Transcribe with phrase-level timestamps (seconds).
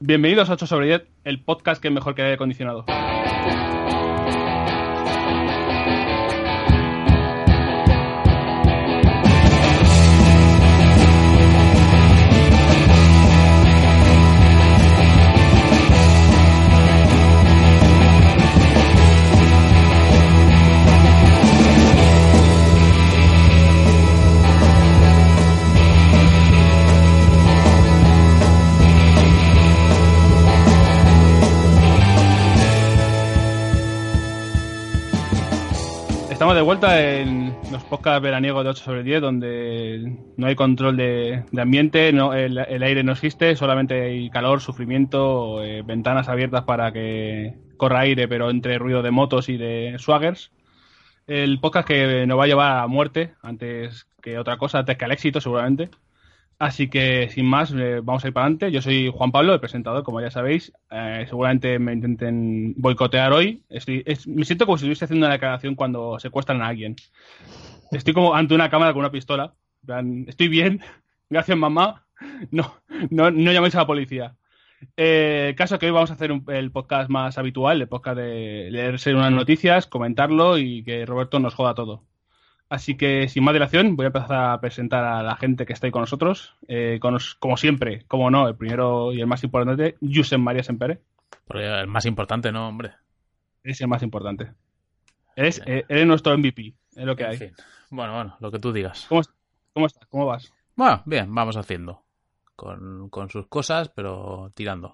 [0.00, 2.84] Bienvenidos a 8 sobre 10, el podcast que es mejor que aire acondicionado.
[36.86, 42.82] En los podcasts veraniegos de 8 sobre 10, donde no hay control de, ambiente, el
[42.82, 48.50] aire no existe, solamente hay calor, sufrimiento, eh, ventanas abiertas para que corra aire, pero
[48.50, 50.52] entre ruido de motos y de swaggers.
[51.26, 55.04] El podcast que nos va a llevar a muerte antes que otra cosa, antes que
[55.04, 55.90] al éxito, seguramente.
[56.58, 58.72] Así que, sin más, eh, vamos a ir para adelante.
[58.72, 60.72] Yo soy Juan Pablo, el presentador, como ya sabéis.
[60.90, 63.62] Eh, seguramente me intenten boicotear hoy.
[63.68, 66.96] Estoy- es- me siento como si estuviese haciendo una declaración cuando secuestran a alguien.
[67.92, 69.54] Estoy como ante una cámara con una pistola.
[70.26, 70.80] Estoy bien,
[71.30, 72.04] gracias mamá.
[72.50, 72.74] No,
[73.10, 74.34] no, no llaméis a la policía.
[74.96, 78.68] Eh, caso que hoy vamos a hacer un- el podcast más habitual, el podcast de
[78.72, 82.02] leerse unas noticias, comentarlo y que Roberto nos joda todo.
[82.70, 85.86] Así que, sin más dilación, voy a empezar a presentar a la gente que está
[85.86, 86.54] ahí con nosotros.
[86.68, 91.00] Eh, con como siempre, como no, el primero y el más importante, Josep María Sempere.
[91.46, 92.92] Porque el más importante, ¿no, hombre?
[93.62, 94.52] Es el más importante.
[95.34, 97.36] Eres, eh, eres nuestro MVP, es lo que En hay.
[97.38, 97.52] fin.
[97.90, 99.06] Bueno, bueno, lo que tú digas.
[99.08, 99.22] ¿Cómo,
[99.72, 100.06] ¿Cómo estás?
[100.08, 100.52] ¿Cómo vas?
[100.76, 102.02] Bueno, bien, vamos haciendo.
[102.54, 104.92] Con, con sus cosas, pero tirando.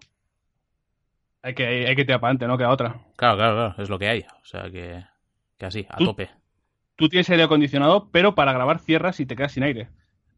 [1.42, 3.00] Hay que, hay que tirar para adelante, no queda otra.
[3.17, 4.20] Claro, claro, claro, es lo que hay.
[4.20, 5.02] O sea que,
[5.58, 6.30] que así, a Tú- tope.
[6.97, 9.89] Tú tienes aire acondicionado, pero para grabar cierras y te quedas sin aire.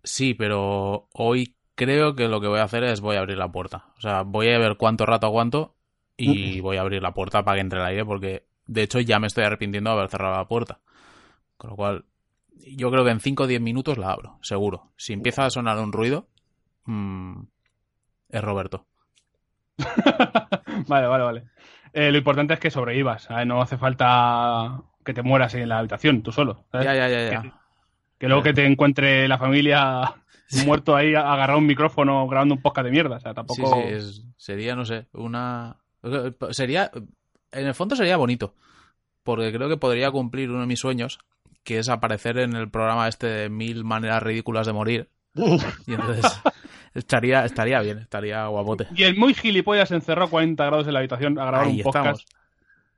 [0.03, 3.53] Sí, pero hoy creo que lo que voy a hacer es voy a abrir la
[3.53, 3.87] puerta.
[3.99, 5.77] O sea, voy a ver cuánto rato aguanto
[6.17, 9.19] y voy a abrir la puerta para que entre el aire porque de hecho ya
[9.19, 10.81] me estoy arrepintiendo de haber cerrado la puerta.
[11.57, 12.05] Con lo cual,
[12.51, 14.93] yo creo que en 5 o 10 minutos la abro, seguro.
[14.97, 16.29] Si empieza a sonar un ruido,
[16.85, 17.43] mm,
[18.31, 18.87] es Roberto.
[20.89, 21.45] vale, vale, vale.
[21.93, 23.25] Eh, lo importante es que sobrevivas.
[23.25, 23.47] ¿sabes?
[23.47, 26.65] No hace falta que te mueras en la habitación, tú solo.
[26.71, 26.85] ¿sabes?
[26.87, 27.43] Ya, ya, ya, ya.
[27.43, 27.53] Que,
[28.19, 30.15] que luego que te encuentre la familia
[30.67, 33.17] muerto ahí agarrado un micrófono grabando un podcast de mierda.
[33.17, 33.75] O sea, tampoco.
[33.83, 35.77] sí, es- sería, no sé, una...
[36.51, 36.91] Sería,
[37.53, 38.55] en el fondo sería bonito,
[39.23, 41.19] porque creo que podría cumplir uno de mis sueños,
[41.65, 45.09] que es aparecer en el programa este de mil maneras ridículas de morir.
[45.35, 46.25] Y entonces
[46.95, 48.87] estaría, estaría bien, estaría guapote.
[48.95, 51.83] Y el muy gilipollas encerrado a 40 grados en la habitación a grabar Ahí un
[51.83, 52.27] podcast estamos.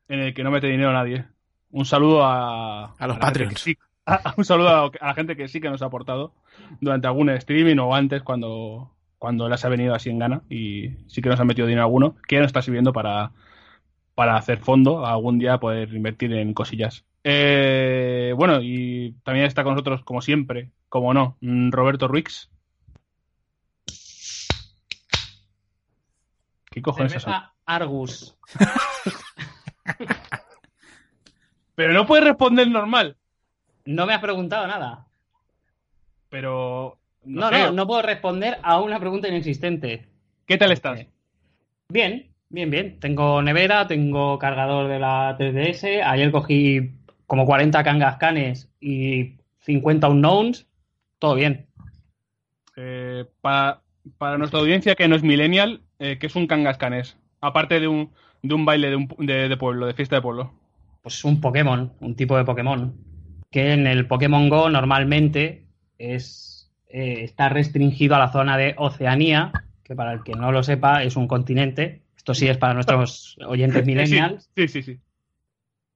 [0.09, 1.25] en el que no mete dinero nadie.
[1.71, 3.61] Un saludo a, A los que Patreons.
[3.61, 6.33] sí- a- a- un saludo a, a la gente que sí que nos ha aportado
[6.81, 11.21] durante algún streaming o antes cuando, cuando les ha venido así en gana y sí
[11.23, 13.33] que nos ha metido dinero alguno que ya nos está sirviendo para,
[14.15, 17.05] para hacer fondo, algún día poder invertir en cosillas.
[17.25, 22.49] Eh, bueno, y también está con nosotros, como siempre, como no, mm, Roberto Ruiz.
[26.71, 27.27] ¿Qué cojones es
[27.67, 28.37] Argus.
[31.79, 33.17] Pero no puedes responder normal.
[33.85, 35.07] No me has preguntado nada.
[36.29, 36.99] Pero.
[37.23, 40.09] No, no, no puedo responder a una pregunta inexistente.
[40.45, 41.07] ¿Qué tal estás?
[41.89, 42.99] Bien, bien, bien.
[42.99, 46.03] Tengo nevera, tengo cargador de la 3DS.
[46.05, 46.95] Ayer cogí
[47.29, 50.67] como 40 Kangaskanes y 50 unknowns.
[51.21, 51.69] Todo bien.
[52.75, 53.83] Eh, para,
[54.19, 57.17] para nuestra audiencia que no es millennial, eh, ¿qué es un kangaskanés?
[57.41, 58.11] Aparte de un,
[58.43, 60.58] de un baile de, un, de, de pueblo, de fiesta de pueblo.
[61.09, 62.95] Pues un Pokémon, un tipo de Pokémon.
[63.51, 65.65] Que en el Pokémon Go normalmente
[65.97, 69.51] es, eh, está restringido a la zona de Oceanía,
[69.85, 72.03] que para el que no lo sepa es un continente.
[72.15, 74.51] Esto sí es para nuestros oyentes millennials.
[74.55, 74.99] Sí, sí, sí.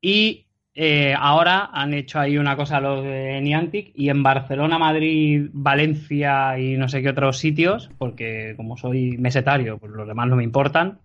[0.01, 5.51] Y eh, ahora han hecho ahí una cosa los de Niantic y en Barcelona, Madrid,
[5.53, 10.37] Valencia y no sé qué otros sitios, porque como soy mesetario, pues los demás no
[10.37, 11.01] me importan,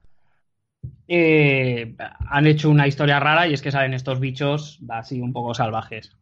[1.07, 1.95] eh,
[2.29, 6.15] han hecho una historia rara y es que salen estos bichos así un poco salvajes.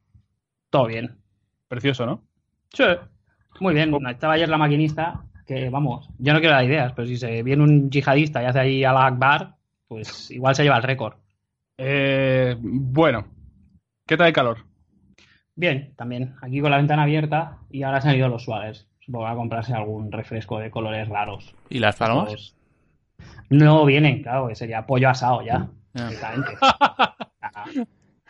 [0.69, 1.17] Todo bien.
[1.67, 2.23] Precioso, ¿no?
[2.73, 2.83] Sí.
[3.59, 3.93] Muy bien.
[4.07, 7.63] Estaba ayer la maquinista que, vamos, yo no quiero dar ideas, pero si se viene
[7.63, 9.55] un yihadista y hace ahí al Akbar,
[9.87, 11.15] pues igual se lleva el récord.
[11.77, 13.25] Eh, bueno,
[14.07, 14.57] ¿qué tal el calor?
[15.55, 16.35] Bien, también.
[16.41, 18.88] Aquí con la ventana abierta y ahora se han ido los suaves.
[18.99, 21.55] Supongo que a comprarse algún refresco de colores raros.
[21.69, 22.54] ¿Y las palomas?
[23.50, 26.51] No vienen, claro, que sería pollo asado ya, directamente.
[27.42, 27.66] Ah,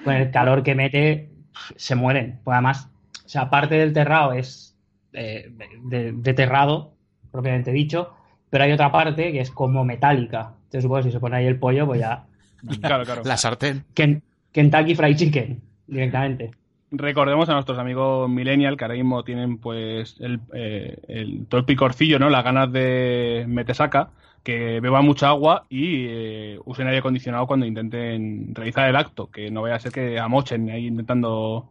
[0.04, 1.32] Con el calor que mete,
[1.78, 2.40] se mueren.
[2.44, 2.90] Pues además,
[3.26, 4.78] o sea, parte del terrado es
[5.14, 5.52] eh,
[5.84, 6.94] de, de terrado,
[7.32, 8.14] propiamente dicho,
[8.50, 10.54] pero hay otra parte que es como metálica.
[10.66, 12.26] Entonces supongo que si se pone ahí el pollo, pues ya...
[12.82, 13.22] Claro, claro.
[13.24, 13.86] La sartén.
[13.96, 14.22] Ken-
[14.52, 16.52] Kentucky Fried Chicken, directamente.
[16.92, 21.66] Recordemos a nuestros amigos millennial que ahora mismo tienen pues el, eh, el- todo el
[21.66, 22.30] picorcillo, ¿no?
[22.30, 24.12] Las ganas de metesaca,
[24.46, 29.52] que beban mucha agua y eh, usen aire acondicionado cuando intenten realizar el acto, que
[29.52, 31.68] no vaya a ser que amochen ahí intentando...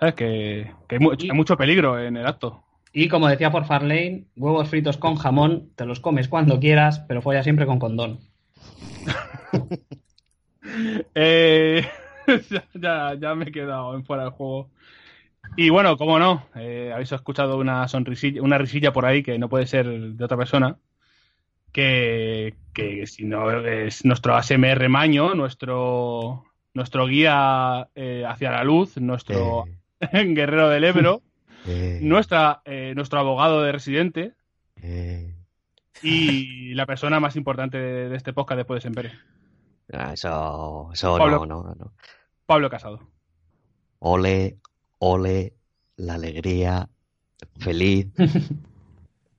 [0.00, 0.14] ¿Sabes?
[0.14, 2.64] Que, que hay, mu- hay mucho peligro en el acto.
[2.92, 7.20] Y como decía por Farlane, huevos fritos con jamón, te los comes cuando quieras, pero
[7.22, 8.18] folla siempre con condón.
[11.14, 11.82] Eh,
[12.50, 14.70] ya, ya, ya me he quedado en fuera del juego.
[15.56, 19.48] Y bueno, como no, eh, habéis escuchado una sonrisilla, una risilla por ahí que no
[19.48, 20.76] puede ser de otra persona.
[21.72, 26.44] Que, que si no es nuestro ASMR maño, nuestro,
[26.74, 29.64] nuestro guía eh, hacia la luz, nuestro
[30.12, 31.22] guerrero del Ebro,
[31.66, 34.32] Eh, nuestra, eh, nuestro abogado de residente
[34.80, 35.34] eh.
[36.02, 39.12] y la persona más importante de, de este podcast después de Sempere,
[39.92, 41.44] Ah, eso, eso Pablo.
[41.44, 41.92] no, no, no.
[42.46, 43.00] Pablo Casado.
[43.98, 44.58] Ole,
[44.98, 45.54] ole,
[45.96, 46.88] la alegría,
[47.58, 48.06] feliz.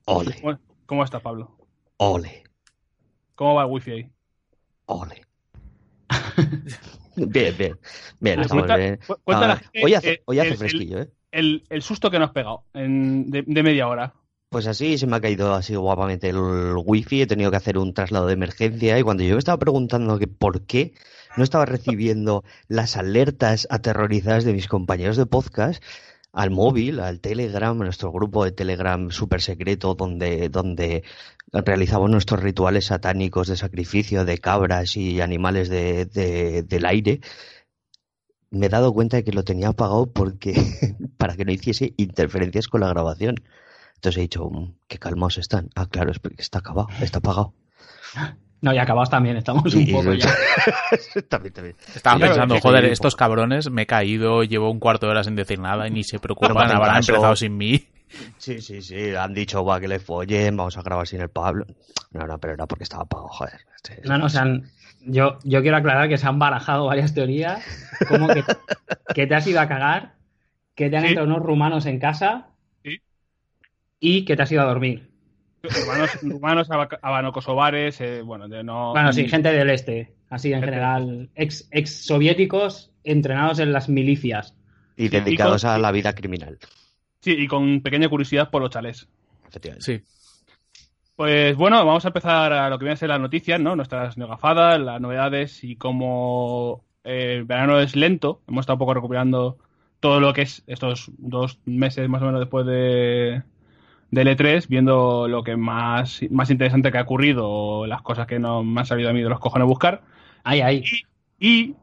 [0.04, 1.56] Ole, ¿Cómo, cómo estás, Pablo?
[2.02, 2.44] Ole,
[3.34, 4.10] ¿Cómo va el wifi ahí?
[4.86, 5.22] ole.
[7.16, 7.78] Bien, bien,
[8.20, 8.98] bien, estamos cuenta- bien.
[9.24, 11.10] cuenta Ah, la gente, hoy hace, eh, hoy hace el- fresquillo, ¿eh?
[11.32, 14.14] El, el susto que nos has pegado en- de, de media hora.
[14.48, 16.38] Pues así se me ha caído así guapamente el
[16.84, 20.18] wifi, he tenido que hacer un traslado de emergencia y cuando yo me estaba preguntando
[20.18, 20.94] que por qué
[21.36, 25.82] no estaba recibiendo las alertas aterrorizadas de mis compañeros de podcast
[26.32, 31.02] al móvil, al Telegram, nuestro grupo de Telegram súper secreto donde, donde
[31.52, 36.04] realizamos nuestros rituales satánicos de sacrificio de cabras y animales de-
[36.62, 37.20] del aire,
[38.50, 40.54] me he dado cuenta de que lo tenía apagado porque
[41.18, 43.36] para que no hiciese interferencias con la grabación.
[43.96, 45.68] Entonces he dicho, "Mm, qué calmados están.
[45.74, 47.54] Ah, claro, es porque está acabado, está apagado.
[48.62, 50.28] No, y acabados también, estamos un Y- poco ya.
[51.28, 51.76] también, también.
[51.94, 55.58] Estaba pensando, joder, estos cabrones, me he caído, llevo un cuarto de hora sin decir
[55.58, 57.12] nada y ni se preocupan, habrán caso.
[57.12, 57.86] empezado sin mí.
[58.38, 59.14] Sí, sí, sí.
[59.14, 61.64] Han dicho, va, que le follen, vamos a grabar sin el Pablo.
[62.10, 63.60] No, no, pero era porque estaba apagado, joder.
[63.76, 64.70] Este- No, no, se han-
[65.02, 67.64] yo, yo quiero aclarar que se han barajado varias teorías,
[68.08, 68.42] como que,
[69.14, 70.16] que te has ido a cagar,
[70.74, 71.08] que te han Sí.
[71.10, 72.48] entrado unos rumanos en casa
[72.84, 73.00] Sí.
[74.00, 75.09] y que te has ido a dormir.
[75.62, 76.68] Rumanos, rumanos
[77.02, 78.92] habano-kosovares, eh, bueno, de no...
[78.92, 80.66] Bueno, sí, gente del este, así en Gente.
[80.74, 84.54] general, ex, ex soviéticos entrenados en las milicias.
[84.96, 86.58] Y y dedicados con- a la vida criminal,
[87.20, 89.08] Sí, y con pequeña curiosidad por los chalés.
[89.48, 89.84] efectivamente.
[89.84, 90.02] Sí.
[91.16, 93.76] Pues bueno, vamos a empezar a lo que vienen a ser las noticias, ¿no?
[93.76, 98.94] Nuestras negafadas, las novedades y como eh, el verano es lento, hemos estado un poco
[98.94, 99.58] recuperando
[100.00, 103.42] todo lo que es estos dos meses más o menos después de
[104.10, 108.38] del E3, viendo lo que más, más interesante que ha ocurrido o las cosas que
[108.38, 110.02] no me han salido a mí de los cojones buscar.
[110.42, 110.82] Ahí, ahí.
[111.38, 111.74] Y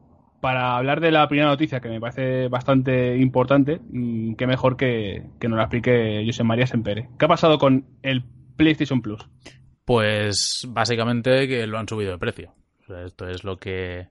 [0.42, 5.24] para hablar de la primera noticia, que me parece bastante importante, mm, qué mejor que,
[5.40, 7.10] que nos la explique José María Sempere.
[7.18, 8.24] ¿Qué ha pasado con el
[8.56, 9.28] PlayStation Plus?
[9.86, 12.54] Pues básicamente que lo han subido de precio.
[12.84, 14.08] O sea, esto es lo que...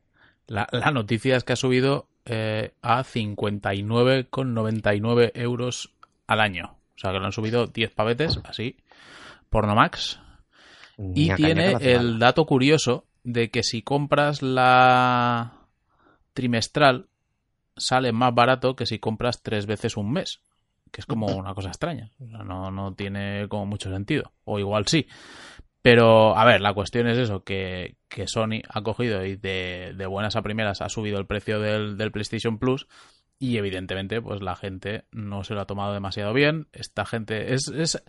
[0.46, 5.94] La, la noticia es que ha subido eh, a 59,99 euros
[6.26, 6.76] al año.
[6.96, 8.76] O sea que lo han subido 10 pavetes, así,
[9.50, 10.18] por no max.
[10.98, 15.52] Y tiene el dato curioso de que si compras la
[16.32, 17.08] trimestral
[17.76, 20.40] sale más barato que si compras tres veces un mes.
[20.90, 22.12] Que es como una cosa extraña.
[22.20, 24.32] O sea, no, no tiene como mucho sentido.
[24.44, 25.06] O igual sí.
[25.82, 30.06] Pero, a ver, la cuestión es eso, que, que Sony ha cogido y de, de
[30.06, 32.88] buenas a primeras ha subido el precio del, del PlayStation Plus
[33.38, 36.68] y evidentemente pues la gente no se lo ha tomado demasiado bien.
[36.72, 38.02] Esta gente es, es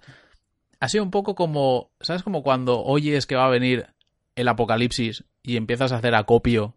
[0.80, 2.24] ha sido un poco como, ¿sabes?
[2.24, 3.88] Como cuando oyes que va a venir
[4.36, 6.76] el apocalipsis y empiezas a hacer acopio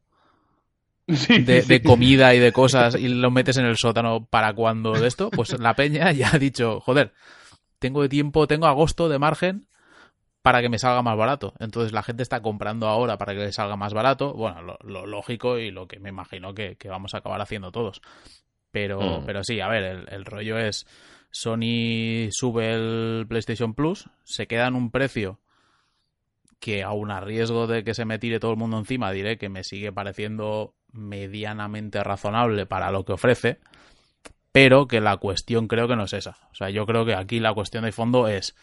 [1.08, 1.68] Sí, de, sí.
[1.68, 5.30] de comida y de cosas y lo metes en el sótano para cuando de esto,
[5.30, 7.12] pues la peña ya ha dicho, joder,
[7.78, 9.66] tengo de tiempo, tengo agosto de margen
[10.42, 11.52] para que me salga más barato.
[11.58, 14.32] Entonces la gente está comprando ahora para que le salga más barato.
[14.32, 17.72] Bueno, lo, lo lógico y lo que me imagino que, que vamos a acabar haciendo
[17.72, 18.00] todos.
[18.70, 19.26] Pero, Mm.
[19.26, 20.86] pero sí, a ver, el, el rollo es
[21.30, 25.38] Sony sube el PlayStation Plus, se queda en un precio
[26.58, 29.48] que aun a riesgo de que se me tire todo el mundo encima, diré que
[29.48, 33.58] me sigue pareciendo medianamente razonable para lo que ofrece,
[34.52, 36.36] pero que la cuestión creo que no es esa.
[36.50, 38.54] O sea, yo creo que aquí la cuestión de fondo es,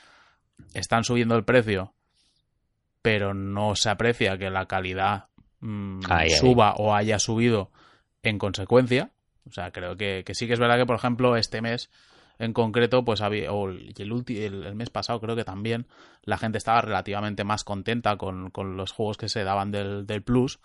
[0.73, 1.93] están subiendo el precio,
[3.01, 5.25] pero no se aprecia que la calidad
[5.59, 6.01] mm,
[6.39, 7.71] suba o haya subido
[8.23, 9.11] en consecuencia.
[9.47, 11.89] O sea, creo que, que sí que es verdad que, por ejemplo, este mes
[12.39, 15.87] en concreto, pues había, o el, el, el, mes pasado creo que también
[16.23, 20.21] la gente estaba relativamente más contenta con, con los juegos que se daban del, del
[20.21, 20.59] Plus.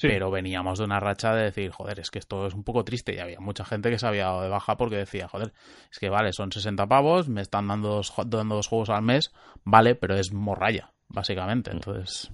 [0.00, 3.14] Pero veníamos de una racha de decir, joder, es que esto es un poco triste.
[3.14, 5.52] Y había mucha gente que se había dado de baja porque decía, joder,
[5.90, 9.32] es que vale, son 60 pavos, me están dando dos, dando dos juegos al mes,
[9.64, 11.70] vale, pero es morralla básicamente.
[11.70, 11.74] Mm.
[11.74, 12.32] Entonces,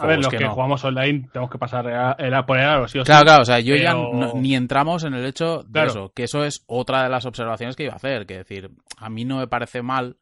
[0.00, 3.04] a ver, los que, jugamos online tenemos que pasar a, a poner algo, sí o
[3.04, 3.94] Claro, claro, o sea, yo ya
[4.34, 7.84] ni entramos en el hecho de eso, que eso es otra de las observaciones que
[7.84, 10.16] iba a hacer, que decir, a mí no me parece mal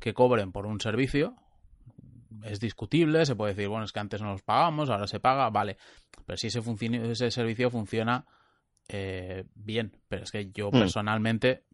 [0.00, 1.36] que cobren por un servicio,
[2.42, 5.50] es discutible, se puede decir, bueno, es que antes no los pagamos, ahora se paga,
[5.50, 5.76] vale,
[6.26, 6.60] pero si ese,
[7.10, 8.24] ese servicio funciona
[8.88, 10.78] eh, bien, pero es que yo hmm.
[10.78, 11.64] personalmente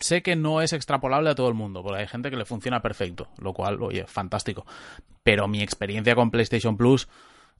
[0.00, 2.82] sé que no es extrapolable a todo el mundo, porque hay gente que le funciona
[2.82, 4.66] perfecto, lo cual, oye, fantástico.
[5.22, 7.08] Pero mi experiencia con PlayStation Plus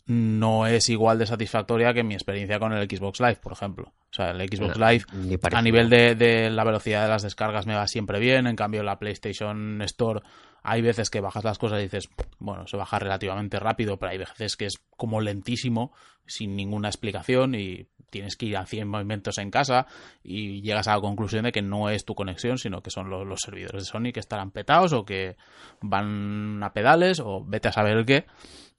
[0.06, 3.92] no es igual de satisfactoria que mi experiencia con el Xbox Live, por ejemplo.
[4.10, 5.04] O sea, el Xbox Live
[5.52, 8.82] a nivel de, de, la velocidad de las descargas me va siempre bien, en cambio
[8.82, 10.22] la PlayStation Store
[10.62, 14.18] hay veces que bajas las cosas y dices, bueno, se baja relativamente rápido, pero hay
[14.18, 15.92] veces que es como lentísimo,
[16.26, 19.86] sin ninguna explicación y tienes que ir a 100 movimientos en casa
[20.22, 23.40] y llegas a la conclusión de que no es tu conexión, sino que son los,
[23.40, 25.36] servidores de Sony que estarán petados o que
[25.80, 28.26] van a pedales o vete a saber el qué.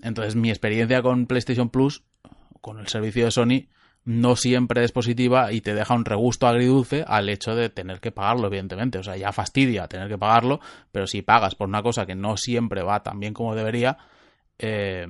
[0.02, 2.04] Entonces mi experiencia con PlayStation Plus,
[2.62, 3.68] con el servicio de Sony,
[4.04, 8.12] no siempre es positiva y te deja un regusto agridulce al hecho de tener que
[8.12, 8.98] pagarlo, evidentemente.
[8.98, 10.60] O sea, ya fastidia tener que pagarlo,
[10.92, 13.98] pero si pagas por una cosa que no siempre va tan bien como debería,
[14.58, 15.08] eh,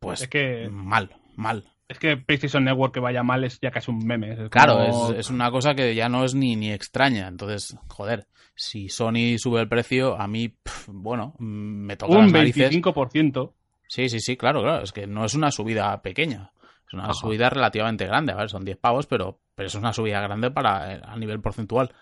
[0.00, 0.68] pues es que...
[0.70, 1.70] mal, mal.
[1.92, 4.48] Es que PlayStation Network que vaya mal es ya casi un meme.
[4.48, 7.28] claro, es, una cosa que ya no es ni, ni extraña.
[7.28, 10.56] Entonces, joder, si Sony sube el precio, a mí,
[10.86, 12.72] bueno, me toca un las narices.
[12.72, 13.52] 25%.
[13.86, 14.82] Sí, sí, sí, claro, claro.
[14.82, 16.52] Es que no es una subida pequeña.
[16.88, 18.32] Es una subida relativamente grande.
[18.32, 21.92] A ver, son 10 pavos, pero, pero es una subida grande para a nivel porcentual.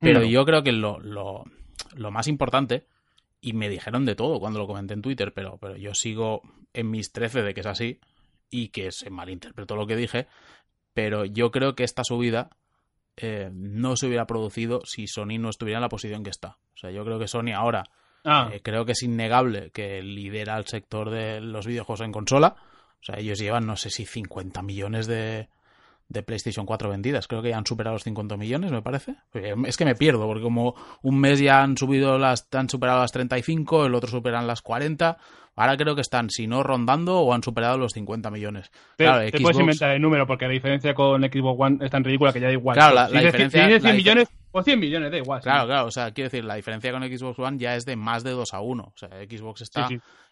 [0.00, 1.44] Pero yo creo que lo, lo,
[1.94, 2.86] lo más importante,
[3.40, 6.42] y me dijeron de todo cuando lo comenté en Twitter, pero, pero yo sigo
[6.74, 8.00] en mis 13 de que es así,
[8.50, 10.26] y que se malinterpretó lo que dije,
[10.92, 12.50] pero yo creo que esta subida
[13.16, 16.58] eh, no se hubiera producido si Sony no estuviera en la posición que está.
[16.74, 17.84] O sea, yo creo que Sony ahora
[18.24, 18.50] ah.
[18.52, 22.56] eh, creo que es innegable que lidera el sector de los videojuegos en consola.
[23.00, 25.48] O sea, ellos llevan no sé si 50 millones de,
[26.10, 27.28] de PlayStation 4 vendidas.
[27.28, 29.16] Creo que ya han superado los 50 millones, me parece.
[29.64, 33.12] Es que me pierdo, porque como un mes ya han subido las, han superado las
[33.12, 35.16] 35, el otro superan las 40.
[35.60, 38.70] Ahora creo que están, si no rondando, o han superado los 50 millones.
[38.96, 42.32] Te, claro, puedes inventar el número, porque la diferencia con Xbox One es tan ridícula
[42.32, 42.74] que ya da igual.
[42.76, 43.68] Claro, la, diferencia...
[43.68, 45.42] Si 100 millones o 100 millones, da igual.
[45.42, 48.24] Claro, claro, o sea, quiero decir, la diferencia con Xbox One ya es de más
[48.24, 48.82] de 2 a 1.
[48.82, 49.86] O sea, Xbox está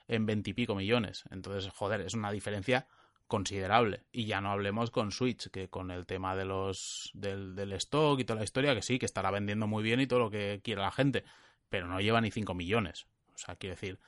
[0.09, 1.25] en 20 y pico millones.
[1.31, 2.87] Entonces, joder, es una diferencia
[3.27, 4.05] considerable.
[4.11, 8.19] Y ya no hablemos con Switch, que con el tema de los del, del, stock
[8.19, 10.63] y toda la historia, que sí, que estará vendiendo muy bien y todo lo que
[10.65, 11.23] quiera la gente,
[11.69, 13.07] pero no lleva ni 5 millones.
[13.35, 13.99] O sea, quiero decir,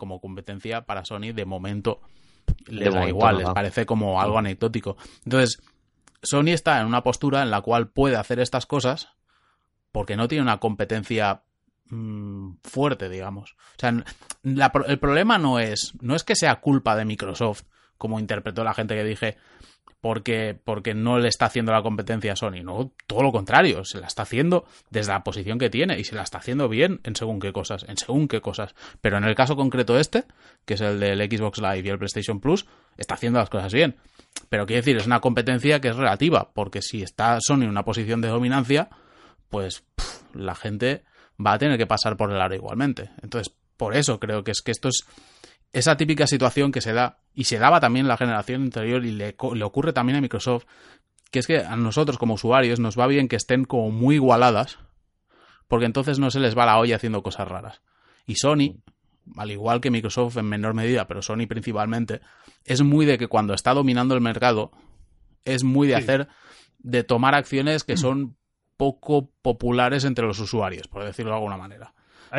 [0.00, 2.00] como competencia para Sony, de momento
[2.66, 4.96] les da igual, les parece como algo anecdótico.
[5.26, 5.62] Entonces,
[6.22, 9.10] Sony está en una postura en la cual puede hacer estas cosas
[9.92, 11.42] porque no tiene una competencia
[11.90, 13.52] mm, fuerte, digamos.
[13.52, 14.04] O sea,
[14.86, 17.64] el problema no es, no es que sea culpa de Microsoft
[17.98, 19.36] como interpretó la gente que dije,
[20.00, 22.62] porque, porque no le está haciendo la competencia a Sony.
[22.62, 26.14] No, todo lo contrario, se la está haciendo desde la posición que tiene y se
[26.14, 28.74] la está haciendo bien en según qué cosas, en según qué cosas.
[29.00, 30.24] Pero en el caso concreto este,
[30.64, 32.66] que es el del Xbox Live y el PlayStation Plus,
[32.96, 33.96] está haciendo las cosas bien.
[34.48, 37.84] Pero quiero decir, es una competencia que es relativa, porque si está Sony en una
[37.84, 38.88] posición de dominancia,
[39.48, 39.84] pues
[40.32, 41.04] la gente
[41.44, 43.10] va a tener que pasar por el aro igualmente.
[43.22, 45.04] Entonces, por eso creo que es que esto es
[45.72, 49.12] esa típica situación que se da, y se daba también en la generación anterior y
[49.12, 50.64] le, le, ocurre también a Microsoft,
[51.30, 54.78] que es que a nosotros como usuarios nos va bien que estén como muy igualadas,
[55.68, 57.82] porque entonces no se les va la olla haciendo cosas raras.
[58.26, 58.82] Y Sony,
[59.36, 62.20] al igual que Microsoft en menor medida, pero Sony principalmente,
[62.64, 64.72] es muy de que cuando está dominando el mercado,
[65.44, 66.28] es muy de hacer,
[66.78, 68.36] de tomar acciones que son
[68.76, 71.94] poco populares entre los usuarios, por decirlo de alguna manera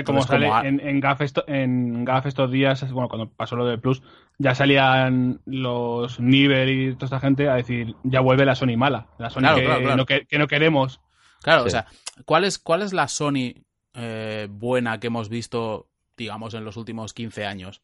[0.06, 4.02] como sale en, en, GAF en GAF estos días, bueno, cuando pasó lo de Plus,
[4.38, 9.08] ya salían los Niver y toda esta gente a decir, ya vuelve la Sony mala,
[9.18, 9.44] la Sony
[10.06, 11.02] que, No, queremos.
[11.42, 11.88] Claro, o sea,
[12.26, 17.14] ¿cuál es, ¿cuál es la Sony eh, buena que hemos visto, digamos, en los últimos
[17.14, 17.82] 15 años?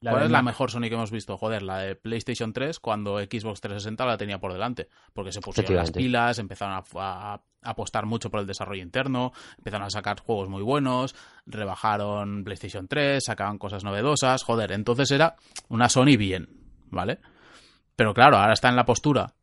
[0.00, 1.36] ¿Cuál es la mejor Sony que hemos visto?
[1.36, 4.88] Joder, la de PlayStation 3 cuando Xbox 360 la tenía por delante.
[5.12, 9.90] Porque se pusieron las pilas, empezaron a, apostar mucho por el desarrollo interno, empezaron a
[9.90, 14.44] sacar juegos muy buenos, rebajaron PlayStation 3, sacaban cosas novedosas.
[14.44, 15.34] Joder, entonces era
[15.68, 16.48] una Sony bien,
[16.90, 17.18] ¿vale?
[17.96, 19.34] Pero claro, ahora está en la postura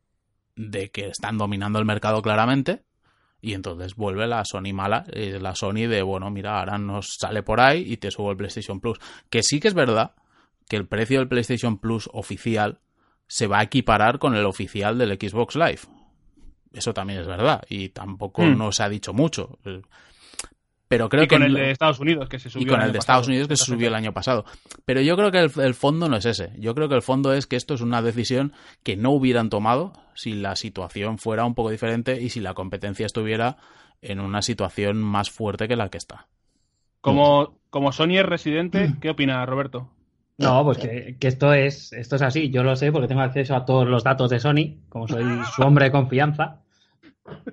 [0.56, 2.86] de que están dominando el mercado claramente
[3.42, 7.42] Y entonces vuelve la Sony mala, eh, la Sony de, bueno, mira, ahora nos sale
[7.42, 8.98] por ahí y te subo el PlayStation Plus.
[9.28, 10.14] Que sí que es verdad
[10.68, 12.80] que el precio del PlayStation Plus oficial
[13.26, 15.80] se va a equiparar con el oficial del Xbox Live.
[16.72, 18.56] Eso también es verdad y tampoco Hmm.
[18.58, 19.58] nos ha dicho mucho.
[20.88, 22.64] Pero creo y con que el de Estados Unidos que se subió.
[22.64, 23.30] y con el de Estados pasado.
[23.32, 24.44] Unidos que se subió el año pasado.
[24.84, 26.52] Pero yo creo que el, el fondo no es ese.
[26.58, 28.52] Yo creo que el fondo es que esto es una decisión
[28.84, 33.04] que no hubieran tomado si la situación fuera un poco diferente y si la competencia
[33.06, 33.56] estuviera
[34.00, 36.28] en una situación más fuerte que la que está.
[37.00, 38.94] Como, como Sony es residente.
[39.00, 39.88] ¿qué opina Roberto?
[40.38, 42.50] No, pues que, que esto es esto es así.
[42.50, 45.24] Yo lo sé porque tengo acceso a todos los datos de Sony, como soy
[45.54, 46.62] su hombre de confianza.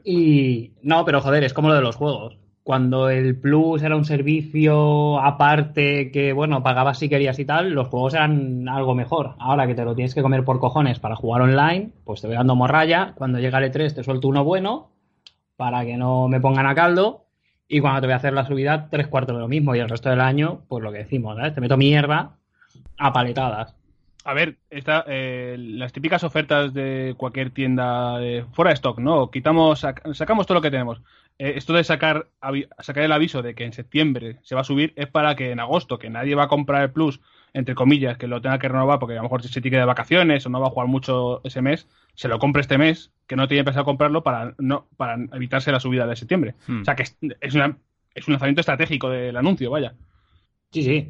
[0.04, 2.38] Y no, pero joder, es como lo de los juegos.
[2.64, 7.88] Cuando el Plus era un servicio aparte que, bueno, pagabas si querías y tal, los
[7.88, 9.36] juegos eran algo mejor.
[9.40, 12.36] Ahora que te lo tienes que comer por cojones para jugar online, pues te voy
[12.38, 13.14] dando morralla.
[13.16, 14.92] Cuando llega el E3 te suelto uno bueno
[15.56, 17.28] para que no me pongan a caldo.
[17.68, 19.76] Y cuando te voy a hacer la subida, tres cuartos de lo mismo.
[19.76, 21.54] Y el resto del año, pues lo que decimos, ¿sabes?
[21.54, 22.38] Te meto mierda
[22.98, 23.76] a paletadas.
[24.26, 29.30] A ver, está, eh, las típicas ofertas de cualquier tienda de fuera de stock, ¿no?
[29.30, 31.02] Quitamos, sac- sacamos todo lo que tenemos.
[31.40, 32.28] Eh, esto de sacar,
[32.80, 35.60] sacar el aviso de que en septiembre se va a subir es para que en
[35.60, 37.20] agosto, que nadie va a comprar el Plus,
[37.54, 40.46] entre comillas, que lo tenga que renovar porque a lo mejor se tiene de vacaciones
[40.46, 43.48] o no va a jugar mucho ese mes, se lo compre este mes, que no
[43.50, 46.56] tiene pensado comprarlo para, no, para evitarse la subida de septiembre.
[46.68, 46.82] Hmm.
[46.82, 47.78] O sea que es, es, una-
[48.16, 49.96] es un lanzamiento estratégico del anuncio, vaya.
[50.72, 51.10] Sí, sí.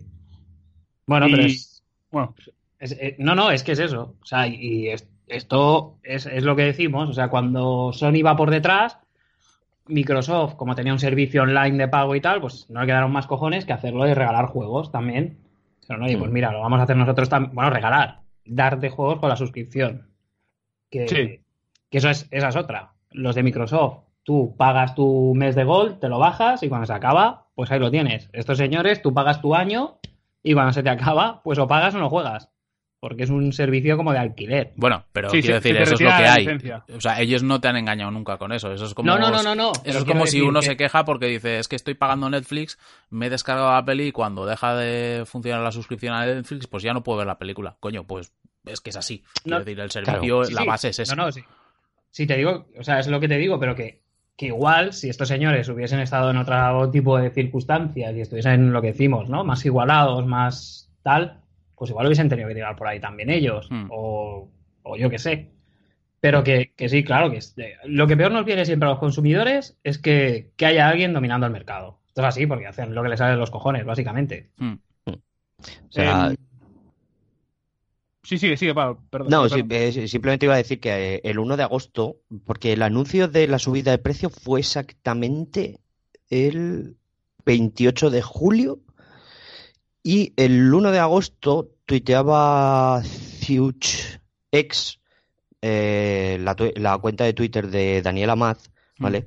[1.05, 1.72] Bueno, Y- pero es,
[2.13, 2.33] Bueno,
[2.79, 4.15] es- eh, no, no, es que es eso.
[4.21, 7.09] O sea, y es- esto es, es lo que decimos.
[7.09, 8.99] O sea, cuando Sony va por detrás,
[9.87, 13.27] Microsoft, como tenía un servicio online de pago y tal, pues no le quedaron más
[13.27, 15.39] cojones que hacerlo y regalar juegos también.
[15.87, 17.53] Pero no, oye, pues mira, lo vamos a hacer nosotros también.
[17.53, 20.07] Bueno, regalar, darte juegos con la suscripción.
[20.89, 21.39] Que, Sí.
[21.89, 22.93] que eso es, esa es otra.
[23.11, 26.93] Los de Microsoft, tú pagas tu mes de Gold, te lo bajas y cuando se
[26.93, 28.29] acaba, pues ahí lo tienes.
[28.31, 29.97] Estos señores, tú pagas tu año
[30.43, 32.49] y cuando se te acaba, pues o pagas o no juegas.
[32.99, 34.71] Porque es un servicio como de alquiler.
[34.77, 36.45] Bueno, pero Sí, quiero decir, eso es lo que hay.
[36.45, 36.85] licencia.
[36.95, 38.71] O sea, ellos no te han engañado nunca con eso.
[38.71, 39.71] Eso es como, No, no, no, no, no.
[39.83, 42.79] Eso es como si uno que- se queja porque dice, es que estoy pagando Netflix,
[43.09, 46.81] me he descargado la peli y cuando deja de funcionar la suscripción a Netflix, pues
[46.81, 47.75] ya no puedo ver la película.
[47.81, 48.31] Coño, pues
[48.65, 49.21] es que es así.
[49.43, 50.67] Quiero No, decir, el servicio, Sí, la sí.
[50.67, 51.13] base es esa.
[51.17, 51.41] No, no, sí.
[52.09, 54.02] Sí, te digo, o sea, es lo que te digo, pero que,
[54.35, 58.81] que igual si estos señores hubiesen estado en otro tipo de circunstancias y estuviesen lo
[58.81, 59.43] que decimos, ¿no?
[59.43, 61.41] Más igualados, más tal,
[61.75, 63.67] pues igual hubiesen tenido que tirar por ahí también ellos.
[63.69, 63.87] Hmm.
[63.91, 64.49] O,
[64.83, 65.51] o yo qué sé.
[66.19, 68.91] Pero que, que sí, claro, que es- eh, lo que peor nos viene siempre a
[68.91, 71.99] los consumidores es que, que haya alguien dominando el mercado.
[72.07, 74.49] Esto es así, porque hacen lo que les sale de los cojones, básicamente.
[74.57, 74.75] Hmm.
[75.07, 76.35] O sea, Em,
[78.23, 79.29] sí, sigue, sigue, Pablo, perdón.
[79.29, 79.67] No, perdón.
[79.69, 83.27] sí, eh, simplemente iba a decir que eh, el 1 de agosto, porque el anuncio
[83.27, 85.79] de la subida de precio fue exactamente
[86.29, 86.97] el
[87.45, 88.79] 28 de julio
[90.01, 93.01] y el 1 de agosto tuiteaba
[94.51, 94.99] X,
[95.61, 99.25] eh, la, cuenta de Twitter de Daniela Maz, ¿vale?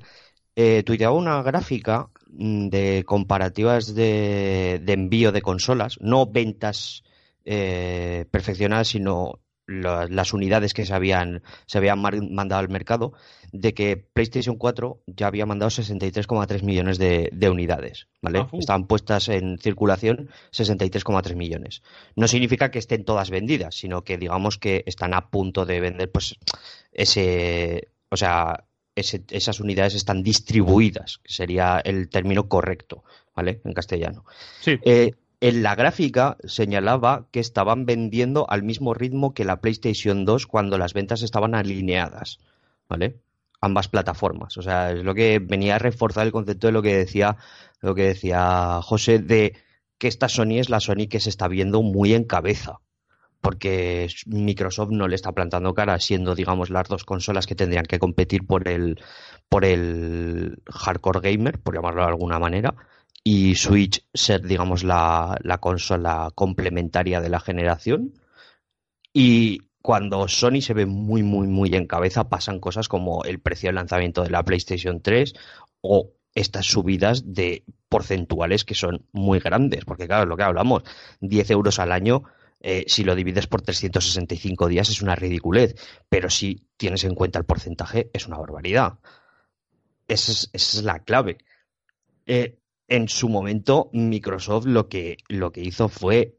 [0.55, 7.03] Eh, tuiteaba una gráfica mm, de comparativas de, de envío de consolas, no ventas
[7.49, 13.13] eh, perfeccionadas, sino la- las unidades que se habían, se habían mandado al mercado,
[13.53, 18.39] de que PlayStation 4 ya había mandado 63,3 millones de, de unidades, ¿vale?
[18.39, 18.49] Ah.
[18.53, 21.81] Estaban puestas en circulación 63,3 millones.
[22.15, 26.11] No significa que estén todas vendidas, sino que digamos que están a punto de vender,
[26.11, 26.35] pues,
[26.91, 33.03] ese, o sea, ese- esas unidades están distribuidas, que sería el término correcto,
[33.35, 33.61] ¿vale?
[33.63, 34.25] En castellano.
[34.61, 34.77] Sí.
[34.83, 40.47] Eh, en la gráfica señalaba que estaban vendiendo al mismo ritmo que la PlayStation 2
[40.47, 42.39] cuando las ventas estaban alineadas,
[42.89, 43.19] ¿vale?
[43.61, 44.57] Ambas plataformas.
[44.57, 47.37] O sea, es lo que venía a reforzar el concepto de lo que decía,
[47.81, 49.55] lo que decía José, de
[49.97, 52.79] que esta Sony es la Sony que se está viendo muy en cabeza.
[53.41, 57.99] Porque Microsoft no le está plantando cara, siendo, digamos, las dos consolas que tendrían que
[57.99, 58.99] competir por el,
[59.49, 62.75] por el hardcore gamer, por llamarlo de alguna manera
[63.29, 68.13] y Switch ser, digamos, la, la consola complementaria de la generación.
[69.11, 73.67] Y cuando Sony se ve muy, muy, muy en cabeza, pasan cosas como el precio
[73.67, 75.33] de lanzamiento de la PlayStation 3
[75.81, 79.83] o estas subidas de porcentuales que son muy grandes.
[79.83, 80.83] Porque, claro, lo que hablamos,
[81.19, 82.23] 10 euros al año,
[82.61, 85.75] eh, si lo divides por 365 días es una ridiculez.
[86.07, 88.99] Pero si tienes en cuenta el porcentaje, es una barbaridad.
[90.07, 91.39] Esa es, esa es la clave.
[92.25, 96.37] Eh, en su momento Microsoft lo que, lo que hizo fue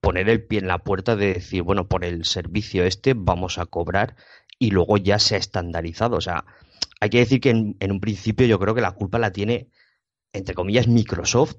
[0.00, 3.66] poner el pie en la puerta de decir, bueno, por el servicio este vamos a
[3.66, 4.16] cobrar
[4.58, 6.16] y luego ya se ha estandarizado.
[6.16, 6.44] O sea,
[7.00, 9.68] hay que decir que en, en un principio yo creo que la culpa la tiene,
[10.32, 11.56] entre comillas, Microsoft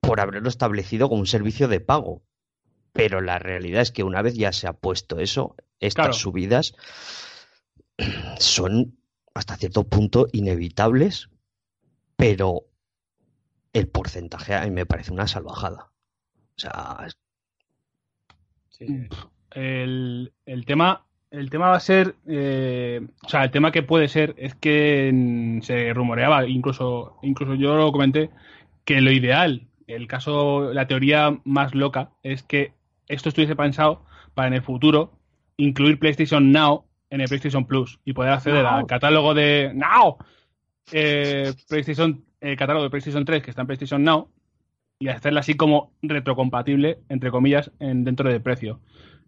[0.00, 2.22] por haberlo establecido como un servicio de pago.
[2.92, 6.12] Pero la realidad es que una vez ya se ha puesto eso, estas Claro.
[6.12, 6.74] subidas
[8.38, 8.98] son
[9.34, 11.30] hasta cierto punto inevitables,
[12.16, 12.66] pero
[13.72, 15.90] el porcentaje a mí me parece una salvajada.
[16.56, 17.16] O sea, es-
[18.68, 18.86] Sí.
[19.52, 24.08] El, el tema el tema va a ser eh, o sea el tema que puede
[24.08, 28.30] ser es que se rumoreaba incluso incluso yo lo comenté
[28.84, 32.72] que lo ideal el caso la teoría más loca es que
[33.08, 34.04] esto estuviese pensado
[34.34, 35.12] para en el futuro
[35.58, 40.16] incluir PlayStation Now en el PlayStation Plus y poder acceder al catálogo de Now
[40.92, 44.28] eh, PlayStation el catálogo de PlayStation 3 que está en PlayStation Now
[44.98, 48.80] y hacerla así como retrocompatible entre comillas en, dentro del precio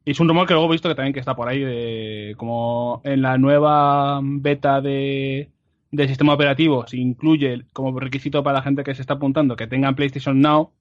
[0.04, 2.34] y es un rumor que luego he visto que también que está por ahí, de,
[2.36, 5.50] como en la nueva beta de,
[5.90, 9.66] del sistema operativo se incluye como requisito para la gente que se está apuntando que
[9.66, 10.72] tengan PlayStation Now,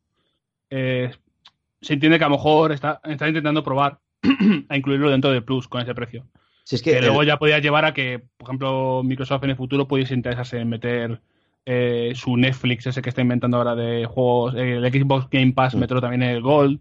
[0.70, 1.12] eh,
[1.82, 4.00] se entiende que a lo mejor está, está intentando probar
[4.70, 6.26] a incluirlo dentro del Plus con ese precio.
[6.66, 9.52] si es que Que el- luego ya podía llevar a que, por ejemplo, Microsoft en
[9.52, 11.22] el futuro pudiese interesarse en meter
[11.66, 15.76] eh, su Netflix, ese que está inventando ahora de juegos, eh, el Xbox Game Pass,
[15.76, 15.80] Mm.
[15.80, 16.80] meterlo también en el Gold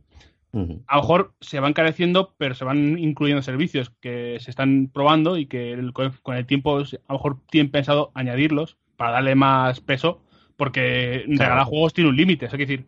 [0.86, 5.38] a lo mejor se van encareciendo, pero se van incluyendo servicios que se están probando
[5.38, 9.80] y que el- con el tiempo a lo mejor tienen pensado añadirlos para darle más
[9.80, 10.20] peso,
[10.58, 12.44] porque regalar juegos tiene un límite.
[12.46, 12.84] Es decir,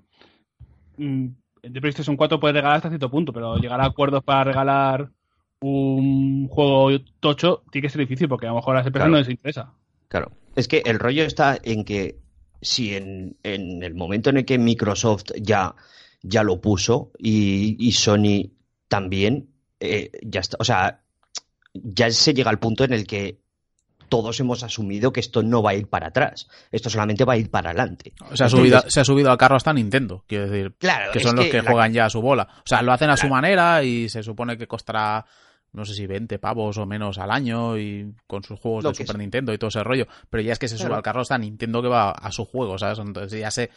[0.98, 1.26] mm,
[1.62, 5.08] de PlayStation 4 puedes regalar hasta cierto punto, pero llegar a acuerdos para regalar
[5.60, 9.12] un juego tocho tiene que ser difícil porque a lo mejor a las empresas Claro.
[9.12, 9.72] no les interesa.
[10.08, 10.32] Claro.
[10.56, 12.18] Es que el rollo está en que
[12.60, 15.74] si en, en el momento en el que Microsoft ya,
[16.22, 18.50] ya lo puso y, y Sony
[18.88, 20.56] también, eh, ya está.
[20.60, 21.02] O sea,
[21.74, 23.40] ya se llega al punto en el que
[24.08, 26.46] todos hemos asumido que esto no va a ir para atrás.
[26.70, 28.12] Esto solamente va a ir para adelante.
[28.16, 31.20] Se ha, Entonces, subido, se ha subido al carro hasta Nintendo, quiero decir, Claro, que
[31.20, 32.46] son los que la- juegan ya a su bola.
[32.58, 35.26] O sea, lo hacen a su manera y se supone que costará,
[35.74, 38.94] no sé si 20 pavos o menos al año y con sus juegos Lo de
[38.96, 39.18] Super sea.
[39.18, 40.06] Nintendo y todo ese rollo.
[40.30, 40.96] Pero ya es que se sube Claro.
[40.96, 42.98] al carro hasta Nintendo que va a su juego, ¿sabes?
[42.98, 43.70] Entonces ya se,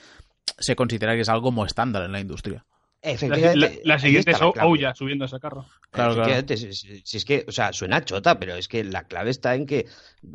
[0.57, 2.65] se considera que es algo como estándar en la industria.
[3.03, 4.37] La, Efectivamente, la- siguiente es.
[4.41, 5.65] Ouya subiendo ese carro.
[5.91, 6.31] Claro, claro.
[6.31, 9.29] Efectivamente, Si, si- si es que, o sea, suena chota, pero es que la clave
[9.29, 9.85] está en que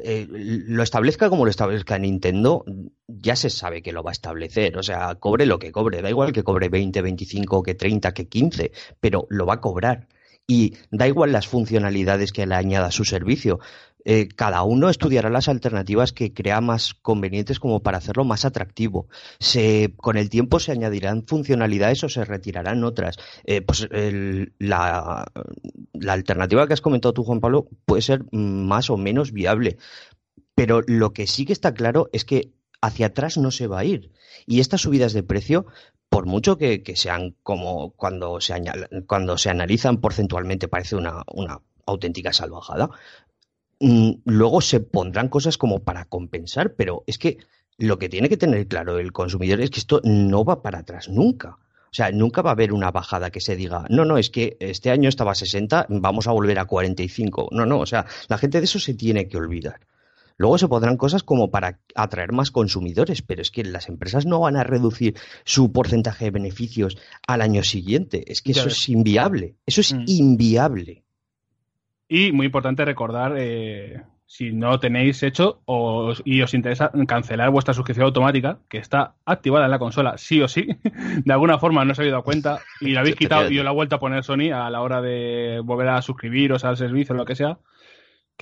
[0.03, 2.65] eh, lo establezca como lo establezca Nintendo,
[3.09, 4.79] ya se sabe que lo va a establecer.
[4.79, 8.29] O sea, cobre lo que cobre, da igual que cobre 20, 25, que 30, que
[8.29, 10.07] 15, pero lo va a cobrar.
[10.47, 13.61] Y da igual las funcionalidades que le añada su servicio.
[14.05, 19.07] Eh, cada uno estudiará las alternativas que crea más convenientes como para hacerlo más atractivo.
[19.97, 23.17] Con el tiempo se añadirán funcionalidades o se retirarán otras.
[23.45, 23.89] Eh, pues
[24.59, 25.25] la,
[25.93, 29.79] la alternativa que has comentado tú, Juan Pablo, puede ser más o menos viable.
[30.55, 32.53] Pero lo que sí que está claro es que
[32.83, 34.11] hacia atrás no se va a ir.
[34.47, 35.67] Y estas subidas de precio,
[36.13, 38.55] por mucho que, sean como cuando se,
[39.07, 42.91] cuando se analizan porcentualmente, parece una, una auténtica salvajada,
[43.81, 47.39] mm, luego se pondrán cosas como para compensar, pero es que
[47.79, 51.09] lo que tiene que tener claro el consumidor es que esto no va para atrás
[51.09, 51.57] nunca.
[51.85, 54.59] O sea, nunca va a haber una bajada que se diga, no, no, es que
[54.61, 57.49] este año estaba a 60, vamos a volver a 45.
[57.53, 59.81] No, no, o sea, la gente de eso se tiene que olvidar.
[60.37, 64.41] Luego se pondrán cosas como para atraer más consumidores, pero es que las empresas no
[64.41, 65.15] van a reducir
[65.45, 68.31] su porcentaje de beneficios al año siguiente.
[68.31, 68.79] Es que Ya eso ves.
[68.79, 69.55] es inviable.
[69.67, 70.05] Eso es Mm.
[70.07, 71.03] inviable.
[72.09, 77.51] Y muy importante recordar, eh, si no lo tenéis hecho o, y os interesa cancelar
[77.51, 80.67] vuestra suscripción automática, que está activada en la consola, sí o sí,
[81.25, 83.71] de alguna forma no os habéis dado cuenta y la habéis quitado y os la
[83.71, 87.19] ha vuelto a poner Sony a la hora de volver a suscribiros al servicio o
[87.19, 87.59] lo que sea.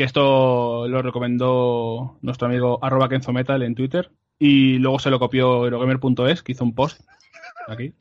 [0.00, 5.66] Que esto lo recomendó nuestro amigo arroba kenzometal en Twitter y luego se lo copió
[5.66, 7.02] Eurogamer.es, que hizo un post
[7.68, 7.92] aquí.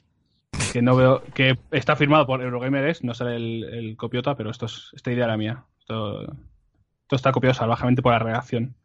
[0.71, 4.67] Que no veo, que está firmado por Eurogamer.es, no sale el, el copiota, pero esto
[4.67, 5.65] es, esta idea era mía.
[5.77, 8.77] Esto, esto está copiado salvajemente por la redacción.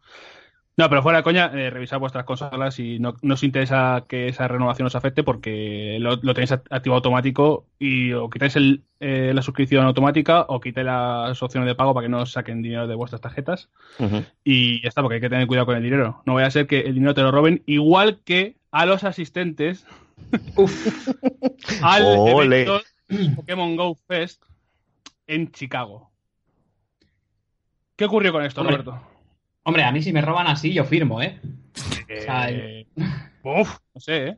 [0.76, 4.26] No, pero fuera de coña, eh, revisad vuestras consolas y no, no os interesa que
[4.26, 8.82] esa renovación os afecte porque lo, lo tenéis act- activo automático y o quitáis el,
[8.98, 12.60] eh, la suscripción automática o quitáis las opciones de pago para que no os saquen
[12.60, 13.68] dinero de vuestras tarjetas.
[14.42, 16.22] Y ya está, porque hay que tener cuidado con el dinero.
[16.26, 19.86] No vaya a ser que el dinero te lo roben, igual que a los asistentes
[21.82, 22.62] al Ole.
[22.62, 22.80] evento
[23.36, 24.42] Pokémon Go Fest
[25.28, 26.10] en Chicago.
[27.94, 28.64] ¿Qué ocurrió con esto.
[28.64, 29.00] Roberto?
[29.64, 31.40] Hombre, a mí si me roban así, yo firmo, ¿eh?
[32.20, 32.86] sea, Eh,
[33.42, 34.36] uf, no sé, ¿eh?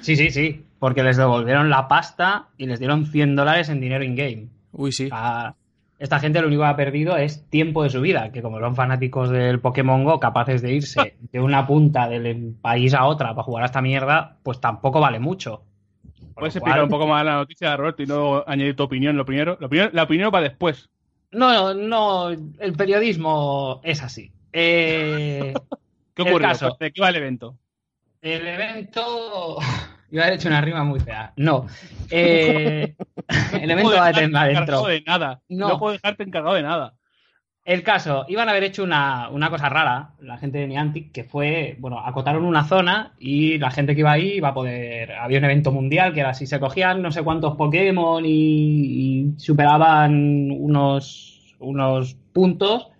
[0.00, 0.64] Sí, sí, sí.
[0.78, 4.48] Porque les devolvieron la pasta y les dieron 100 dólares en dinero in-game.
[4.72, 5.06] Uy, sí.
[5.06, 5.54] O sea,
[5.98, 8.74] esta gente lo único que ha perdido es tiempo de su vida, que como son
[8.74, 13.44] fanáticos del Pokémon Go, capaces de irse de una punta del país a otra para
[13.44, 15.62] jugar a esta mierda, pues tampoco vale mucho.
[16.34, 19.16] Puedes explicar un poco más la noticia, Roberto, y no añadir tu opinión.
[19.16, 20.90] Lo primero, lo primero, la opinión va después.
[21.30, 24.32] No, no, el periodismo es así.
[24.56, 25.52] Eh,
[26.14, 26.48] ¿Qué ocurrió?
[26.48, 27.58] Pues, ¿De qué va el evento?
[28.22, 29.58] El evento.
[30.12, 31.32] Iba a haber hecho una rima muy fea.
[31.36, 31.66] No.
[32.08, 32.94] Eh,
[33.60, 34.86] el evento va a tener adentro.
[34.86, 35.42] De nada.
[35.48, 35.76] No.
[35.76, 36.94] puedo dejarte encargado de nada.
[37.64, 41.76] El caso, iban a haber hecho una, cosa rara, la gente de Niantic, que fue,
[41.80, 45.12] bueno, acotaron una zona y la gente que iba ahí iba a poder.
[45.12, 50.50] Había un evento mundial que era si se cogían no sé cuántos Pokémon y, superaban
[50.50, 52.90] unos, unos puntos,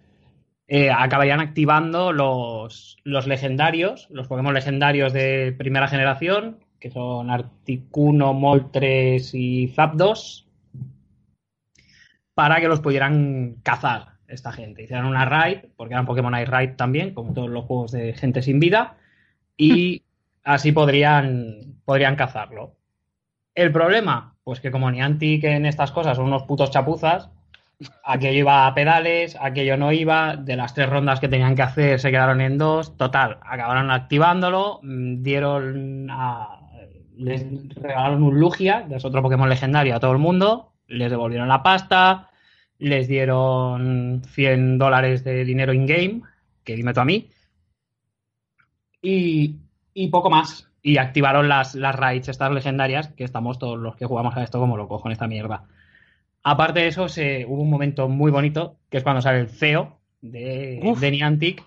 [0.66, 8.32] eh, acabarían activando los, los legendarios, los Pokémon legendarios de primera generación, que son Articuno,
[8.32, 10.48] Moltres y Zapdos,
[12.34, 14.82] para que los pudieran cazar esta gente.
[14.82, 18.42] Hicieron una raid, porque eran Pokémon Ice Raid también, como todos los juegos de gente
[18.42, 18.96] sin vida,
[19.56, 20.02] y
[20.44, 22.76] así podrían, podrían cazarlo.
[23.54, 27.30] El problema, pues que como Niantic en estas cosas son unos putos chapuzas,
[28.04, 32.00] aquello iba a pedales, aquello no iba, de las tres rondas que tenían que hacer
[32.00, 36.60] se quedaron en dos, total, acabaron activándolo, mm, dieron a,
[37.16, 41.48] les regalaron un Lugia, que es otro Pokémon legendario, a todo el mundo, les devolvieron
[41.48, 42.30] la pasta,
[42.78, 46.22] les dieron 100 dólares de dinero in-game,
[46.64, 47.30] que dime tú a mí,
[49.04, 50.70] y, poco más.
[50.82, 54.58] Y activaron las, las raids estas legendarias, que estamos todos los que jugamos a esto
[54.58, 55.64] como lo cojo en esta mierda.
[56.44, 59.98] Aparte de eso, se, hubo un momento muy bonito, que es cuando sale el CEO
[60.20, 61.64] de, de Niantic.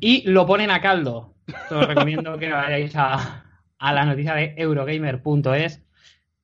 [0.00, 1.34] Y lo ponen a caldo.
[1.70, 3.44] Os recomiendo que vayáis a,
[3.78, 5.84] a la noticia de Eurogamer.es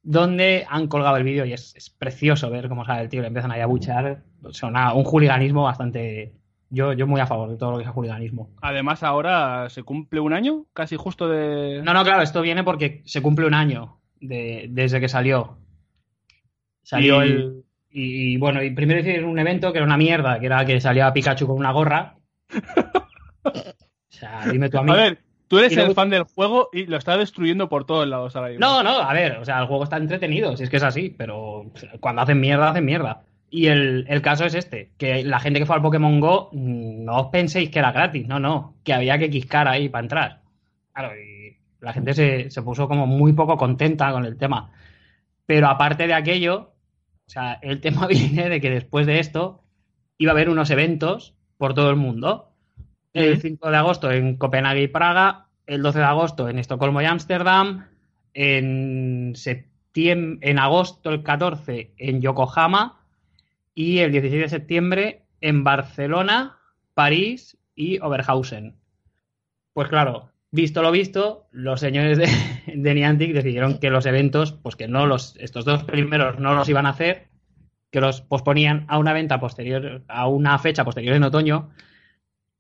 [0.02, 3.52] donde han colgado el vídeo y es, precioso ver cómo sale el tío, le empiezan
[3.52, 4.22] ahí a buchar.
[4.50, 6.34] Son un juliganismo bastante.
[6.70, 8.50] Yo, yo muy a favor de todo lo que sea juliganismo.
[8.62, 11.82] Además, ahora se cumple un año, casi justo de.
[11.82, 15.58] No, no, claro, esto viene porque se cumple un año de, desde que salió.
[16.82, 17.64] Salió el.
[17.92, 21.12] Y, bueno, y primero hicieron un evento que era una mierda, que era que salía
[21.12, 22.16] Pikachu con una gorra.
[23.42, 23.52] o
[24.08, 24.92] sea, dime tú a mí.
[24.92, 25.18] A ver,
[25.50, 28.64] Tú eres el fan del juego y lo está destruyendo por todos lados ahora mismo.
[28.64, 31.12] No, no, a ver, o sea, el juego está entretenido, si es que es así,
[31.18, 33.22] pero cuando hacen mierda, hacen mierda.
[33.50, 37.22] Y el, caso es este, que la gente que fue al Pokémon Go, mm, no
[37.22, 40.40] os penséis que era gratis, no, no, que había que quiscar ahí para entrar.
[40.94, 44.70] Claro, y la gente se, se puso como muy poco contenta con el tema.
[45.50, 46.74] Pero aparte de aquello,
[47.26, 49.64] o sea, el tema viene de que después de esto
[50.16, 52.52] iba a haber unos eventos por todo el mundo
[53.14, 57.06] el 5 de agosto en Copenhague y Praga, el 12 de agosto en Estocolmo y
[57.06, 57.88] Ámsterdam,
[58.32, 59.34] en,
[59.96, 63.04] en agosto el 14 en Yokohama
[63.74, 66.60] y el 16 de septiembre en Barcelona,
[66.94, 68.76] París y Oberhausen.
[69.72, 72.28] Pues claro, visto lo visto, los señores de,
[72.74, 76.68] de, Niantic decidieron que los eventos, pues que no los, estos dos primeros no los
[76.68, 77.28] iban a hacer,
[77.90, 81.70] que los posponían a una venta posterior, a una fecha posterior en otoño,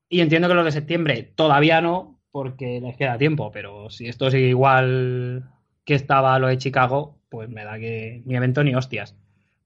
[0.08, 4.30] y entiendo que los de septiembre todavía no, porque les queda tiempo, pero si esto
[4.30, 5.50] sigue igual
[5.84, 9.16] que estaba lo de Chicago, pues me da que ni evento ni hostias.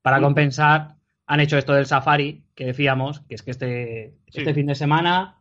[0.03, 4.67] Para compensar, han hecho esto del Safari, que decíamos, que es que este, este fin
[4.67, 5.41] de semana,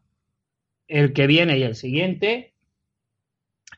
[0.88, 2.53] el que viene y el siguiente,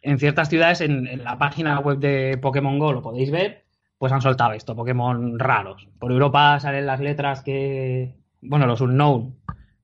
[0.05, 3.65] en ciertas ciudades, en, en, la página web de Pokémon Go, lo podéis ver,
[3.97, 5.87] pues han soltado esto, Pokémon raros.
[5.99, 9.35] Por Europa salen las letras que, bueno, los unknown,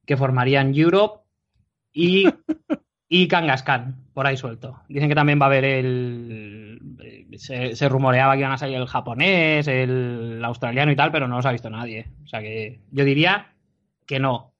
[0.05, 1.21] que formarían Europe,
[1.93, 2.25] y,
[3.09, 4.81] y Kangaskhan, por ahí suelto.
[4.87, 6.79] Dicen que también va a haber el.
[7.37, 11.45] Se, rumoreaba que iban a salir el japonés, el australiano y tal, pero no los
[11.45, 12.07] ha visto nadie.
[12.23, 13.53] O sea que yo diría
[14.05, 14.53] que no.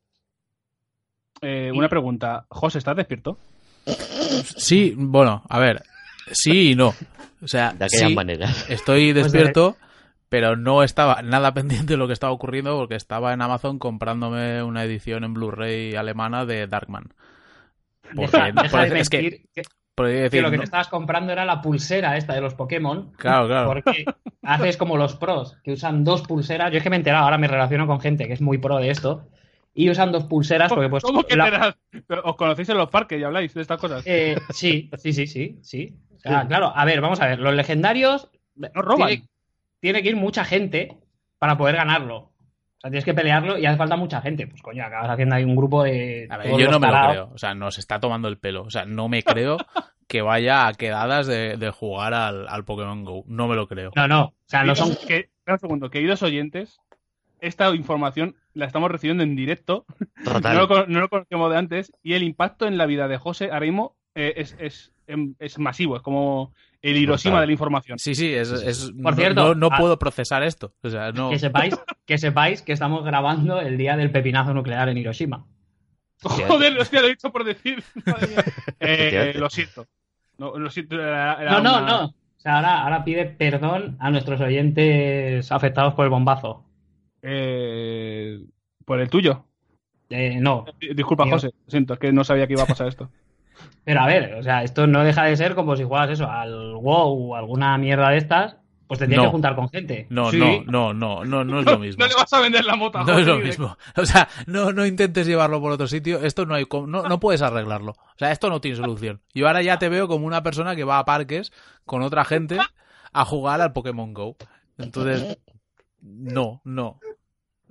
[1.42, 2.46] Eh, una pregunta.
[2.50, 3.38] José, ¿estás despierto?
[4.58, 5.84] Sí, bueno, a ver.
[6.32, 6.94] Sí y no.
[7.42, 8.50] O sea, de aquella manera.
[8.70, 9.78] Estoy pues despierto,
[10.30, 14.64] pero no estaba nada pendiente de lo que estaba ocurriendo porque estaba en Amazon comprándome
[14.64, 17.14] una edición en Blu-ray alemana de Darkman.
[18.16, 18.54] Porque,
[19.00, 19.44] es que,
[19.98, 23.12] decir, lo que te estabas comprando era la pulsera esta de los Pokémon.
[23.18, 23.68] Claro, claro.
[23.68, 24.06] Porque
[24.42, 26.72] haces como los pros, que usan dos pulseras.
[26.72, 28.78] Yo es que me he enterado, ahora me relaciono con gente que es muy pro
[28.78, 29.28] de esto.
[29.74, 31.04] Y usan dos pulseras porque pues...
[31.04, 31.38] ¿Cómo que
[32.24, 34.04] ¿Os conocéis en los parques y habláis de estas cosas?
[34.06, 35.96] Eh, sí, sí, sí, sí, sí.
[36.22, 37.40] claro, a ver, vamos a ver.
[37.40, 38.30] Los legendarios...
[38.56, 39.10] No roban.
[39.80, 40.98] tiene que ir mucha gente
[41.40, 42.18] para poder ganarlo.
[42.18, 44.48] O sea, tienes que pelearlo y hace falta mucha gente.
[44.48, 46.28] Pues coño, acabas haciendo ahí un grupo de.
[46.30, 47.32] A ver, yo no me lo creo.
[47.34, 48.64] O sea, nos está tomando el pelo.
[48.64, 49.58] O sea, no me creo
[50.08, 53.24] que vaya a quedadas de, jugar al, Pokémon Go.
[53.28, 53.92] No me lo creo.
[53.96, 54.24] No, no.
[54.26, 54.90] O sea, no son.
[54.90, 56.80] un segundo, queridos oyentes,
[57.40, 59.86] esta información la estamos recibiendo en directo.
[60.24, 60.56] Total.
[60.58, 61.94] No lo, no lo conocíamos de antes.
[62.04, 65.58] Y el impacto en la vida de José ahora mismo eh, es, es, em- es
[65.60, 65.96] masivo.
[65.96, 67.98] Es como el Hiroshima de la información.
[68.00, 70.74] Sí, sí, es, es- Por no- cierto, no, no ah- puedo procesar esto.
[70.84, 71.30] O sea, no.
[71.30, 75.46] Que sepáis, que sepáis que estamos grabando el día del pepinazo nuclear en Hiroshima.
[76.24, 77.84] Joder, hostia, lo he dicho por decir.
[78.80, 79.88] Eh, lo siento.
[80.38, 80.96] No, lo siento.
[80.96, 82.06] era- era No, no, una- no.
[82.06, 86.66] O sea, ahora, ahora pide perdón a nuestros oyentes afectados por el bombazo.
[87.22, 88.40] Eh,
[88.86, 89.46] por el tuyo.
[90.10, 90.66] Eh, no.
[90.96, 91.28] Disculpa.
[91.30, 91.52] José.
[91.68, 93.10] Siento, es que no sabía que iba a pasar esto.
[93.84, 96.76] Pero a ver, o sea, esto no deja de ser como si juegas eso al
[96.76, 98.58] WoW o alguna mierda de estas,
[98.88, 99.30] pues te tienes No.
[99.30, 100.08] que juntar con gente.
[100.10, 100.38] No, Sí.
[100.68, 102.04] no, no, no, no, no es lo mismo.
[102.04, 103.78] No le vas a vender la mota, No es lo mismo.
[103.96, 106.20] O sea, no, no intentes llevarlo por otro sitio.
[106.24, 107.92] Esto no hay, no, no puedes arreglarlo.
[107.92, 109.22] O sea, esto no tiene solución.
[109.34, 111.52] Yo ahora ya te veo como una persona que va a parques
[111.86, 112.58] con otra gente
[113.14, 114.36] a jugar al Pokémon Go.
[114.78, 115.38] Entonces,
[116.02, 117.00] no, no,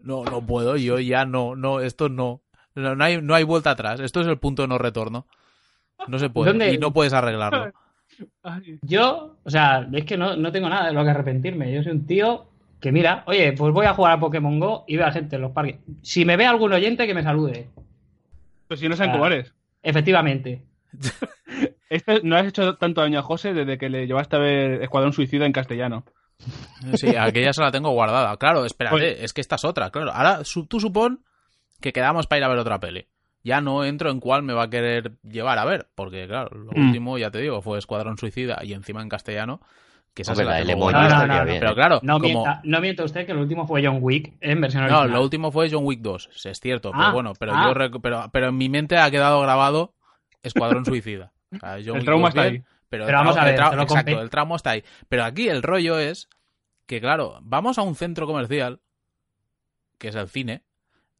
[0.02, 0.76] no, no puedo.
[0.76, 2.40] Yo ya no, no, esto no.
[2.74, 4.00] No, no hay, no hay vuelta atrás.
[4.00, 5.26] Esto es el punto de no retorno.
[6.08, 6.50] No se puede.
[6.50, 6.72] ¿Dónde?
[6.74, 7.72] Y no puedes arreglarlo.
[8.82, 11.72] Yo, o sea, es que no, no tengo nada de lo que arrepentirme.
[11.72, 12.46] Yo soy un tío
[12.80, 15.42] que mira, oye, pues voy a jugar a Pokémon Go y veo a gente en
[15.42, 15.76] los parques.
[16.02, 17.68] Si me ve algún oyente, que me salude.
[18.68, 19.12] Pues si no saben Ah.
[19.14, 19.52] cómo eres.
[19.82, 20.62] Efectivamente.
[21.90, 25.12] Esto no has hecho tanto daño a José desde que le llevaste a ver Escuadrón
[25.12, 26.04] Suicida en castellano.
[26.94, 28.36] Sí, aquella se la tengo guardada.
[28.36, 29.90] Claro, espérate, Pues- es que esta es otra.
[29.90, 31.24] Claro, ahora su- tú supón
[31.80, 33.06] que quedamos para ir a ver otra peli.
[33.42, 36.72] Ya no entro en cuál me va a querer llevar a ver, porque claro, lo
[36.72, 36.86] Mm.
[36.88, 39.60] último, ya te digo, fue Escuadrón Suicida y encima en castellano,
[40.12, 41.44] que esa se la tengo No, no, no.
[41.46, 41.74] Pero ¿eh?
[41.74, 42.42] claro, No, como...
[42.42, 45.10] mienta, no mienta usted que el último fue John Wick en versión No, original.
[45.18, 47.64] lo último fue John Wick 2, sí, es cierto, pero Ah, bueno, pero ah.
[47.68, 49.94] yo rec- pero, pero en mi mente ha quedado grabado
[50.42, 51.32] Escuadrón Suicida.
[51.52, 52.79] O sea, John El Wick trauma 2 está bien, ahí.
[52.90, 54.84] Pero, vamos a ver, el exacto, el tramo está ahí.
[55.08, 56.28] Pero aquí el rollo es
[56.86, 58.80] que, claro, vamos a un centro comercial,
[59.96, 60.64] que es el cine,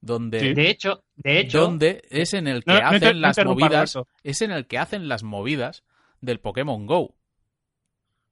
[0.01, 0.53] donde, Sí.
[0.55, 4.43] De hecho, de hecho, donde es en el que No, hacen no las movidas, es
[4.43, 5.85] en el que hacen las movidas
[6.21, 7.15] del Pokémon Go.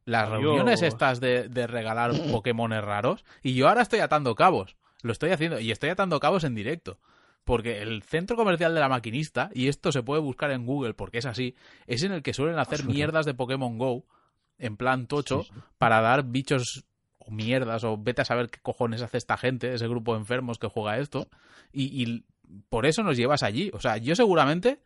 [0.04, 0.40] Las Dios.
[0.40, 3.24] reuniones estas de, de regalar Pokémones raros.
[3.42, 4.76] Y yo ahora estoy atando cabos.
[5.02, 5.60] Lo estoy haciendo.
[5.60, 6.98] Y estoy atando cabos en directo.
[7.48, 11.16] Porque el centro comercial de la maquinista, y esto se puede buscar en Google porque
[11.16, 11.54] es así,
[11.86, 14.04] es en el que suelen hacer mierdas de Pokémon Go,
[14.58, 15.60] en plan tocho, Sí, sí.
[15.78, 16.84] para dar bichos
[17.16, 20.58] o mierdas, o vete a saber qué cojones hace esta gente, ese grupo de enfermos
[20.58, 21.28] que juega esto,
[21.72, 22.24] y, y
[22.68, 23.70] por eso nos llevas allí.
[23.72, 24.82] O sea, yo seguramente,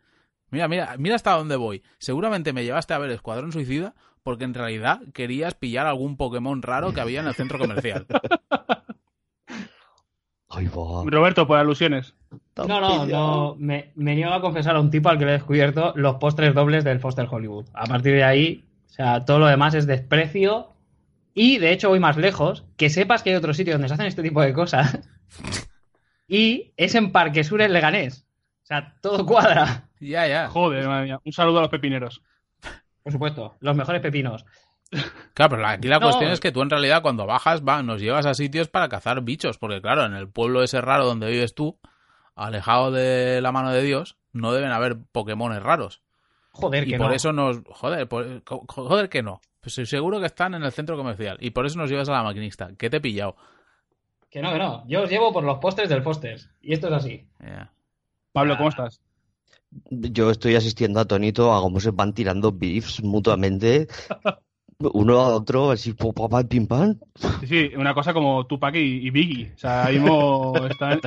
[0.49, 1.83] mira, mira, mira hasta dónde voy.
[1.99, 6.93] Seguramente me llevaste a ver Escuadrón Suicida porque en realidad querías pillar algún Pokémon raro
[6.93, 8.07] que había en el centro comercial.
[10.55, 10.67] Ay.
[10.67, 12.13] Roberto, por alusiones.
[12.55, 13.55] No, no, no.
[13.57, 16.53] Me, me niego a confesar a un tipo al que le he descubierto los postres
[16.53, 17.65] dobles del Foster Hollywood.
[17.73, 20.69] A partir de ahí, o sea, todo lo demás es desprecio.
[21.33, 22.65] Y de hecho voy más lejos.
[22.77, 24.99] Que sepas que hay otro sitio donde se hacen este tipo de cosas.
[26.27, 28.25] Y es en Parque Sur en Leganés.
[28.63, 29.89] O sea, todo cuadra.
[29.99, 30.47] ya, ya.
[30.47, 31.19] Joder, madre mía.
[31.23, 32.23] Un saludo a los pepineros.
[33.03, 34.45] Por supuesto, los mejores pepinos.
[35.33, 36.07] Claro, pero la- aquí la No.
[36.07, 39.21] cuestión es que tú en realidad cuando bajas, va, nos llevas a sitios para cazar
[39.21, 41.79] bichos, porque claro, en el pueblo ese raro donde vives tú,
[42.35, 46.01] alejado de la mano de Dios, no deben haber Pokémones raros.
[46.51, 47.13] Joder, y que por no.
[47.13, 47.61] eso nos...
[47.67, 49.41] Joder, por- jo- joder que no.
[49.61, 51.37] Pues seguro que están en el centro comercial.
[51.39, 52.69] Y por eso nos llevas a la maquinista.
[52.77, 53.35] ¿Qué te he pillado?
[54.29, 54.83] Que no, que no.
[54.87, 56.39] Yo os llevo por los postres del Foster.
[56.61, 57.27] Y esto es así.
[58.31, 58.57] Pablo, Ah.
[58.57, 59.01] ¿cómo estás?
[59.89, 63.87] Yo estoy asistiendo atónito a cómo se van tirando beefs mutuamente.
[64.79, 66.95] Uno a otro, así, pam, pim, pam.
[67.41, 69.51] Sí, sí, una cosa como Tupac y, y Biggie.
[69.55, 70.99] O sea, ahí mismo están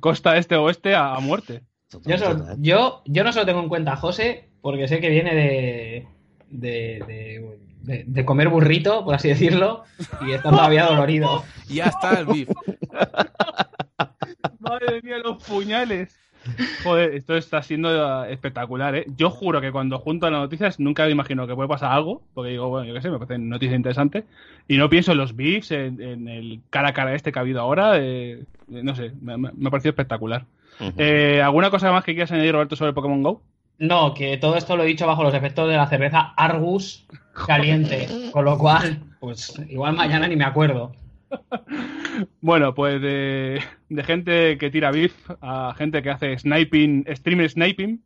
[0.00, 1.62] costa este oeste a, a muerte.
[2.04, 5.34] Yo, solo- yo, yo no solo tengo en cuenta a José, porque sé que viene
[5.34, 6.08] de,
[6.50, 9.84] de, de, de- de comer burrito, por así decirlo,
[10.26, 11.44] y está todavía dolorido.
[11.68, 12.48] Ya está el beef.
[14.58, 16.18] Madre mía, los puñales.
[16.82, 19.06] Joder, esto está siendo eh, espectacular, ¿eh?
[19.16, 22.50] Yo juro que cuando junto las noticias nunca me imagino que puede pasar algo, porque
[22.50, 24.24] digo, bueno, yo qué sé, me parece noticia interesante,
[24.68, 27.42] y no pienso en los beefs, en, en el cara a cara este que ha
[27.42, 30.44] habido ahora, eh, eh, no sé, me, me- me ha parecido espectacular.
[30.80, 30.92] Ujú.
[30.98, 33.40] Eh, ¿Alguna cosa más que quieras añadir, Roberto, sobre Pokémon GO?
[33.78, 37.06] No, que todo esto lo he dicho bajo los efectos de la cerveza Argus
[37.46, 40.92] caliente, con lo cual, pues igual mañana ni me acuerdo.
[42.40, 48.04] Bueno, pues de, de gente que tira beef a gente que hace sniping, streamer sniping.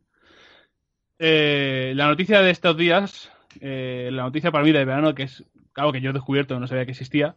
[1.19, 5.43] Eh, la noticia de estos días, eh, la noticia para mí de verano, que es
[5.75, 7.35] algo que yo he descubierto, no sabía que existía,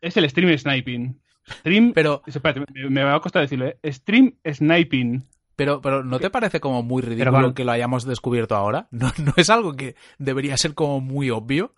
[0.00, 1.20] es el stream sniping.
[1.48, 3.78] Stream, Pero, espérate, me, me va a costar decirlo, ¿eh?
[3.84, 5.24] Stream sniping.
[5.56, 7.54] pero, pero ¿no te parece como muy ridículo bueno.
[7.54, 8.86] que lo hayamos descubierto ahora?
[8.92, 11.74] ¿No, ¿No es algo que debería ser como muy obvio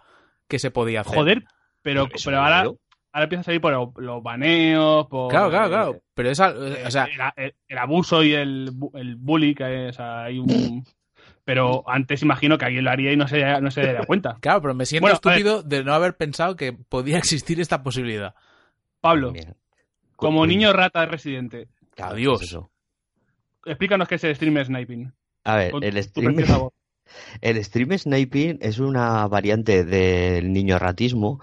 [0.48, 1.14] que se podía hacer?
[1.14, 1.44] Joder,
[1.80, 2.70] pero, pero no ahora.
[3.14, 6.00] Ahora empieza a salir por lo- los baneos, por Claro, claro, eh, claro.
[6.14, 7.04] Pero esa, o sea,
[7.36, 10.84] el, el- el abuso y el, el bully, que es, o sea, hay un...
[11.46, 14.36] Pero antes imagino que alguien lo haría y no se, no se daría cuenta.
[14.40, 18.34] claro, pero me siento Bueno, estúpido de no haber pensado que podía existir esta posibilidad.
[19.02, 19.54] Pablo, Bien.
[20.16, 22.40] como niño rata residente, Adiós.
[22.42, 22.70] eso.
[23.66, 25.12] explícanos qué es el streamer sniping.
[25.44, 26.72] A ver, Con el tu stream, preciosa voz.
[27.40, 31.40] El stream sniping es una variante del niño ratismo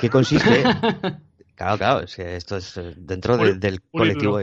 [0.00, 0.64] que consiste.
[1.56, 4.40] Claro, claro, es que esto es eh, dentro de- del colectivo.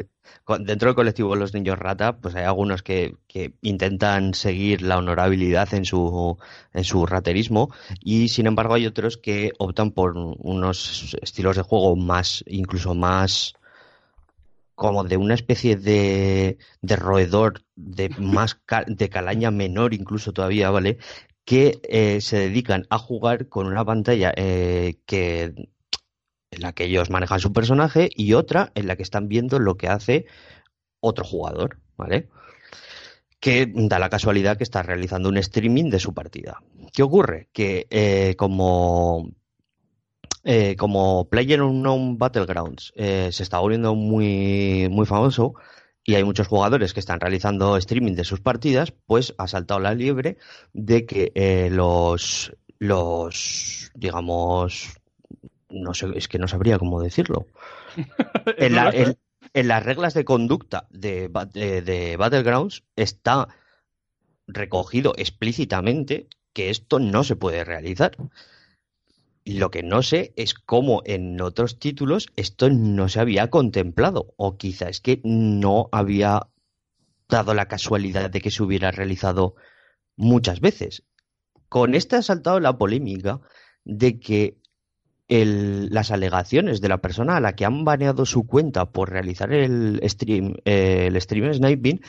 [0.59, 4.97] Dentro del colectivo de los niños rata, pues hay algunos que, que intentan seguir la
[4.97, 6.38] honorabilidad en su,
[6.74, 7.69] en su raterismo
[7.99, 13.55] y sin embargo hay otros que optan por unos estilos de juego más, incluso más
[14.82, 20.72] como de una especie de, de roedor de más ca- de calaña menor incluso todavía,
[20.72, 20.98] ¿vale?
[21.46, 25.44] Que eh, se dedican a jugar con una pantalla eh, que
[26.52, 29.78] en la que ellos manejan su personaje y otra en la que están viendo lo
[29.78, 30.26] que hace
[31.00, 32.30] otro jugador, ¿vale?
[33.40, 36.62] Que da la casualidad que está realizando un streaming de su partida.
[36.94, 37.50] ¿Qué ocurre?
[37.54, 39.32] Que eh, como
[40.44, 45.54] eh, como PlayerUnknown Battlegrounds eh, se está volviendo muy, muy famoso
[46.04, 49.94] y hay muchos jugadores que están realizando streaming de sus partidas, pues ha saltado la
[49.94, 50.38] liebre
[50.74, 54.89] de que eh, los, los, digamos,
[55.70, 57.48] no sé, es que no sabría cómo decirlo.
[58.58, 59.18] En, la- en-
[59.54, 63.48] en las reglas de conducta de- de Battlegrounds está
[64.48, 68.12] recogido explícitamente que esto no se puede realizar.
[69.46, 74.58] Lo que no sé es cómo en otros títulos esto no se había contemplado, o
[74.58, 76.48] quizá es que no había
[77.28, 79.56] dado la casualidad de que se hubiera realizado
[80.16, 81.04] muchas veces.
[81.70, 83.42] Con este ha saltado la polémica
[83.84, 84.58] de que
[85.28, 90.02] las alegaciones de la persona a la que han baneado su cuenta por realizar el
[90.04, 92.02] stream, eh, el stream sniping,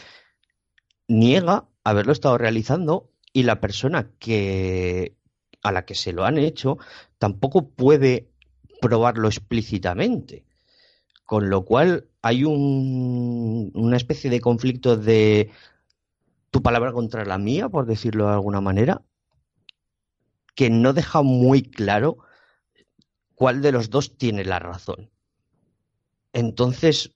[1.07, 5.16] niega haberlo estado realizando y la persona que
[5.62, 6.78] a la que se lo han hecho
[7.18, 8.28] tampoco puede
[8.80, 10.44] probarlo explícitamente.
[11.24, 15.50] Con lo cual hay un- una especie de conflicto de
[16.50, 19.02] tu palabra contra la mía, por decirlo de alguna manera,
[20.54, 22.18] que no deja muy claro
[23.34, 25.10] cuál de los dos tiene la razón.
[26.32, 27.14] Entonces,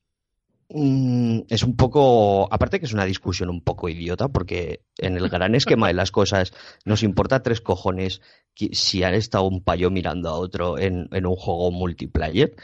[0.69, 5.55] es un poco, aparte que es una discusión un poco idiota, porque en el gran
[5.55, 6.53] esquema de las cosas
[6.85, 8.21] nos importa tres cojones
[8.73, 12.57] si han estado un payo mirando a otro en, en un juego multiplayer.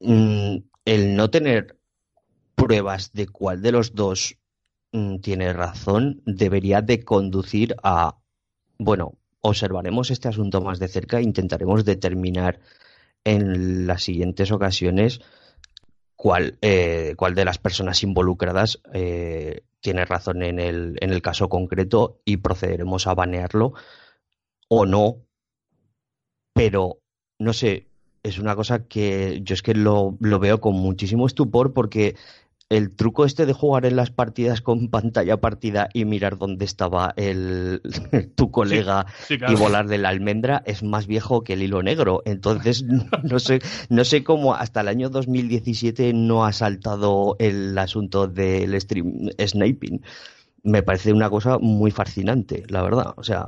[0.00, 1.78] Mm, el no tener
[2.54, 4.36] pruebas de cuál de los dos
[4.92, 8.16] mm, tiene razón debería de conducir a,
[8.78, 12.60] bueno, observaremos este asunto más de cerca e intentaremos determinar
[13.24, 15.20] en las siguientes ocasiones
[16.22, 21.48] cuál, eh, cuál de las personas involucradas eh, tiene razón en el, en el caso
[21.48, 23.72] concreto y procederemos a banearlo
[24.68, 25.16] o no.
[26.54, 27.00] Pero,
[27.40, 27.88] no sé,
[28.22, 32.14] es una cosa que yo es que lo, lo veo con muchísimo estupor porque
[32.72, 37.12] el truco este de jugar en las partidas con pantalla partida y mirar dónde estaba
[37.16, 37.80] el,
[38.34, 39.58] tu colega Sí, y claro.
[39.58, 42.22] volar de la almendra es más viejo que el hilo negro.
[42.24, 42.82] Entonces,
[43.22, 48.80] no sé, no sé cómo hasta el año 2017 no ha saltado el asunto del
[48.80, 50.02] stream sniping.
[50.64, 53.14] Me parece una cosa muy fascinante, la verdad.
[53.16, 53.46] O sea,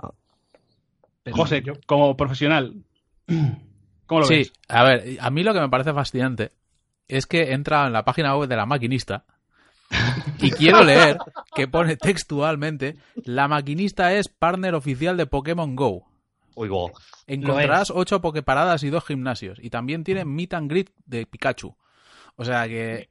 [1.31, 2.85] José, como profesional,
[4.07, 4.53] ¿cómo lo Sí, ves?
[4.69, 6.53] a ver, a mí lo que me parece fascinante
[7.09, 9.25] es que entra en la página web de la maquinista
[10.41, 11.19] y quiero leer
[11.55, 16.07] que pone textualmente la maquinista es partner oficial de Pokémon Go.
[16.55, 16.91] oigo,
[17.27, 19.59] Encontrarás ocho Poképaradas y dos gimnasios.
[19.63, 21.75] Y también tiene Meet and Greet de Pikachu.
[22.37, 23.09] O sea que.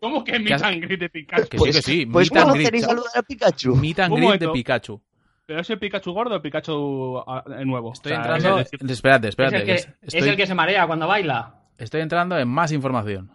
[0.00, 1.48] ¿Cómo que mi ¿Qué has- sangre de Pikachu?
[1.48, 2.06] Que sí, que sí.
[2.06, 2.96] pues meet and ¿cómo greet, queréis chaval.
[2.98, 3.76] saludar a Pikachu?
[3.76, 4.48] Meet and Greet de.
[4.48, 5.02] Pikachu.
[5.46, 7.92] ¿Pero es el Pikachu gordo o el Pikachu ah, nuevo?
[7.92, 8.58] Estoy O sea, entrando.
[8.60, 9.56] es Espérate, Es espérate.
[9.56, 11.61] el, que, que es estoy, el que se marea cuando baila.
[11.84, 13.30] Estoy entrando en más información.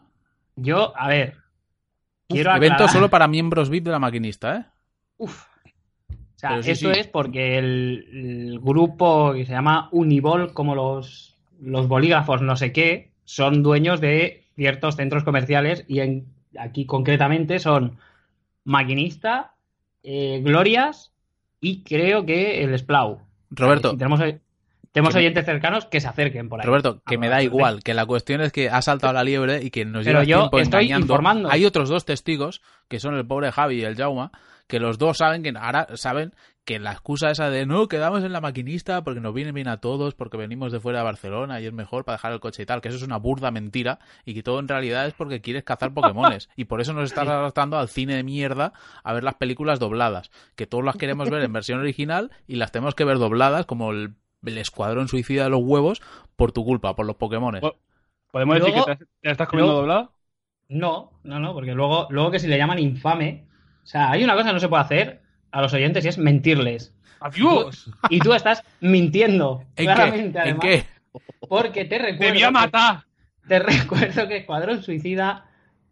[0.56, 1.36] Yo, a ver.
[2.30, 4.66] Uf, Quiero evento aclarar- solo para miembros VIP de la maquinista, ¿eh?
[5.18, 5.44] Uf.
[6.10, 7.00] O sea, sí, esto sí.
[7.00, 12.72] es porque el, el grupo que se llama Unibol, como los, los bolígrafos no sé
[12.72, 16.26] qué, son dueños de ciertos centros comerciales y en,
[16.60, 17.98] aquí concretamente son
[18.66, 19.54] Maquinista,
[20.04, 21.12] eh, Glorias
[21.60, 23.20] y creo que el Splau.
[23.50, 24.40] Roberto, tenemos, el-
[24.98, 26.66] Tenemos Que me- oyentes cercanos que se acerquen por ahí.
[26.66, 29.70] Roberto, que me da igual, que la cuestión es que ha saltado la liebre y
[29.70, 31.06] que nos Pero lleva yo tiempo estoy engañando.
[31.06, 31.50] informando.
[31.52, 34.32] Hay otros dos testigos, que son el pobre Javi y el Jauma,
[34.68, 36.34] que los dos saben que ahora saben
[36.66, 39.78] que la excusa esa de no, quedamos en la maquinista porque nos viene bien a
[39.78, 42.66] todos, porque venimos de fuera de Barcelona y es mejor para dejar el coche y
[42.66, 45.64] tal, que eso es una burda mentira y que todo en realidad es porque quieres
[45.64, 48.74] cazar Pokémones y por eso nos estás arrastrando al cine de mierda
[49.06, 52.74] a ver las películas dobladas, que todos las queremos ver en versión original y las
[52.74, 54.16] tenemos que ver dobladas como el,
[54.50, 56.02] el escuadrón suicida de los huevos
[56.36, 57.62] por tu culpa, por los Pokémones.
[58.32, 60.10] ¿Podemos decir que te, estás comiendo luego- doblada?
[60.70, 63.46] No, no, no, porque luego, luego que si le llaman infame.
[63.84, 65.22] O sea, hay una cosa que no se puede hacer
[65.52, 66.94] a los oyentes y es mentirles.
[67.22, 67.90] ¡Adiós!
[68.10, 69.64] Y tú estás mintiendo.
[69.76, 70.50] ¿En claramente, qué?
[70.50, 70.86] ¿En además, qué?
[71.48, 72.20] Porque te recuerdo.
[72.20, 73.04] ¡Te voy a que- matar!
[73.48, 75.46] Te recuerdo que Escuadrón Suicida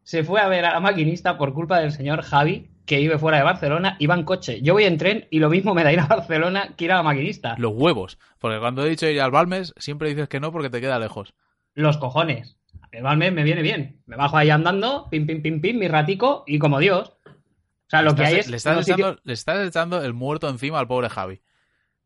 [0.03, 3.37] se fue a ver a la maquinista por culpa del señor Javi, que vive fuera
[3.37, 4.61] de Barcelona, iba en coche.
[4.61, 6.95] Yo voy en tren y lo mismo me da ir a Barcelona que ir a
[6.95, 7.55] la maquinista.
[7.57, 8.17] Los huevos.
[8.39, 11.33] Porque cuando he dicho ir al Balmes, siempre dices que no porque te queda lejos.
[11.73, 12.57] Los cojones.
[12.91, 14.01] El Balmes me viene bien.
[14.05, 17.17] Me bajo ahí andando, pim, pim, pim, pim, mi ratico y como Dios.
[17.25, 20.13] O sea, lo que hay es le, estás un sitio echando, le estás echando el
[20.13, 21.41] muerto encima al pobre Javi.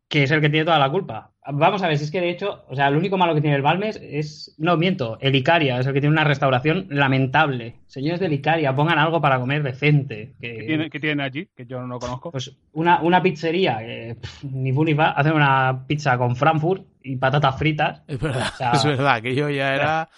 [0.10, 1.32] Que es el que tiene toda la culpa.
[1.52, 3.56] Vamos a ver, si es que de hecho, o sea, el único malo que tiene
[3.56, 7.78] el Balmes es, no miento, el Icaria es el que tiene una restauración lamentable.
[7.88, 10.34] Señores del Icaria, pongan algo para comer decente.
[10.40, 10.58] Que...
[10.58, 11.48] ¿Qué tiene- ¿Qué tienen allí?
[11.56, 12.32] Que yo no lo conozco.
[12.32, 16.86] Pues una, una pizzería, que, pff, ni fu ni fa, hacen una pizza con Frankfurt
[17.04, 18.04] y patatas fritas.
[18.08, 20.10] Es verdad, O sea- es verdad, que yo ya era...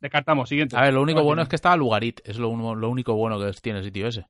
[0.00, 0.76] Descartamos, siguiente.
[0.76, 3.50] A ver, lo único bueno es que estaba Lugarit, es lo, lo único bueno que
[3.62, 4.26] tiene el sitio ese.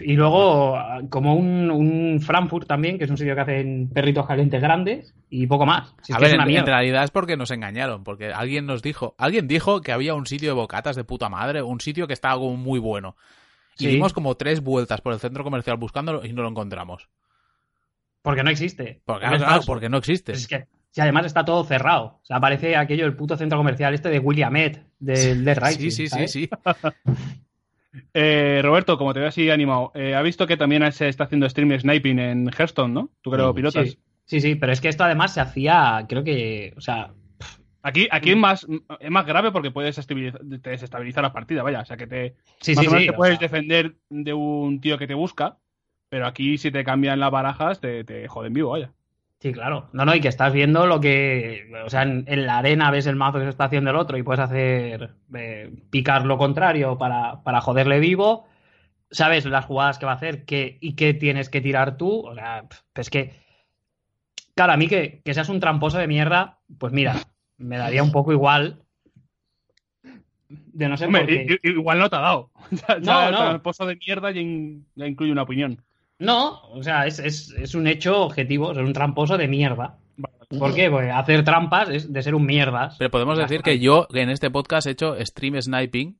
[0.00, 0.78] Y luego,
[1.10, 5.46] como un, un Frankfurt también, que es un sitio que hacen perritos calientes grandes y
[5.46, 5.94] poco más.
[6.02, 9.82] Si a ver, en, realidad es porque nos engañaron, porque alguien nos dijo, alguien dijo
[9.82, 12.78] que había un sitio de bocatas de puta madre, un sitio que estaba como muy
[12.78, 13.16] bueno.
[13.78, 13.88] Y Sí.
[13.88, 17.08] dimos como tres vueltas por el centro comercial buscándolo y no lo encontramos.
[18.22, 19.02] Porque no existe.
[19.04, 20.32] Porque, Es claro, porque no existe.
[20.32, 22.20] Es que, si además está todo cerrado.
[22.22, 26.08] O sea, parece aquello, el puto centro comercial este de Williamet, del de Rising, Sí,
[26.08, 26.50] sí, sí, sí.
[28.12, 31.48] Eh, Roberto, como te veo así animado, eh, ha visto que también se está haciendo
[31.48, 33.10] stream sniping en Hearthstone, ¿no?
[33.22, 33.90] Tú lo Mm, pilotas.
[33.90, 37.12] Sí, sí, sí, pero es que esto además se hacía, creo que, o sea,
[37.86, 38.66] Aquí, aquí es más
[38.98, 40.14] es más grave porque puedes te
[40.70, 41.80] desestabilizar la partida, vaya.
[41.80, 43.06] O sea, que te, sí, más sí, o menos sí.
[43.08, 45.58] te puedes sea, defender de un tío que te busca,
[46.08, 48.90] pero aquí si te cambian las barajas te, te joden vivo, vaya.
[49.44, 49.90] Sí, claro.
[49.92, 53.06] No, no, y que estás viendo lo que, o sea, en, en la arena ves
[53.06, 56.96] el mazo que se está haciendo el otro y puedes hacer, eh, picar lo contrario
[56.96, 58.48] para, para joderle vivo.
[59.10, 62.26] Sabes las jugadas que va a hacer qué, y qué tienes que tirar tú.
[62.26, 62.64] O sea,
[62.94, 63.34] es que,
[64.54, 67.14] claro, a mí que, que seas un tramposo de mierda, pues mira,
[67.58, 68.80] me daría un poco igual.
[70.48, 71.68] De no ser Hombre, porque...
[71.68, 72.50] igual no te ha dado.
[72.70, 73.62] Ya- No, ya no.
[73.62, 75.82] Pozo de mierda ya, in- ya incluye una opinión.
[76.18, 79.98] No, o sea, es, es, es un hecho objetivo, es un tramposo de mierda.
[80.58, 80.88] ¿Por qué?
[80.90, 82.96] Pues hacer trampas es de ser un mierdas.
[82.98, 86.18] Pero podemos decir que yo en este podcast he hecho stream sniping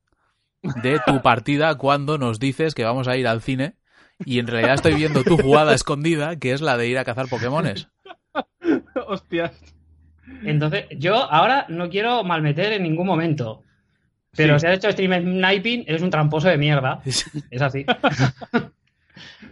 [0.83, 3.77] de tu partida cuando nos dices que vamos a ir al cine
[4.25, 7.29] y en realidad estoy viendo tu jugada escondida, que es la de ir a cazar
[7.29, 7.89] Pokémones.
[9.07, 9.53] Hostias.
[10.43, 13.63] Entonces, yo ahora no quiero malmeter en ningún momento.
[14.37, 14.63] Pero Sí.
[14.63, 17.01] si has hecho stream sniping, eres un tramposo de mierda.
[17.51, 17.85] Es así.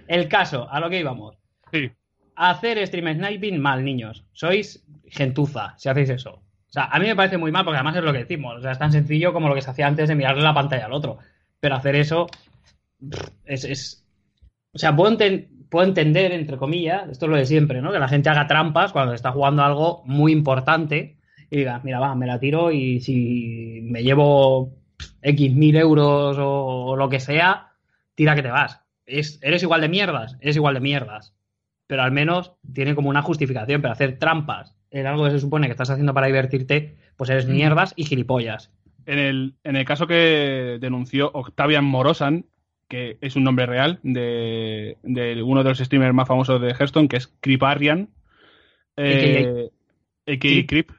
[0.09, 1.37] El caso, a lo que íbamos.
[1.73, 1.91] Sí.
[2.37, 4.25] Hacer stream sniping mal, niños.
[4.33, 6.35] Sois gentuza si hacéis eso.
[6.35, 8.57] O sea, a mí me parece muy mal porque además es lo que decimos.
[8.57, 10.87] O sea, es tan sencillo como lo que se hacía antes de mirarle la pantalla
[10.87, 11.19] al otro.
[11.61, 12.27] Pero hacer eso
[13.45, 13.65] es...
[13.65, 14.05] es-
[14.75, 17.93] O sea, puedo, enten- puedo entender, entre comillas, esto es lo de siempre, ¿no?
[17.93, 21.17] Que la gente haga trampas cuando está jugando algo muy importante
[21.51, 24.73] y diga, mira, va, me la tiro y si me llevo
[25.21, 27.73] X mil euros o, o lo que sea,
[28.15, 28.81] tira que te vas.
[29.07, 31.35] Es, eres igual de mierdas, eres igual de mierdas.
[31.87, 33.83] Pero al menos tiene como una justificación.
[33.83, 37.47] Pero hacer trampas en algo que se supone que estás haciendo para divertirte, pues eres
[37.47, 38.71] mierdas y gilipollas.
[39.07, 42.47] En el, en el caso que denunció Octavian Morosan,
[42.89, 47.09] que es un nombre real de, de uno de los streamers más famosos de Hearthstone,
[47.09, 48.11] que es Creeparian,
[48.97, 49.71] eh,
[50.27, 50.67] a.k.a.
[50.67, 50.91] Creep.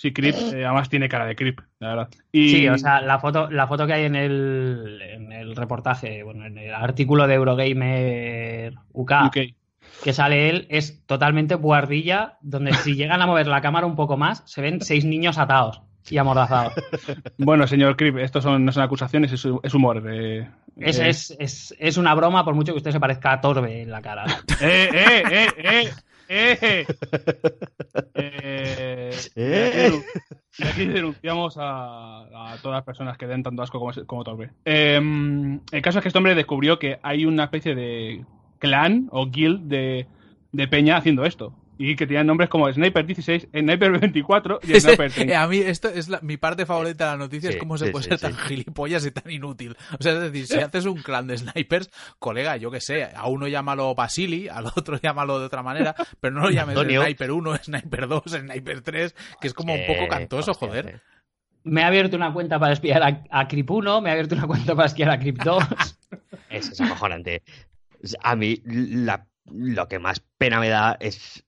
[0.00, 2.08] Sí, Creep, eh, además tiene cara de Creep, la verdad.
[2.30, 6.22] Y, Sí, o sea, la foto, la foto que hay en el, en el reportaje,
[6.22, 9.12] bueno, en el artículo de Eurogamer UK,
[10.04, 14.16] que sale él, es totalmente buhardilla, donde si llegan a mover la cámara un poco
[14.16, 16.74] más, se ven seis niños atados y amordazados.
[17.38, 20.04] Bueno, señor Creep, estos son, no son acusaciones, es, es humor.
[20.08, 23.40] eh, Es, eh, es, es, es una broma, por mucho que usted se parezca a
[23.40, 24.24] Torbe en la cara.
[24.60, 25.90] ¡Eh, eh, eh, eh!
[26.30, 26.84] ¡Eh!
[28.14, 30.02] Eh, Eh.
[30.58, 34.50] y aquí denunciamos a, a todas las personas que den tanto asco como, como Torbe.
[34.64, 35.00] Eh,
[35.72, 38.24] el caso es que este hombre descubrió que hay una especie de
[38.58, 40.06] clan o guild de,
[40.52, 41.54] de peña haciendo esto.
[41.78, 45.32] Y que tenían nombres como Sniper 16, Sniper 24 y Sniper 30.
[45.32, 47.78] Eh, a mí esto es la- mi parte favorita de la noticia, Sí, es cómo
[47.78, 48.24] se sí, puede sí, ser sí.
[48.26, 49.76] tan gilipollas y tan inútil.
[49.98, 53.28] O sea, es decir, si haces un clan de snipers, colega, yo que sé, a
[53.28, 57.02] uno llámalo Basili, al otro llámalo de otra manera, pero no lo llames Antonio.
[57.02, 61.00] Sniper 1, Sniper 2, Sniper 3, que es como un poco cantoso, hostia, joder.
[61.64, 64.46] Me ha abierto una cuenta para espiar a, a Crip 1, me ha abierto una
[64.46, 65.62] cuenta para espiar a Crip 2.
[66.50, 67.42] Eso es acojonante.
[68.22, 71.44] A mí la- lo que más pena me da es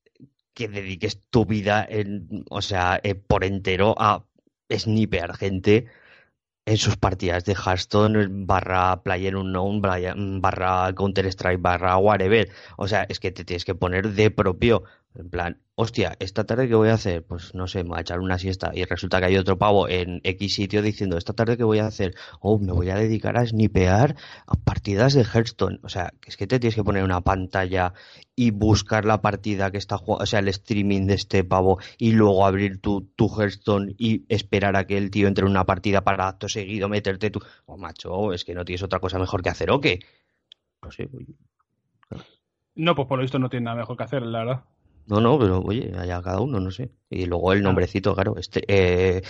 [0.55, 4.25] que dediques tu vida en, o sea, eh, por entero a
[4.71, 5.87] snipear gente
[6.67, 12.49] en sus partidas de Hearthstone barra Player Unknown barra Counter Strike barra whatever.
[12.77, 14.85] O sea, es que te tienes que poner de propio.
[15.13, 17.25] En plan, hostia, esta tarde qué voy a hacer?
[17.27, 18.71] Pues no sé, me voy a echar una siesta.
[18.73, 21.87] Y resulta que hay otro pavo en X sitio diciendo, esta tarde qué voy a
[21.87, 22.15] hacer?
[22.41, 24.15] Oh, me voy a dedicar a snipear
[24.47, 25.81] a partidas de Hearthstone.
[25.83, 27.93] O sea, es que te tienes que poner una pantalla
[28.37, 32.13] y buscar la partida que está jugando, o sea, el streaming de este pavo y
[32.13, 36.03] luego abrir tu, tu Hearthstone y esperar a que el tío entre en una partida
[36.03, 37.41] para acto seguido meterte tu...
[37.67, 39.99] Oh, macho, es que no tienes otra cosa mejor que hacer, ¿o qué?
[40.83, 41.35] No sé, oye.
[42.77, 44.65] No, pues por lo visto no tiene nada mejor que hacer, la verdad.
[45.11, 46.91] No, no, pero oye, allá cada uno, no sé.
[47.11, 49.23] Y luego el nombrecito, claro, este, eh,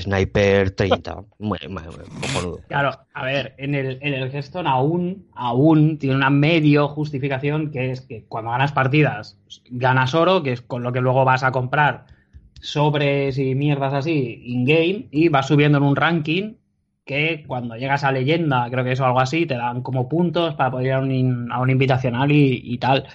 [0.00, 1.24] Sniper 30.
[1.38, 2.60] Bueno, bueno, cojonudo.
[2.68, 7.92] Claro, a ver, en el, en el Hearthstone aún, aún tiene una medio justificación que
[7.92, 9.38] es que cuando ganas partidas
[9.70, 12.06] ganas oro, que es con lo que luego vas a comprar
[12.60, 16.54] sobres y mierdas así in-game y vas subiendo en un ranking
[17.04, 20.70] que cuando llegas a leyenda, creo que eso algo así, te dan como puntos para
[20.70, 23.06] poder ir a un, in- a un invitacional y, y tal.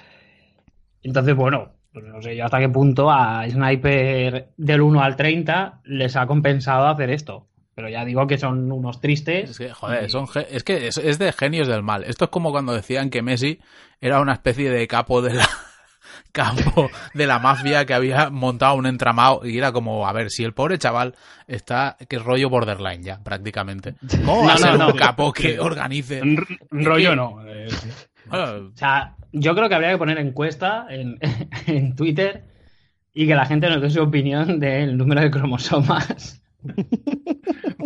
[1.01, 5.81] Entonces, bueno, pues no sé yo hasta qué punto a Sniper del 1 al 30
[5.85, 7.47] les ha compensado hacer esto.
[7.75, 9.49] Pero ya digo que son unos tristes.
[9.51, 12.03] Es que, joder, son es que es, es de genios del mal.
[12.03, 13.59] Esto es como cuando decían que Messi
[13.99, 15.49] era una especie de capo de la
[16.31, 20.43] capo de la mafia que había montado un entramado y era como, a ver, si
[20.43, 21.15] el pobre chaval
[21.47, 23.95] está que es rollo borderline ya, prácticamente.
[24.25, 24.87] ¿Cómo va No, no, ser no.
[24.89, 26.21] un capo que organice?
[26.21, 27.43] Un rollo no.
[27.47, 27.67] eh,
[28.37, 31.19] Bueno, O sea, yo creo que habría que poner encuesta en,
[31.67, 32.43] en Twitter
[33.13, 36.41] y que la gente nos dé su opinión del número de cromosomas.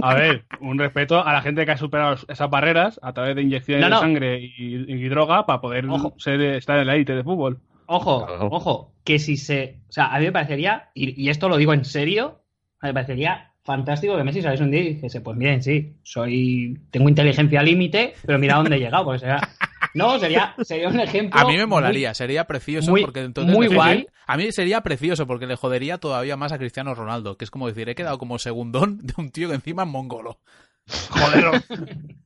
[0.01, 3.41] a ver, un respeto a la gente que ha superado esas barreras a través de
[3.41, 3.95] inyecciones No, no.
[3.95, 6.13] de sangre y, y droga para poder Ojo.
[6.17, 7.59] ser, estar en la élite de fútbol.
[7.87, 8.49] Ojo, Claro.
[8.51, 9.81] ojo, que si se.
[9.89, 12.41] O sea, a mí me parecería, y, y esto lo digo en serio,
[12.81, 16.77] me parecería fantástico que Messi saliese un día y dijese: Pues miren, sí, soy.
[16.91, 19.39] Tengo inteligencia límite, pero mira dónde he llegado, porque sería.
[19.97, 21.39] No, sería, sería un ejemplo.
[21.39, 24.07] a mí me muy- molaría, sería precioso muy- porque entonces muy le- guay.
[24.25, 27.67] A mí sería precioso porque le jodería todavía más a Cristiano Ronaldo, que es como
[27.67, 30.39] decir, he quedado como segundón de un tío que encima es mongolo.
[31.09, 31.61] Joder.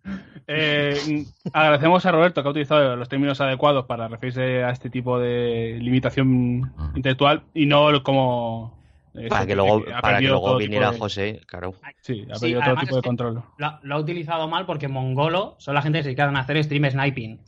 [0.47, 5.17] Eh, agradecemos a Roberto que ha utilizado los términos adecuados para referirse a este tipo
[5.19, 8.82] de limitación intelectual y no como.
[9.13, 11.74] eh, Para que luego, para que luego todo viniera de- José, claro.
[12.01, 13.43] Sí, ha Sí, perdido todo además tipo de control.
[13.57, 16.61] Lo, lo ha utilizado mal porque mongolo son la gente que se dedican a hacer
[16.63, 17.39] stream sniping.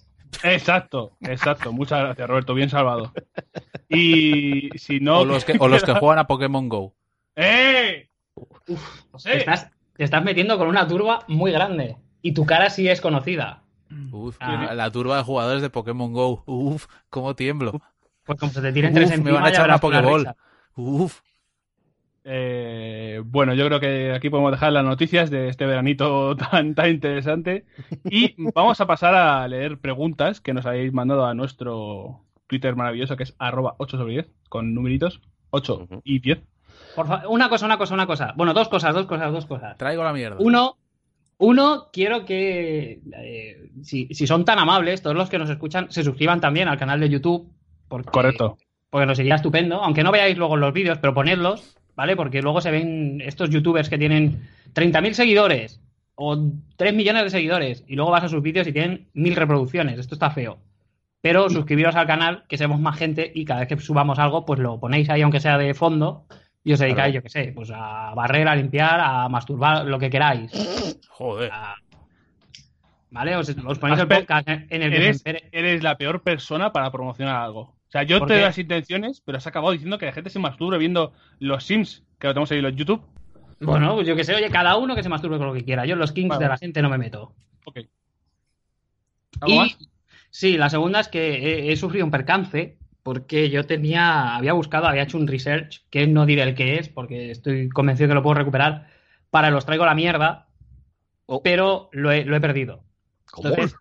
[0.44, 1.72] Exacto, exacto.
[1.72, 2.54] Muchas gracias, Roberto.
[2.54, 3.12] Bien salvado.
[3.90, 5.20] Y si no.
[5.20, 6.94] O los que, o los que juegan a Pokémon Go.
[7.36, 8.10] ¡Eh!
[8.66, 8.76] Te
[9.12, 9.38] José.
[9.38, 11.98] estás, te estás metiendo con una turba muy grande.
[12.22, 13.62] Y tu cara sí es conocida.
[14.12, 14.74] Uf, Ah.
[14.74, 16.44] la turba de jugadores de Pokémon Go.
[16.46, 17.80] Uf, cómo tiemblo.
[18.24, 20.34] Pues como se te tiren Uf, tres me encima, van a echar una Pokéball.
[20.76, 21.20] Uf.
[22.26, 26.90] Eh, bueno, yo creo que aquí podemos dejar las noticias de este veranito tan, tan
[26.90, 27.66] interesante.
[28.06, 33.18] Y vamos a pasar a leer preguntas que nos habéis mandado a nuestro Twitter maravilloso,
[33.18, 35.22] que es arroba 8 sobre 10, con numeritos
[35.52, 36.02] 8 Ujú.
[36.04, 36.42] y 10.
[36.96, 38.34] Por fa- una cosa, una cosa, una cosa.
[38.38, 39.78] Bueno, dos cosas, dos cosas, dos cosas.
[39.78, 40.38] Traigo la mierda.
[40.40, 40.78] Uno,
[41.38, 46.04] uno quiero que, eh, si, si son tan amables, todos los que nos escuchan, se
[46.04, 47.52] suscriban también al canal de YouTube.
[47.88, 48.58] Porque, Correcto.
[48.90, 49.84] Porque nos sería estupendo.
[49.84, 52.16] Aunque no veáis luego los vídeos, pero ponedlos, ¿vale?
[52.16, 55.80] Porque luego se ven estos youtubers que tienen 30.000 seguidores
[56.16, 56.38] o
[56.78, 60.00] 3 millones de seguidores y luego vas a sus vídeos y tienen 1.000 reproducciones.
[60.00, 60.58] Esto está feo.
[61.22, 64.60] Pero suscribiros al canal, que seamos más gente y cada vez que subamos algo, pues
[64.60, 66.26] lo ponéis ahí, aunque sea de fondo,
[66.66, 67.14] y os dedicáis, Claro.
[67.14, 70.52] yo qué sé, pues a barrer, a limpiar, a masturbar, lo que queráis.
[71.10, 71.50] Joder.
[71.54, 71.76] A-
[73.12, 73.36] ¿Vale?
[73.36, 77.76] Os, os ponéis el podcast en el que eres la peor persona para promocionar algo.
[77.94, 80.32] O sea, yo ¿Por te doy las intenciones, pero has acabado diciendo que la gente
[80.32, 83.04] se masturbe viendo los Sims, que lo tenemos ahí en los YouTube.
[83.60, 85.86] Bueno, pues yo que sé, oye, cada uno que se masturbe con lo que quiera.
[85.86, 86.44] Yo en los kings Vale.
[86.44, 87.36] de la gente no me meto.
[87.66, 87.82] Ok.
[89.42, 89.78] ¿Algo Y más?
[90.32, 91.36] sí, la segunda es que
[91.68, 96.08] he, he sufrido un percance porque yo tenía, había buscado, había hecho un research, que
[96.08, 98.88] no diré el que es, porque estoy convencido que lo puedo recuperar,
[99.30, 100.48] para los traigo la mierda,
[101.26, 101.42] Oh.
[101.44, 102.84] pero lo he, lo he perdido.
[103.32, 103.50] ¿Cómo?
[103.50, 103.78] Entonces,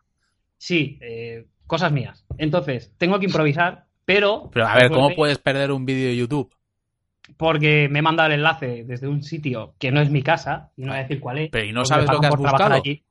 [0.59, 2.25] sí, eh, cosas mías.
[2.39, 4.51] Entonces, tengo que improvisar pero...
[4.53, 6.53] Pero a ver, ¿cómo puedes perder un vídeo de YouTube?
[7.37, 10.83] Porque me he mandado el enlace desde un sitio que no es mi casa, y
[10.83, 11.51] no voy a decir cuál es.
[11.51, 12.75] Pero ¿y no sabes lo que has buscado?
[12.75, 13.03] allí.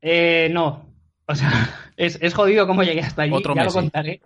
[0.00, 0.86] Eh, no.
[1.26, 1.50] O sea,
[1.96, 3.32] es, es jodido cómo llegué hasta allí.
[3.32, 3.76] Otro ya Messi.
[3.76, 4.20] lo contaré.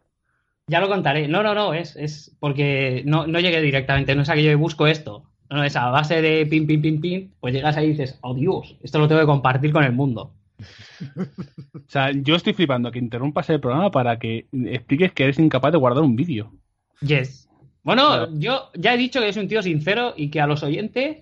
[0.67, 1.29] Ya lo contaré.
[1.29, 4.15] No, no, no, es, es porque no, no llegué directamente.
[4.15, 5.25] No es que yo busco esto.
[5.49, 7.31] No, no, es a base de pim, pim, pim, pim.
[7.41, 10.35] Pues llegas ahí y dices, oh Dios, esto lo tengo que compartir con el mundo.
[11.75, 15.73] O sea, yo estoy flipando que interrumpas el programa para que expliques que eres incapaz
[15.73, 16.53] de guardar un vídeo.
[17.01, 17.49] Yes.
[17.83, 18.29] Bueno, Claro.
[18.35, 21.19] yo ya he dicho que soy un tío sincero y que a los oyentes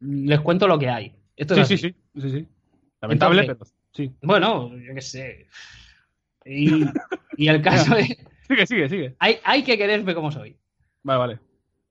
[0.00, 1.14] les cuento lo que hay.
[1.36, 2.48] Esto Sí, es sí, sí, sí, sí.
[3.00, 4.16] Lamentable, Entonces- pero sí.
[4.22, 5.46] Bueno, yo qué sé.
[6.44, 6.84] Y,
[7.36, 8.08] y el caso es,
[8.48, 9.14] Sigue, sigue, sigue.
[9.20, 10.56] hay, hay que quererme como soy.
[11.04, 11.38] Vale, vale.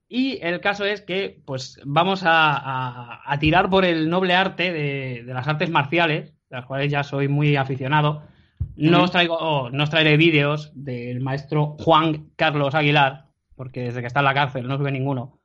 [0.10, 4.74] Y el caso es que, pues, vamos a, a- a tirar por el noble arte
[4.74, 8.24] de, de las artes marciales, las cuales ya soy muy aficionado.
[8.76, 13.26] No os traigo, oh, no os traeré vídeos del maestro Juan Carlos Aguilar,
[13.56, 15.40] porque desde que está en la cárcel no sube ninguno.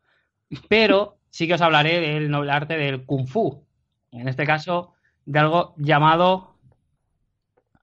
[0.69, 3.65] Pero sí que os hablaré del noble arte del Kung Fu.
[4.13, 4.93] En este caso,
[5.27, 6.55] de algo llamado.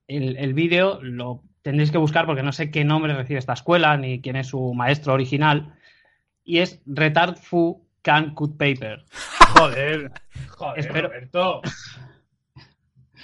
[0.08, 3.96] El, el vídeo lo tendréis que buscar porque no sé qué nombre recibe esta escuela
[3.96, 5.74] ni quién es su maestro original.
[6.44, 9.04] Y es Retard Fu Can Cut Paper.
[9.56, 10.10] Joder.
[10.50, 11.62] Joder, Espero- Roberto.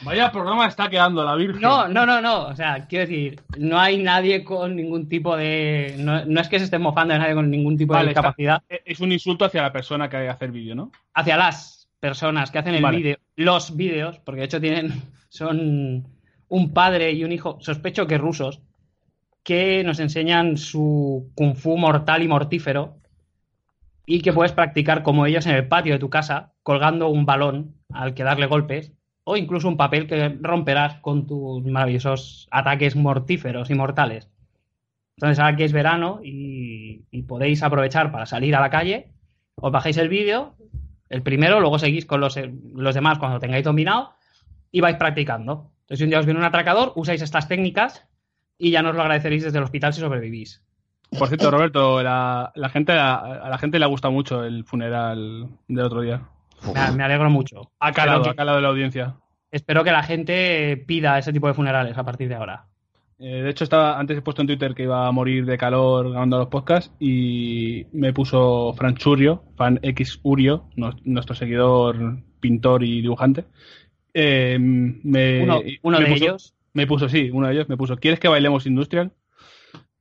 [0.02, 1.60] Vaya programa está quedando la Virgen.
[1.60, 2.46] No, no, no, no.
[2.46, 5.96] O sea, quiero decir, no hay nadie con ningún tipo de.
[5.98, 8.62] No, no es que se estén mofando de nadie con ningún tipo Vale, de discapacidad.
[8.68, 10.92] Eh, Es un insulto hacia la persona que hace el vídeo, ¿no?
[11.14, 12.96] hacia las personas que hacen el Vale.
[12.98, 16.06] vídeo, los vídeos, porque de hecho tienen, son
[16.48, 18.60] un padre y un hijo, sospecho que rusos,
[19.42, 22.98] que nos enseñan su kung fu mortal y mortífero
[24.06, 27.74] y que puedes practicar como ellos en el patio de tu casa, colgando un balón
[27.92, 28.92] al que darle golpes
[29.30, 34.30] o incluso un papel que romperás con tus maravillosos ataques mortíferos y mortales.
[35.18, 39.12] Entonces ahora que es verano y, podéis aprovechar para salir a la calle,
[39.56, 40.54] os bajáis el vídeo,
[41.10, 42.38] el primero, luego seguís con los,
[42.74, 44.14] los demás cuando tengáis dominado
[44.72, 45.72] y vais practicando.
[45.80, 48.06] Entonces, si un día os viene un atracador, usáis estas técnicas
[48.56, 50.64] y ya nos lo agradeceréis desde el hospital si sobrevivís.
[51.18, 54.64] Por cierto, Roberto, la, la gente, a, a la gente le ha gustado mucho el
[54.64, 56.22] funeral del otro día.
[56.74, 57.70] Me, me alegro mucho.
[57.80, 59.16] Ha calado, Espero ha calado la audiencia.
[59.50, 62.64] que, espero que la gente pida ese tipo de funerales a partir de ahora.
[63.20, 66.10] Eh, de hecho, estaba antes he puesto en Twitter que iba a morir de calor
[66.10, 70.68] grabando los podcasts y me puso Fran Churio, fan X Urio,
[71.04, 71.96] nuestro seguidor
[72.40, 73.44] pintor y dibujante.
[74.14, 76.54] Eh, me, Uno, uno me de puso- ellos.
[76.74, 79.10] Me puso, sí, uno de ellos me puso, ¿quieres que bailemos Industrial?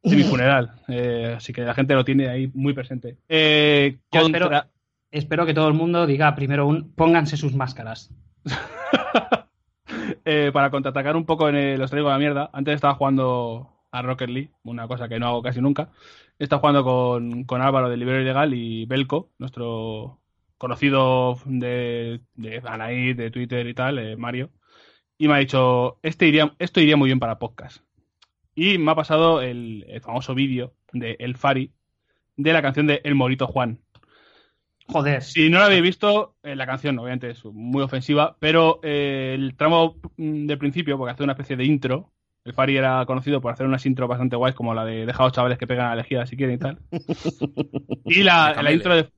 [0.03, 0.73] De mi funeral.
[0.87, 3.17] Eh, así que la gente lo tiene ahí muy presente.
[3.27, 4.65] Eh, contra- espero-
[5.11, 8.13] Espero que todo el mundo diga primero un pónganse sus máscaras.
[10.29, 14.01] Eh, para contraatacar un poco en el Os traigo la mierda, antes estaba jugando a
[14.01, 15.89] Rocket League, una cosa que no hago casi nunca.
[16.37, 20.19] Estaba jugando con, con Álvaro de Libero Ilegal y Belco, nuestro
[20.57, 24.51] conocido de, de Anaí, de Twitter y tal, eh, Mario.
[25.17, 27.83] Y me ha dicho, este iría, esto iría muy bien para podcast.
[28.55, 31.71] Y me ha pasado el, el famoso vídeo de El Fari
[32.37, 33.79] de la canción de El Morito Juan.
[34.89, 35.21] Joder.
[35.21, 39.55] Si no lo habéis visto, eh, la canción obviamente es muy ofensiva, pero eh, el
[39.55, 42.11] tramo mm, del principio, porque hace una especie de intro,
[42.45, 45.25] el Fari era conocido por hacer unas intros bastante guays, como la de deja a
[45.25, 46.79] los chavales que pegan a la lejía si quieren y tal.
[48.05, 49.09] y la, la intro de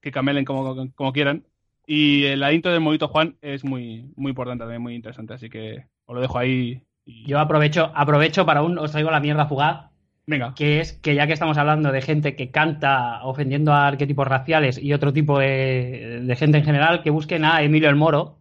[0.00, 1.44] que camelen como, como quieran.
[1.86, 5.48] Y eh, la intro del Movito Juan es muy, muy importante también, muy interesante, así
[5.48, 6.82] que os lo dejo ahí.
[7.04, 7.28] Y...
[7.28, 9.90] Yo aprovecho, aprovecho para un os traigo la mierda fugaz,
[10.28, 14.26] Venga, que es que ya que estamos hablando de gente que canta ofendiendo a arquetipos
[14.26, 18.38] raciales y otro tipo de, de gente en general, que busquen a Emilio el Moro,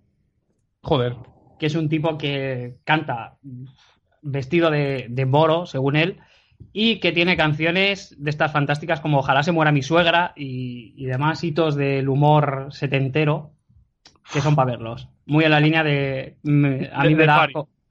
[0.81, 1.15] joder.
[1.59, 3.37] que es un tipo que canta
[4.23, 6.17] vestido de, de moro, según él,
[6.73, 11.05] y que tiene canciones de estas fantásticas como Ojalá se muera mi suegra y, y
[11.05, 13.51] demás hitos del humor setentero
[14.33, 15.09] que son para verlos.
[15.27, 16.37] Muy en la línea de...
[16.43, 17.47] me- a mí de me da.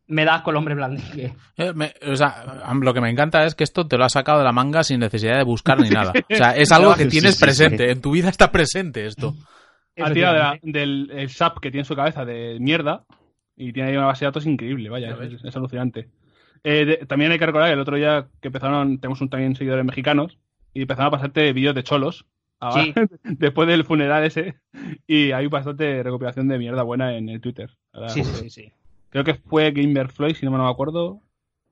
[0.07, 1.35] Me da asco el hombre blandengue.
[1.57, 4.39] Eh, me- o sea, lo que me encanta es que esto te lo has sacado
[4.39, 6.13] de la manga sin necesidad de buscar ni nada.
[6.31, 7.45] O sea, es algo que tienes sí, sí.
[7.45, 7.91] presente.
[7.91, 9.35] En tu vida está presente esto.
[9.97, 13.05] Ha tirado de la- del el SAP que tiene en su cabeza de mierda
[13.57, 16.09] y tiene ahí una base de datos increíble, vaya, Ya es, es alucinante.
[16.65, 19.55] Eh, de- también hay que recordar que el otro día que empezaron, tenemos un también
[19.55, 20.39] seguidores mexicanos
[20.73, 22.27] y empezaron a pasarte vídeos de cholos
[22.59, 22.93] ahora, Sí.
[23.25, 24.57] después del funeral ese
[25.07, 27.71] y hay bastante recopilación de mierda buena en el Twitter.
[27.93, 28.73] Ahora, Sí, sí, sí, sí.
[29.15, 31.21] Creo que fue Gamer Floyd, si no me acuerdo,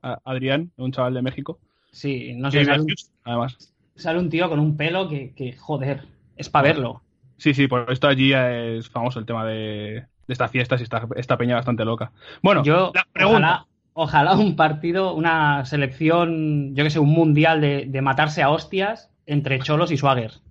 [0.01, 1.59] a- Adrián, un chaval de México.
[1.91, 2.87] Sí, no sé, sale un,
[3.25, 3.73] además.
[3.95, 6.05] sale un tío con un pelo que, que, joder,
[6.37, 7.01] es para verlo.
[7.35, 11.05] Sí, sí, por esto allí es famoso el tema de, de estas fiestas y esta,
[11.17, 12.13] esta peña bastante loca.
[12.41, 13.37] Bueno, Yo, la pregunta.
[13.37, 18.51] ojalá, ojalá un partido, una selección, yo que sé, un mundial de, de matarse a
[18.51, 20.41] hostias entre cholos y swaggers.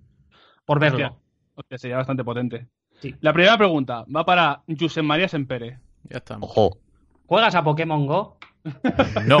[0.65, 1.05] Por verlo.
[1.07, 1.17] Hostia,
[1.55, 2.67] hostia, sería bastante potente.
[2.99, 3.15] Sí.
[3.21, 5.79] La primera pregunta va para Josep María Sempere.
[6.03, 6.49] Ya estamos.
[6.51, 6.82] Ojo.
[7.33, 8.37] ¿Juegas a Pokémon Go?
[9.25, 9.39] No.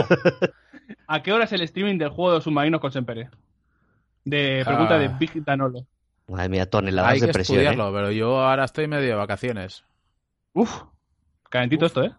[1.05, 3.29] ¿A qué hora es el streaming del juego de los submarinos con Sempere?
[4.25, 4.97] De pregunta Ah.
[4.97, 5.85] de Big Danolo.
[6.27, 7.59] Madre mía, toneladas Hay de que presión.
[7.59, 7.61] ¿eh?
[7.61, 9.85] estudiarlo, pero yo ahora estoy medio de vacaciones.
[10.53, 10.75] Uf,
[11.51, 12.11] calentito esto, ¿eh?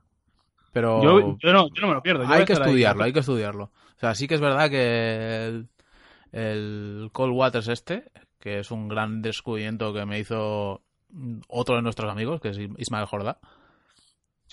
[0.72, 2.22] Pero Yo, yo no, yo no me lo pierdo.
[2.22, 2.58] yo hay que ahí.
[2.60, 3.64] estudiarlo, hay que estudiarlo.
[3.64, 5.68] O sea, sí que es verdad que el,
[6.30, 10.82] el Cold Waters este, que es un gran descubrimiento que me hizo
[11.48, 13.38] otro de nuestros amigos, que es Ismael Jordá,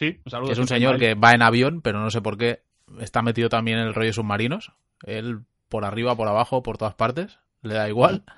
[0.02, 0.48] Sí, un saludo.
[0.48, 2.64] que es un señor que va en avión, pero no sé por qué
[3.00, 4.74] está metido también en el rollo submarinos.
[5.06, 8.24] Él por arriba, por abajo, por todas partes, le da igual.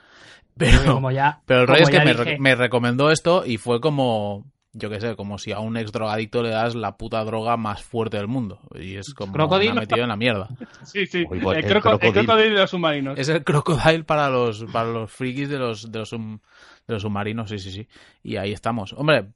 [0.55, 3.43] Pero, Como ya, pero el como rollo es que me, dije- re- me recomendó esto
[3.43, 6.95] y fue como, yo qué sé, como si a un ex drogadicto le das la
[6.95, 8.59] puta droga más fuerte del mundo.
[8.75, 9.73] Y es como Crocodilo.
[9.73, 10.49] me ha metido en la mierda.
[10.85, 11.25] Sí, sí.
[11.27, 13.17] Uy, el, el croco- de los submarinos.
[13.17, 16.39] Es el crocodile para los, para los frikis de los, de los, sum-
[16.87, 17.87] de los submarinos, sí, sí, sí.
[18.21, 18.93] Y ahí estamos.
[18.93, 19.29] Hombre,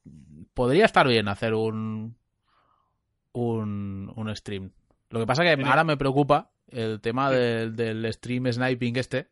[0.57, 2.15] podría estar bien hacer un,
[3.33, 4.71] un, un stream.
[5.11, 9.27] Lo que pasa que ahora me preocupa el tema del, del stream sniping este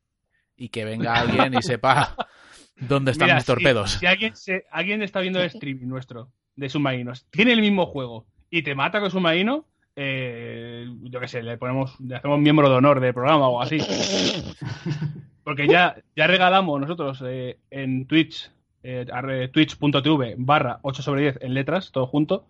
[0.56, 2.16] y que venga alguien y sepa
[2.80, 3.92] dónde están Mira, mis torpedos.
[3.94, 7.88] Si, si alguien, se- alguien está viendo el streaming nuestro de submarinos, tiene el mismo
[7.88, 9.66] juego y te mata con submarino,
[9.98, 13.80] eh, yo qué sé, le ponemos, le hacemos miembro de honor del programa o así.
[15.44, 18.50] Porque ya, ya regalamos nosotros eh, en Twitch,
[18.86, 22.46] eh, twitch.tv barra 8 sobre 10 en letras, todo junto,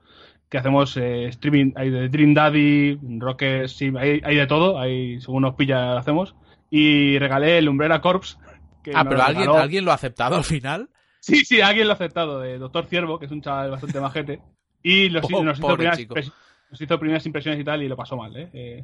[0.50, 5.20] que hacemos eh, streaming, hay de Dream Daddy, Rockers, sí, hay, hay de todo, hay,
[5.22, 6.36] según nos pilla hacemos.
[6.70, 8.38] Y regalé el Umbrella Corps.
[8.84, 10.90] que Ah, pero alguien, regaló- alguien lo ha aceptado al final.
[11.20, 14.40] Sí, sí, alguien lo ha aceptado, de Doctor Ciervo, que es un chaval bastante majete.
[14.84, 16.00] Y los, Po- nos, hizo primeras
[16.70, 18.50] nos hizo primeras impresiones y tal, y lo pasó mal, ¿eh?
[18.54, 18.84] Eh,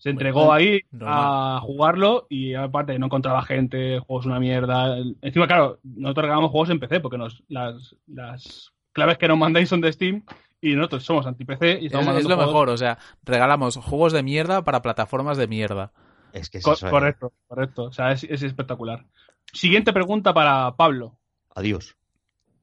[0.00, 4.96] se entregó ahí a jugarlo y aparte no encontraba gente, el juego es una mierda.
[5.22, 9.68] Encima, claro, nosotros regalamos juegos en PC porque nos, las, las claves que nos mandáis
[9.68, 10.24] son de Steam
[10.60, 14.12] y nosotros somos anti-PC y Es, estamos es lo juegos- mejor, o sea, regalamos juegos
[14.12, 15.92] de mierda para plataformas de mierda.
[16.32, 16.90] Es que es Co- eso, ¿eh?
[16.90, 17.82] correcto, correcto.
[17.84, 19.04] O sea, es, es espectacular.
[19.52, 21.16] Siguiente pregunta para Pablo.
[21.54, 21.96] Adiós.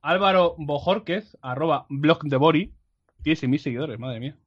[0.02, 2.74] Álvaro Bojorquez, arroba blog de Bori,
[3.24, 4.38] tiene 6.000 seguidores, madre mía.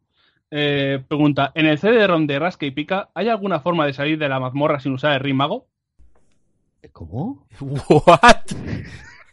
[0.50, 4.28] Eh, pregunta, ¿en el CD-ROM de Rasca y Pica hay alguna forma de salir de
[4.28, 5.66] la mazmorra sin usar el Ring Mago?
[6.92, 7.46] ¿Cómo?
[7.60, 8.46] ¿What?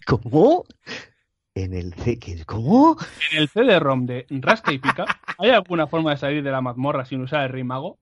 [0.05, 0.63] ¿Cómo?
[1.55, 2.43] En el C, ¿qué?
[2.45, 2.97] ¿Cómo?
[3.31, 5.05] En el CD-ROM de Rasca y Pica
[5.39, 7.97] hay alguna forma de salir de la mazmorra sin usar el Ring Mago?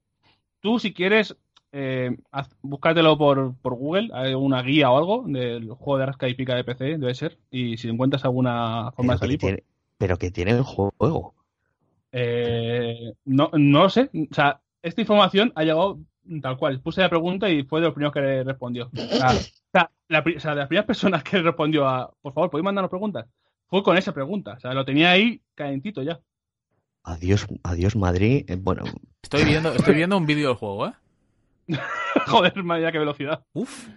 [0.60, 1.38] Tú, si quieres,
[1.72, 6.28] eh, haz- búscatelo por, por Google, hay una guía o algo del juego de Rasca
[6.28, 9.54] y Pica de PC, debe ser, y si encuentras alguna forma de Pero salir, pues,
[9.56, 9.64] tiene,
[9.98, 11.34] pero que tiene el juego.
[12.18, 14.10] Eh, no, no lo sé.
[14.32, 16.00] O sea, esta información ha llegado
[16.42, 16.80] tal cual.
[16.82, 18.90] Puse la pregunta y fue de los primeros que respondió.
[18.94, 19.40] O sea, o
[19.74, 22.64] sea, la pri- o sea, de las primeras personas que respondió a, por favor, ¿podéis
[22.64, 23.26] mandarnos preguntas?
[23.68, 24.54] Fue con esa pregunta.
[24.54, 26.20] O sea, lo tenía ahí calentito ya.
[27.04, 28.46] Adiós, adiós Madrid.
[28.48, 28.84] Eh, Bueno,
[29.22, 30.94] Estoy viendo, estoy viendo un vídeo del juego, ¿eh?
[32.28, 33.44] Joder, madre qué velocidad.
[33.54, 33.90] Uf.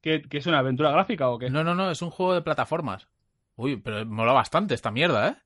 [0.00, 1.50] ¿Qué, qué es una aventura gráfica o qué?
[1.50, 3.08] No, no, no, es un juego de plataformas.
[3.56, 5.36] Uy, pero mola bastante esta mierda, ¿eh?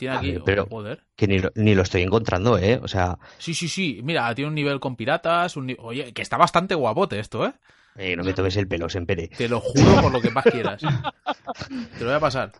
[0.00, 0.32] Tiene aquí.
[0.32, 1.04] ver, pero- oh, joder.
[1.14, 2.80] que ni lo, ni lo estoy encontrando, ¿eh?
[2.82, 4.00] O sea, Sí, sí, sí.
[4.02, 5.56] Mira, tiene un nivel con piratas.
[5.56, 7.52] Un ni- Oye, que está bastante guapote esto, ¿eh?
[7.96, 9.28] eh, no me toques el pelo, Sempere.
[9.28, 10.80] Te lo juro por lo que más quieras.
[10.80, 12.52] Te lo voy a pasar.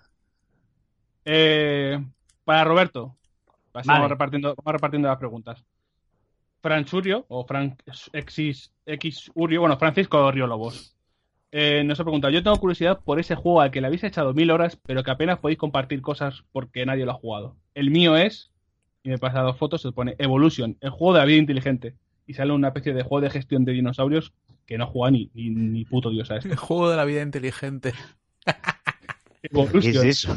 [1.24, 1.99] Eh,
[2.45, 3.16] para Roberto.
[3.72, 4.01] Así Vale.
[4.01, 5.64] vamos, repartiendo, vamos repartiendo las preguntas.
[6.62, 7.80] Franchurio, o Frank
[8.12, 10.95] X, X Urio, bueno, Francisco Río Lobos.
[11.53, 14.33] Eh, nos ha preguntado, yo tengo curiosidad por ese juego al que le habéis echado
[14.35, 17.57] mil horas, pero que apenas podéis compartir cosas porque nadie lo ha jugado.
[17.75, 18.51] El mío es,
[19.03, 21.97] y me pasa dos fotos, se pone Evolution, el juego de la vida inteligente.
[22.27, 24.33] Y sale una especie de juego de gestión de dinosaurios
[24.65, 26.49] que no juega ni, ni, ni puto dios a esto.
[26.49, 27.93] El juego de la vida inteligente.
[29.43, 30.37] ¿Qué es eso?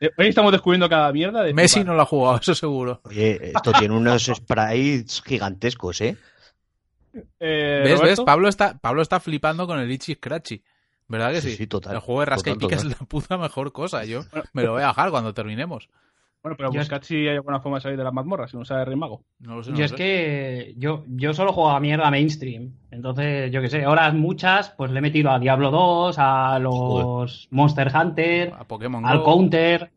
[0.00, 3.00] Eh, Hoy estamos descubriendo cada mierda de Messi no lo ha jugado, eso seguro.
[3.04, 6.16] Oye, esto tiene unos sprites gigantescos, ¿eh?
[7.40, 8.00] Eh, ¿Ves?
[8.00, 8.20] ¿Ves?
[8.20, 10.62] Pablo está, Pablo está flipando con el Itchy Scratchy.
[11.08, 11.50] ¿Verdad que sí?
[11.52, 11.94] Sí, sí, total.
[11.94, 12.92] El juego de rasca y pica total.
[12.92, 14.04] es la puta mejor cosa.
[14.04, 14.46] Yo Bueno.
[14.52, 15.88] me lo voy a bajar cuando terminemos.
[16.42, 18.84] Bueno, pero buscad si hay alguna forma de salir de las mazmorras, si no sabe
[18.84, 19.24] Rey Mago.
[19.40, 19.70] No lo sé.
[19.70, 19.96] no Yo lo es sé.
[19.96, 22.74] que yo, yo solo juego a mierda mainstream.
[22.92, 27.48] Entonces, yo qué sé, horas muchas, pues le he metido a Diablo 2, a los
[27.50, 29.24] Monster Hunter, A Pokémon al Go.
[29.24, 29.90] Counter.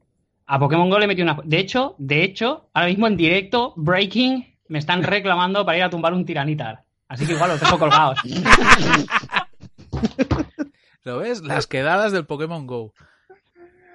[0.47, 1.41] A Pokémon Go le he metido una.
[1.43, 5.89] De hecho, de hecho, ahora mismo en directo, Breaking, me están reclamando para ir a
[5.89, 6.83] tumbar un tiranitar.
[7.11, 8.19] Así que igual los dejo colgados.
[11.03, 11.41] ¿Lo ves?
[11.41, 12.93] Las quedadas del Pokémon Go.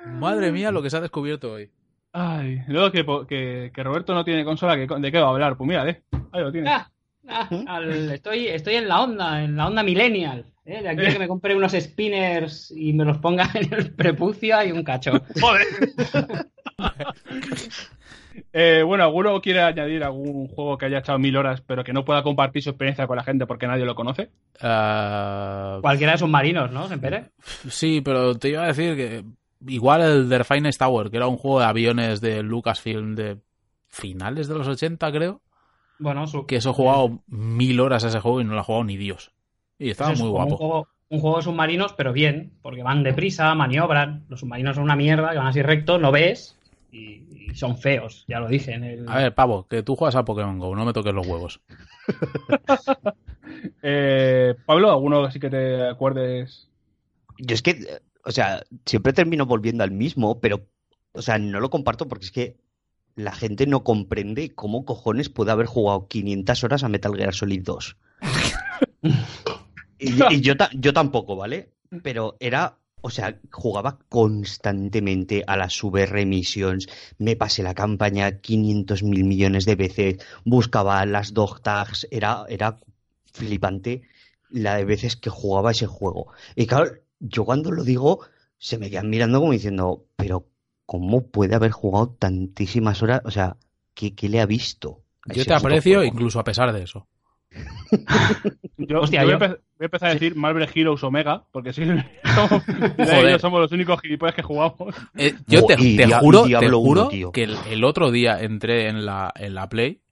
[0.05, 1.71] Madre mía, lo que se ha descubierto hoy.
[2.12, 5.57] Ay, luego que, que, que Roberto no tiene consola, que, ¿de qué va a hablar?
[5.57, 6.69] Pues mira, eh, ahí lo tiene.
[6.69, 6.91] Ah,
[7.29, 10.45] ah, al- estoy, estoy en la onda, en la onda millennial.
[10.64, 10.83] ¿eh?
[10.83, 14.62] De aquí a que me compre unos spinners y me los ponga en el prepucio
[14.64, 15.12] y un cacho.
[15.41, 15.66] ¡Joder!
[18.53, 22.05] Eh, bueno, ¿alguno quiere añadir algún juego que haya echado mil horas pero que no
[22.05, 24.31] pueda compartir su experiencia con la gente porque nadie lo conoce?
[24.61, 26.87] Eh, Cualquiera de submarinos, ¿no?
[26.89, 27.31] ¿Sempere?
[27.68, 29.24] sí, pero te iba a decir que
[29.68, 33.39] igual el The Finest Tower, que era un juego de aviones de Lucasfilm de
[33.89, 35.41] finales de los 80, creo,
[35.99, 38.64] Bueno, su- que eso he jugado mil horas a ese juego y no lo ha
[38.64, 39.32] jugado ni Dios.
[39.78, 40.57] Y estaba es muy Un guapo.
[40.57, 44.24] juego, un juego de submarinos, pero bien, porque van deprisa, maniobran.
[44.28, 46.59] Los submarinos son una mierda, que van así recto, no ves
[46.92, 49.09] y, y son feos, ya lo dije en el.
[49.09, 51.61] A ver, pavo, que tú juegas a Pokémon Go, no me toques los huevos.
[53.82, 56.68] Eh, Pablo, ¿alguno así que te acuerdes?
[57.38, 60.66] Yo es que, o sea, siempre termino volviendo al mismo, pero,
[61.12, 62.57] o sea, no lo comparto porque es que
[63.17, 67.62] la gente no comprende cómo cojones puede haber jugado 500 horas a Metal Gear Solid
[67.62, 67.97] 2.
[69.99, 71.73] y, y yo, ta- yo tampoco, ¿vale?
[72.03, 76.89] Pero era, o sea, jugaba constantemente a las VR Missions,
[77.19, 82.79] me pasé la campaña 500 mil millones de veces, buscaba las dog tags, era, era
[83.33, 84.03] flipante
[84.51, 86.29] la de veces que jugaba ese juego.
[86.55, 88.21] Y claro, yo cuando lo digo,
[88.59, 90.47] se me quedan mirando como diciendo, pero
[90.87, 93.20] ¿cómo puede haber jugado tantísimas horas?
[93.24, 93.57] O sea,
[93.95, 95.03] ¿qué, qué le ha visto?
[95.26, 96.12] Yo te aprecio juego?
[96.12, 97.07] incluso a pesar de eso.
[98.76, 101.82] Yo, Hostia, yo voy, a voy empezar a decir Marvel Heroes Omega, porque sí,
[102.34, 103.28] somos, Joder.
[103.28, 104.95] ellos somos los únicos gilipollas que jugamos.
[105.16, 108.89] Eh, yo te, Y te juro, te juro uno, que el, el otro día entré
[108.89, 110.03] en la, en la Play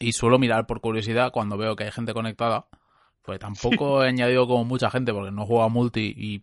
[0.00, 2.66] y suelo mirar por curiosidad cuando veo que hay gente conectada.
[3.22, 6.42] Pues tampoco he añadido como mucha gente porque no juego a multi y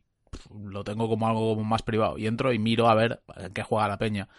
[0.63, 2.17] lo tengo como algo como más privado.
[2.17, 4.29] Y entro y miro a ver en qué juega la peña.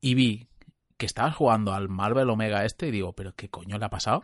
[0.00, 0.48] Y vi
[0.96, 4.22] que estabas jugando al Marvel Omega este y digo, ¿pero qué coño le ha pasado?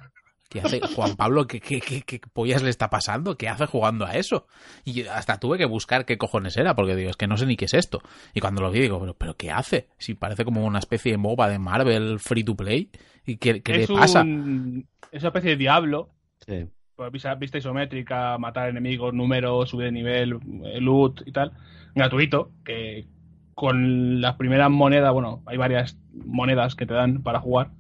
[0.49, 1.47] ¿Qué hace Juan Pablo?
[1.47, 3.37] ¿Qué, qué, qué, qué pollas le está pasando?
[3.39, 4.49] ¿Qué hace jugando a eso?
[4.85, 7.47] Y yo hasta tuve que buscar qué cojones era, porque digo, es que no sé
[7.47, 8.03] ni qué es esto.
[8.35, 9.89] Y cuando lo vi, digo, ¿pero, pero qué hace?
[9.99, 12.91] Si parece como una especie de MOBA de Marvel free to play.
[13.25, 14.23] ¿Y qué, qué le pasa?
[14.23, 16.11] un- es una especie de diablo,
[16.45, 16.67] Sí.
[17.01, 21.53] Pues, vista, vista isométrica, matar enemigos, números, subir de nivel, eh, loot y tal,
[21.95, 23.07] gratuito, que
[23.55, 27.71] con las primeras monedas, bueno, hay varias monedas que te dan para jugar,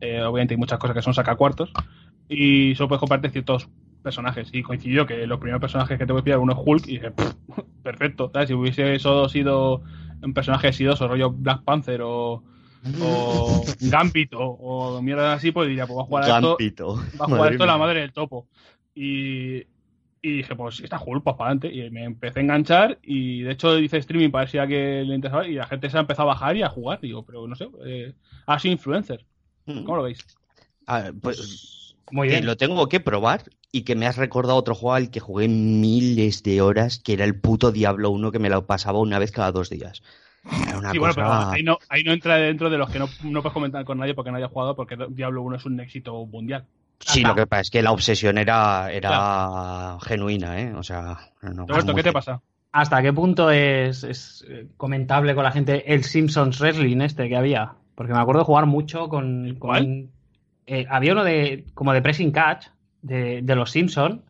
[0.00, 1.72] eh, obviamente hay muchas cosas que son sacacuartos,
[2.28, 3.68] y solo puedes compartir ciertos
[4.02, 6.88] personajes, y coincidió que los primeros personajes que te voy a pillar uno es Hulk,
[6.88, 7.32] y dije, "Pff,
[7.84, 8.48] perfecto, ¿sabes?
[8.48, 9.82] si hubiese solo sido
[10.20, 12.42] un personaje sidoso, rollo Black Panther o...
[13.00, 17.24] O Gambit o, mierda así, pues diría, pues voy a jugar a esto va a
[17.24, 18.46] jugar Madre esto la madre del topo.
[18.94, 19.66] Y,
[20.22, 21.74] y dije, pues está Hulk, pues para adelante.
[21.74, 25.02] Y me empecé a enganchar y de hecho hice streaming para ver si a que
[25.04, 27.00] le interesaba y la gente se ha empezado a bajar y a jugar.
[27.00, 28.12] Digo, pero no sé, eh,
[28.46, 29.24] ha sido influencer.
[29.66, 30.24] ¿Cómo lo veis?
[30.86, 32.46] Ver, pues Muy que bien.
[32.46, 36.42] lo tengo que probar y que me has recordado otro juego al que jugué miles
[36.42, 39.52] de horas, que era el puto Diablo 1 que me lo pasaba una vez cada
[39.52, 40.02] dos días.
[40.68, 41.26] Era una Sí, bueno, cosa...
[41.38, 43.98] pero ahí no, ahí no entra dentro de los que no, no puedes comentar con
[43.98, 46.64] nadie porque nadie ha jugado porque Diablo 1 es un éxito mundial.
[47.00, 50.72] Sí, lo que pasa es que la obsesión era, era genuina, ¿eh?
[50.74, 52.40] O sea, no, Roberto, ¿qué te pasa?
[52.72, 57.36] ¿Hasta qué punto es, es, eh, comentable con la gente el Simpsons Wrestling este que
[57.36, 57.74] había?
[57.94, 59.58] Porque me acuerdo de jugar mucho con...
[60.66, 62.66] eh, había uno de como de Pressing Catch
[63.02, 64.20] de, de los Simpsons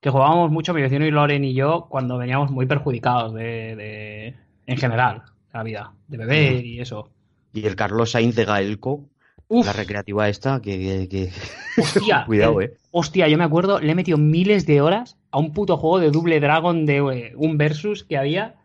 [0.00, 4.36] que jugábamos mucho mi vecino y Loren y yo cuando veníamos muy perjudicados de, de-
[4.66, 7.10] en general la vida, de beber y eso.
[7.52, 9.04] Y el Carlos Sainz de Gaelco,
[9.48, 10.78] Uf, la recreativa esta, que...
[10.78, 11.32] que- que-
[11.80, 12.74] hostia, Cuidado, eh.
[12.90, 16.10] Hostia, yo me acuerdo, le he metido miles de horas a un puto juego de
[16.10, 18.56] Double Dragon de eh, un versus que había,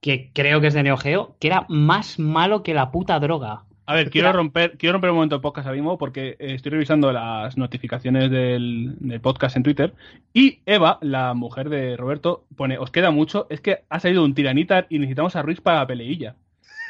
[0.00, 3.64] que creo que es de Neo Geo, que era más malo que la puta droga.
[3.90, 6.70] A ver, quiero romper, quiero romper un momento el podcast ahora mismo porque eh, estoy
[6.70, 9.94] revisando las notificaciones del, del podcast en Twitter
[10.32, 14.32] y Eva, la mujer de Roberto, pone, os queda mucho, es que ha salido un
[14.32, 16.36] tiranitar y necesitamos a Ruiz para la peleilla.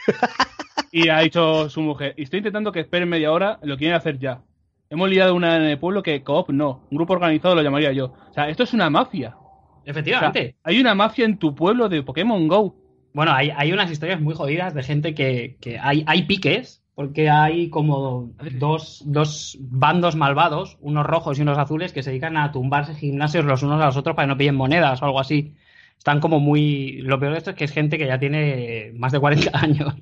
[0.92, 4.42] y ha dicho su mujer, estoy intentando que esperen media hora, lo quieren hacer ya.
[4.90, 8.12] Hemos liado una en el pueblo que coop no, un grupo organizado lo llamaría yo.
[8.28, 9.36] O sea, esto es una mafia.
[9.38, 10.56] O sea, Efectivamente.
[10.62, 12.76] hay una mafia en tu pueblo de Pokémon Go.
[13.14, 17.30] Bueno, hay, hay unas historias muy jodidas de gente que, que hay, hay piques, porque
[17.30, 22.52] hay como dos, dos bandos malvados, unos rojos y unos azules, que se dedican a
[22.52, 25.54] tumbarse gimnasios los unos a los otros para que no pillen monedas o algo así.
[25.96, 27.00] Están como muy...
[27.00, 29.94] Lo peor de esto es que es gente que ya tiene más de 40 años.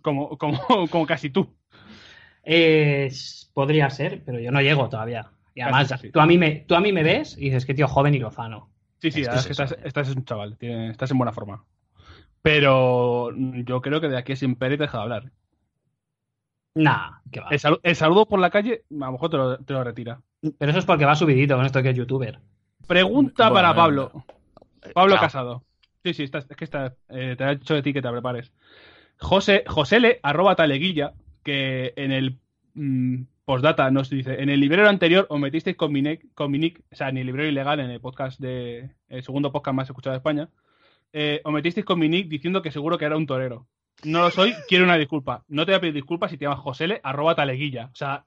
[0.00, 0.58] Como, como,
[0.90, 1.54] como casi tú.
[2.42, 3.12] Eh,
[3.52, 5.28] podría ser, pero yo no llego todavía.
[5.54, 6.10] Y además, Casi.
[6.10, 8.18] Tú, a mí me, tú a mí me ves y dices que tío joven y
[8.18, 8.70] lozano.
[9.02, 11.32] Sí, sí, Es que es eso, estás, estás es un chaval, tiene- estás en buena
[11.32, 11.66] forma.
[12.40, 15.32] Pero yo creo que de aquí a siempre te deja de hablar.
[16.76, 17.48] Nah, que va.
[17.50, 20.20] El, salu- el saludo por la calle, a lo mejor te lo, te lo retira.
[20.58, 22.38] Pero eso es porque va subidito con esto que es youtuber.
[22.86, 24.24] Pregunta Bueno, para bueno, Pablo.
[24.94, 25.22] Pablo Chao.
[25.22, 25.64] Casado.
[26.04, 28.52] Sí, sí, estás- es que está, eh, te ha hecho de ti que te prepares.
[29.18, 32.38] José, Josele, arroba taleguilla, que en el
[32.74, 36.58] mm, postdata nos dice, en el librero anterior os metisteis con mi, nick- con mi
[36.58, 39.88] nick, o sea, en el librero ilegal, en el podcast de, el segundo podcast más
[39.88, 40.48] escuchado de España,
[41.12, 43.66] eh, os metisteis con mi nick diciendo que seguro que era un torero.
[44.04, 45.44] No lo soy, quiero una disculpa.
[45.48, 47.86] No te voy a pedir disculpas si te llamas Josele, arroba taleguilla.
[47.92, 48.24] O sea,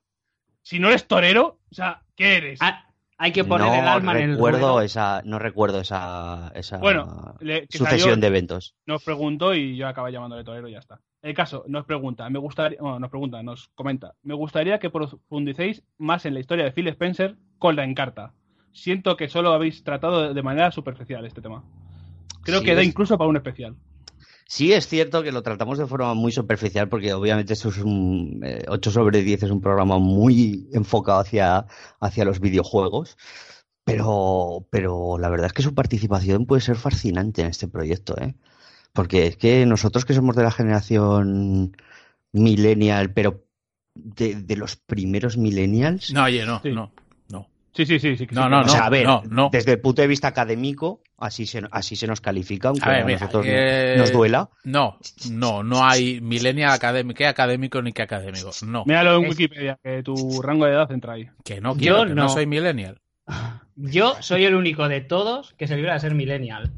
[0.61, 2.59] si no eres torero, o sea, ¿qué eres?
[2.61, 2.86] Ah,
[3.17, 4.82] hay que poner no el alma en el ruedo.
[4.82, 8.76] esa, no recuerdo esa, esa Bueno, le- que sucesión salió- de eventos.
[8.86, 10.99] nos preguntó y yo acabé llamándole torero y ya está.
[11.22, 15.84] El caso, nos pregunta, me gustaría, bueno, nos pregunta, nos comenta, me gustaría que profundicéis
[15.97, 18.34] más en la historia de Phil Spencer con la encarta.
[18.72, 21.63] Siento que solo habéis tratado de manera superficial este tema.
[22.41, 23.76] Creo Sí, que da es- incluso para un especial.
[24.52, 28.41] Sí, es cierto que lo tratamos de forma muy superficial porque obviamente esto es un
[28.43, 31.68] eh, 8 sobre 10 es un programa muy enfocado hacia,
[32.00, 33.16] hacia los videojuegos,
[33.84, 38.34] pero, pero la verdad es que su participación puede ser fascinante en este proyecto, ¿eh?
[38.91, 41.78] Porque es que nosotros que somos de la generación
[42.32, 43.43] millennial, pero
[43.93, 46.72] de, de los primeros millennials, No, oye, no, Sí.
[46.72, 46.91] no,
[47.30, 47.47] no.
[47.72, 48.18] Sí, sí, sí.
[48.18, 49.50] sí, que No, sí, no, o sea, a ver, no, no.
[49.52, 53.01] desde el punto de vista académico, así se, así se nos califica, aunque A ver,
[53.01, 54.49] a mira, nosotros no- eh, nos duela.
[54.63, 54.97] No,
[55.32, 58.51] no, no hay millennial académico, que académico ni que académico.
[58.65, 61.28] No, Míralo en Wikipedia, que tu rango de edad entra ahí.
[61.43, 62.24] que no Yo quiero, que no.
[62.24, 62.30] no.
[62.30, 62.99] soy millennial.
[63.76, 66.72] Yo soy el único de todos que se libra de ser millennial.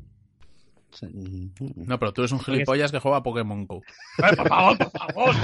[1.76, 3.82] No, pero tú eres un gilipollas que juega a Pokémon Go.
[4.18, 5.36] Por favor, por favor.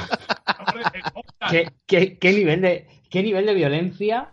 [1.49, 4.29] ¿Qué, qué- qué nivel de, qué nivel de violencia?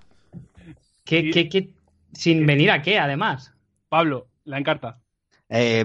[1.05, 1.71] ¿Qué, qué- qué-
[2.13, 3.53] sin venir a qué, además?
[3.89, 5.01] Pablo, la encarta.
[5.49, 5.85] Eh,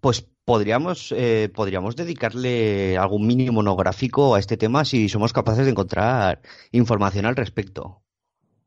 [0.00, 5.70] pues podríamos, eh, podríamos dedicarle algún mini monográfico a este tema si somos capaces de
[5.72, 6.40] encontrar
[6.70, 8.02] información al respecto.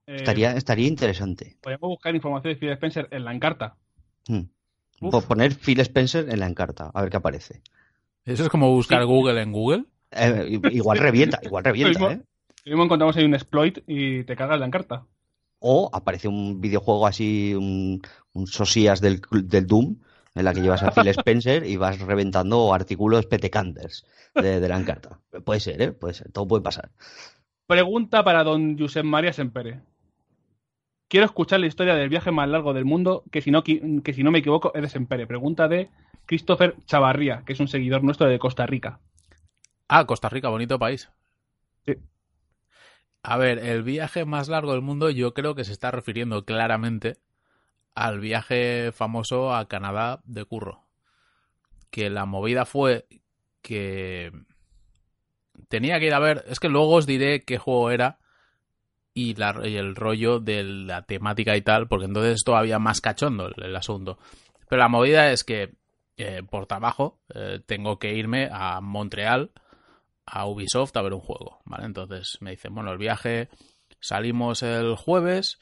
[0.08, 1.58] Eh, Estaría, estaría interesante.
[1.62, 3.76] Podríamos buscar información de Phil Spencer en la encarta.
[4.28, 4.42] Hmm.
[5.00, 7.62] Po- Poner Phil Spencer en la encarta, a ver qué aparece.
[8.24, 9.08] Eso es como buscar Sí.
[9.08, 9.86] Google en Google.
[10.12, 12.10] Eh, igual revienta, igual revienta, Mismo.
[12.12, 12.22] ¿eh?
[12.66, 15.06] Lo mismo encontramos ahí un exploit y te cargas la encarta.
[15.68, 18.00] O aparece un videojuego así, un,
[18.34, 19.96] un sosías del, del Doom,
[20.36, 24.06] en la que llevas a Phil Spencer y vas reventando artículos petecanders
[24.36, 25.22] de, de la encarta.
[25.44, 25.92] Puede ser, ¿eh?
[25.92, 26.92] Puede ser, todo puede pasar.
[27.66, 29.82] Pregunta para don Josep María Sempere.
[31.08, 34.24] Quiero escuchar la historia del viaje más largo del mundo, que si no, que si
[34.24, 35.26] no me equivoco es de Sempere.
[35.26, 35.90] Pregunta de
[36.28, 39.00] Christopher Chavarría, que es un seguidor nuestro de Costa Rica.
[39.88, 41.10] Ah, Costa Rica, bonito país.
[41.86, 41.96] Sí.
[43.28, 47.18] A ver, el viaje más largo del mundo yo creo que se está refiriendo claramente
[47.96, 50.84] al viaje famoso a Canadá de curro.
[51.90, 53.08] Que la movida fue
[53.64, 54.32] que
[55.70, 58.20] tenía que ir a ver, es que luego os diré qué juego era
[59.16, 63.48] y, la- el rollo de la temática y tal, porque entonces es todavía más cachondo
[63.48, 64.20] el, el asunto.
[64.70, 65.74] Pero la movida es que
[66.18, 69.52] eh, por trabajo eh, tengo que irme a Montreal
[70.26, 71.86] a Ubisoft a ver un juego, ¿vale?
[71.86, 73.50] Entonces me dicen, bueno, el viaje
[74.00, 75.60] salimos el jueves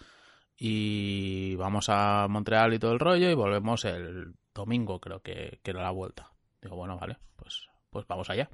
[0.57, 5.72] y vamos a Montreal y todo el rollo y volvemos el domingo, creo que, que
[5.72, 6.32] era la vuelta.
[6.61, 8.49] Digo, bueno, vale, pues, pues vamos allá.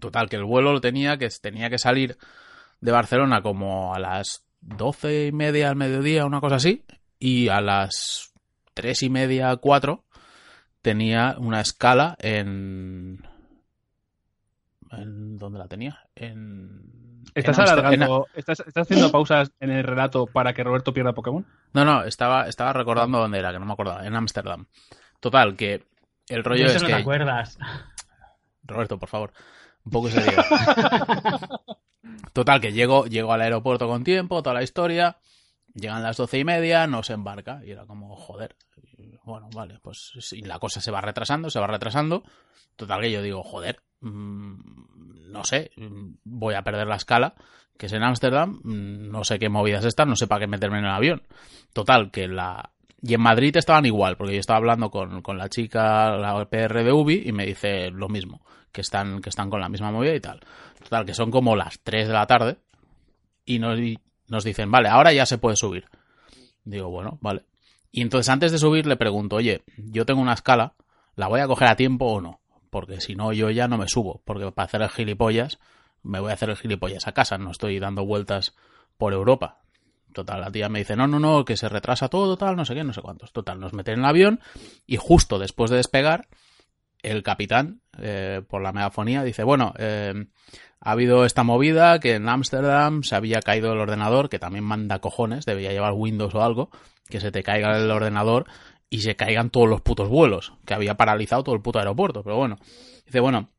[0.00, 2.16] Total, que el vuelo lo tenía, que tenía que salir
[2.80, 6.84] de Barcelona como a las doce y media al mediodía, una cosa así,
[7.18, 8.32] y a las
[8.72, 10.04] tres y media, cuatro,
[10.82, 13.22] tenía una escala en...
[15.00, 16.00] ¿En dónde la tenía?
[16.14, 17.24] En...
[17.34, 21.46] ¿Estás en alargando, estás, estás haciendo pausas en el relato para que Roberto pierda Pokémon?
[21.72, 24.66] No, no, estaba, estaba recordando dónde era, que no me acordaba, en Ámsterdam.
[25.20, 25.84] Total, que
[26.28, 26.94] el rollo eso es no que...
[26.94, 27.58] te acuerdas.
[28.62, 29.32] Roberto, por favor,
[29.84, 30.08] un poco.
[32.32, 35.18] Total, que llego, llego al aeropuerto con tiempo, toda la historia.
[35.74, 37.60] Llegan las doce y media, no se embarca.
[37.64, 38.56] Y era como, joder.
[39.24, 42.22] Bueno, vale, pues sí, la cosa se va retrasando, se va retrasando.
[42.76, 47.34] Total, que yo digo, joder, mm, no sé, mm, voy a perder la escala,
[47.78, 48.60] que es en Ámsterdam.
[48.62, 51.22] mm, No sé qué movidas están, no sé para qué meterme en el avión.
[51.72, 52.70] Total, que la.
[53.00, 56.84] Y en Madrid estaban igual, porque yo estaba hablando con, con la chica, la PR
[56.84, 60.14] de Ubi, y me dice lo mismo, que están, que están con la misma movida
[60.14, 60.40] y tal.
[60.82, 62.58] Total, que son como las 3 de la tarde,
[63.44, 63.98] y nos, y
[64.28, 65.84] nos dicen, vale, ahora ya se puede subir.
[66.64, 67.44] Digo, bueno, vale.
[67.96, 70.74] Y entonces antes de subir le pregunto, oye, yo tengo una escala,
[71.14, 72.40] ¿la voy a coger a tiempo o no?
[72.68, 75.60] Porque si no, yo ya no me subo, porque para hacer el gilipollas,
[76.02, 78.56] me voy a hacer el gilipollas a casa, no estoy dando vueltas
[78.98, 79.60] por Europa.
[80.12, 82.74] Total, la tía me dice, no, no, no, que se retrasa todo, tal, no sé
[82.74, 83.32] qué, no sé cuántos.
[83.32, 84.40] Total, nos meten en el avión
[84.88, 86.26] y justo después de despegar,
[87.00, 90.26] el capitán, eh, por la megafonía, dice, bueno, eh,
[90.80, 94.98] ha habido esta movida que en Ámsterdam se había caído el ordenador, que también manda
[94.98, 96.70] cojones, debería llevar Windows o algo,
[97.08, 98.46] que se te caiga el ordenador
[98.90, 102.22] y se caigan todos los putos vuelos, que había paralizado todo el puto aeropuerto.
[102.22, 102.56] Pero bueno,
[103.06, 103.50] dice, bueno,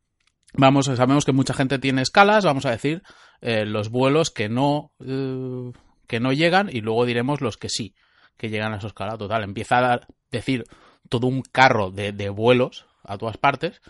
[0.54, 3.04] vamos, sabemos que mucha gente tiene escalas, vamos a decir
[3.42, 5.72] eh, los vuelos que no, eh,
[6.08, 7.96] que no llegan y luego diremos los que sí,
[8.38, 9.44] que llegan a su escala total.
[9.44, 10.64] Empieza a decir
[11.10, 13.82] todo un carro de, de vuelos a todas partes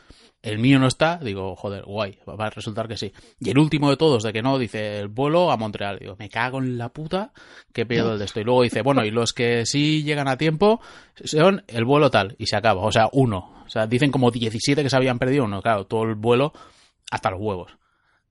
[0.46, 3.12] el mío no está, digo, joder, guay, va a resultar que sí.
[3.40, 5.98] Y el último de todos, de que no, dice el vuelo a Montreal.
[5.98, 7.34] Digo, me cago en la puta,
[7.74, 8.40] qué pedo el de esto.
[8.40, 10.80] Y luego dice, bueno, y los que sí llegan a tiempo
[11.24, 12.84] son el vuelo tal, y se acaba.
[12.84, 13.64] O sea, uno.
[13.66, 16.54] O sea, dicen como 17 que se habían perdido uno, claro, todo el vuelo
[17.10, 17.76] hasta los huevos.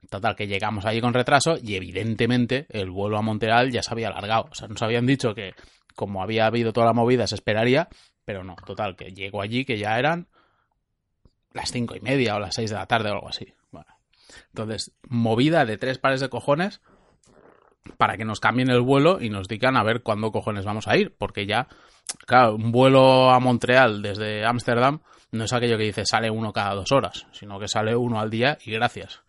[0.09, 4.09] Total, que llegamos allí con retraso y evidentemente el vuelo a Montreal ya se había
[4.09, 4.47] alargado.
[4.53, 5.55] O sea, nos habían dicho que
[5.97, 7.89] como había habido toda la movida se esperaría,
[8.25, 10.29] pero no, total, que llego allí que ya eran
[11.55, 13.55] las cinco y media o las seis de la tarde o algo así.
[14.49, 16.81] Entonces, movida de tres pares de cojones
[17.97, 20.97] para que nos cambien el vuelo y nos digan a ver cuándo cojones vamos a
[20.97, 21.69] ir, porque ya,
[22.27, 25.01] claro, un vuelo a Montreal desde Ámsterdam
[25.31, 28.31] no es aquello que dice sale uno cada dos horas, sino que sale uno al
[28.31, 29.23] día y gracias.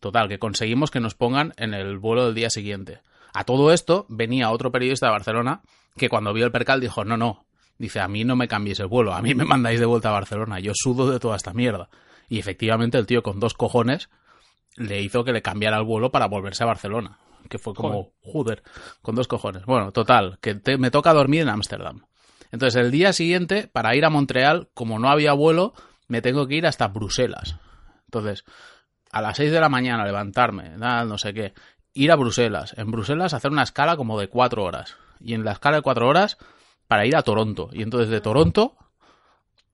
[0.00, 3.00] Total, que conseguimos que nos pongan en el vuelo del día siguiente.
[3.32, 5.62] A todo esto venía otro periodista de Barcelona
[5.96, 7.45] que cuando vio el percal dijo, no, no,
[7.78, 10.12] Dice, a mí no me cambiéis el vuelo, a mí me mandáis de vuelta a
[10.12, 11.88] Barcelona, yo sudo de toda esta mierda.
[12.28, 14.08] Y efectivamente el tío con dos cojones
[14.76, 17.18] le hizo que le cambiara el vuelo para volverse a Barcelona.
[17.48, 18.62] Que fue como, joder,
[19.02, 19.64] con dos cojones.
[19.66, 22.06] Bueno, total, que me toca dormir en Ámsterdam.
[22.50, 25.72] Entonces el día siguiente, para ir a Montreal, como no había vuelo,
[26.08, 27.56] me tengo que ir hasta Bruselas.
[28.06, 28.44] Entonces,
[29.12, 31.54] a las 6 de la mañana levantarme, no sé qué,
[31.92, 32.74] ir a Bruselas.
[32.76, 34.96] En Bruselas hacer una escala como de cuatro horas.
[35.20, 36.38] Y en la escala de cuatro horas
[36.86, 37.70] para ir a Toronto.
[37.72, 38.76] Y entonces de Toronto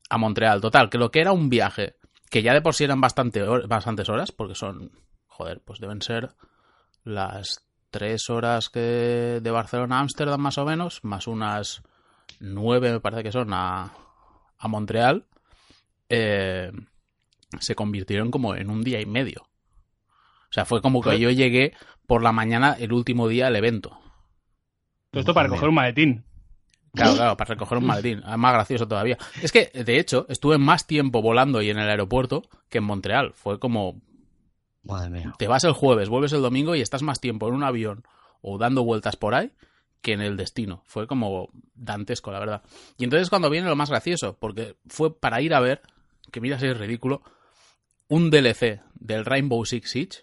[0.08, 0.60] a Montreal.
[0.60, 1.96] Total, que lo que era un viaje,
[2.30, 4.92] que ya de por sí eran bastante bastantes horas, porque son,
[5.26, 6.30] joder, pues deben ser
[7.04, 11.82] las tres horas que de Barcelona a Ámsterdam más o menos, más unas
[12.40, 13.92] nueve me parece que son a,
[14.58, 15.26] a Montreal,
[16.08, 16.72] eh,
[17.58, 19.42] se convirtieron como en un día y medio.
[19.42, 21.74] O sea, fue como que yo llegué
[22.06, 23.98] por la mañana el último día del evento.
[25.12, 26.24] esto para coger un maletín.
[26.94, 28.22] Claro, claro, para recoger un maletín.
[28.24, 29.16] Ah, más gracioso todavía.
[29.40, 33.32] Es que, de hecho, estuve más tiempo volando y en el aeropuerto que en Montreal.
[33.34, 34.00] Fue como...
[34.82, 35.32] Madre mía.
[35.38, 38.04] Te vas el jueves, vuelves el domingo y estás más tiempo en un avión
[38.42, 39.52] o dando vueltas por ahí
[40.02, 40.82] que en el destino.
[40.84, 42.62] Fue como dantesco, la verdad.
[42.98, 45.80] Y entonces cuando viene lo más gracioso, porque fue para ir a ver,
[46.30, 47.22] que mira si es ridículo,
[48.08, 50.18] un DLC del Rainbow Six Siege,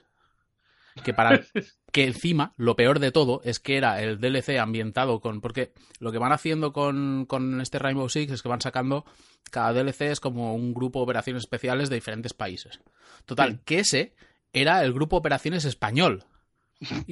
[1.03, 1.41] que para
[1.91, 5.41] que encima, lo peor de todo es que era el DLC ambientado con.
[5.41, 9.05] Porque lo que van haciendo con, con este Rainbow Six es que van sacando.
[9.51, 12.79] Cada DLC es como un grupo de operaciones especiales de diferentes países.
[13.25, 14.13] Total, que ese
[14.53, 16.25] era el grupo operaciones español.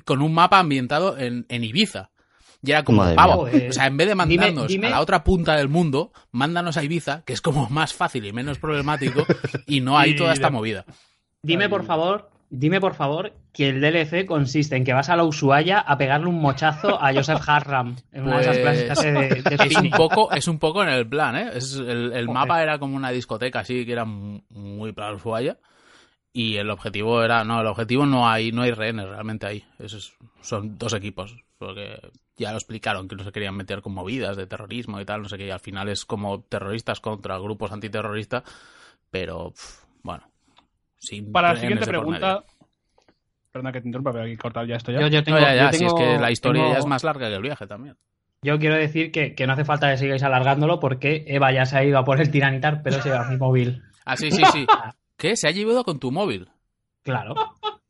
[0.06, 2.12] Con un mapa ambientado en, en Ibiza.
[2.64, 5.70] Y era como, pavo, o sea, en vez de mandarnos a la otra punta del
[5.70, 9.26] mundo, mándanos a Ibiza, que es como más fácil y menos problemático,
[9.68, 10.86] y no hay toda esta movida.
[11.44, 15.26] Dime, por favor, Dime, por favor, que el DLC consiste en que vas a la
[15.26, 19.58] Ushuaia a pegarle un mochazo a Joseph Harram en una de esas Pues, clases de,
[19.58, 21.50] de Es un poco, es un poco en el plan, ¿eh?
[21.56, 25.58] Es el, el mapa era como una discoteca así que era mu- muy para Ushuaia.
[26.34, 29.66] Y el objetivo era, no, el objetivo no hay, no hay rehenes realmente ahí.
[29.80, 31.36] Eso es- son dos equipos.
[31.58, 32.00] Porque
[32.38, 35.30] ya lo explicaron que no se querían meter con movidas de terrorismo y tal, no
[35.30, 35.48] sé qué.
[35.48, 38.44] Y al final es como terroristas contra grupos antiterroristas.
[39.12, 40.24] Pero, pf, bueno.
[41.00, 42.44] Sin Para la siguiente pregunta.
[43.52, 45.02] Perdona que te interrumpa, pero hay que cortar ya esto ya.
[45.02, 46.80] Yo, yo tengo, no, ya, ya, yo si es tengo- que la historia tengo- ya
[46.80, 47.96] es más larga que el viaje también.
[48.44, 51.78] Yo quiero decir que, que no hace falta que sigáis alargándolo porque Eva ya se
[51.78, 53.82] ha ido a por el tiranitar, pero se lleva mi móvil.
[54.06, 54.68] Ah, sí, sí, sí.
[55.18, 55.36] ¿Qué?
[55.36, 56.50] ¿Se ha llevado con tu móvil?
[57.02, 57.34] Claro.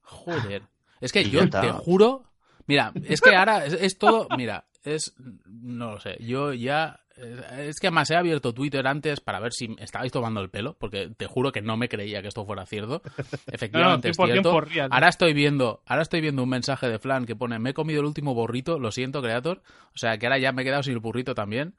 [0.01, 0.61] Joder.
[1.01, 2.23] Es que yo te juro.
[2.65, 4.27] Mira, es que ahora es, es todo.
[4.37, 5.13] Mira, es.
[5.45, 6.15] No lo sé.
[6.21, 7.01] Yo ya.
[7.17, 11.09] Es que además he abierto Twitter antes para ver si estabais tomando el pelo, porque
[11.17, 13.01] te juro que no me creía que esto fuera cierto.
[13.51, 14.61] Efectivamente, es 100% cierto.
[14.61, 14.89] real.
[14.91, 18.01] Ahora estoy viendo, ahora estoy viendo un mensaje de Flan que pone me he comido
[18.01, 19.61] el último burrito, lo siento, Creator.
[19.95, 21.75] O sea que ahora ya me he quedado sin el burrito también.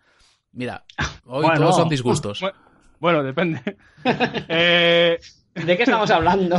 [0.52, 0.84] Mira,
[1.24, 1.60] hoy Bueno.
[1.60, 2.42] todos son disgustos.
[2.42, 2.52] Bu-
[2.98, 3.60] Bueno, depende.
[4.48, 5.18] Eh,
[5.54, 6.56] ¿De qué estamos hablando?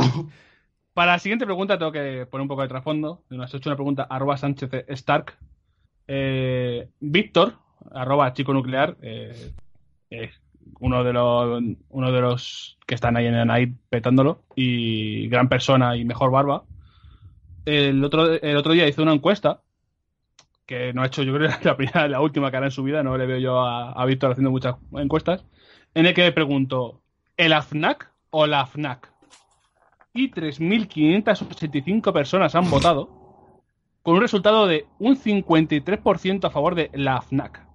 [0.94, 3.24] para la siguiente pregunta tengo que poner un poco de trasfondo.
[3.30, 5.36] Nos ha hecho una pregunta arroba Sánchez Stark.
[6.06, 7.58] Eh, Víctor,
[7.92, 9.52] arroba chico nuclear, eh,
[10.10, 10.30] es
[10.78, 15.48] uno de los uno de los que están ahí en el night petándolo y gran
[15.48, 16.64] persona y mejor barba.
[17.64, 19.60] El otro, día hizo una encuesta
[20.66, 21.50] que no ha hecho, yo creo,
[21.94, 23.02] la la última que hará en su vida.
[23.02, 25.44] No le veo yo a, a Víctor haciendo muchas encuestas.
[25.94, 27.00] En el que le pregunto,
[27.36, 29.10] ¿el AFNAC o la FNAC?
[30.12, 33.08] y 3.585 personas han votado,
[34.02, 37.69] con un resultado de un 53% a favor de la FNAC.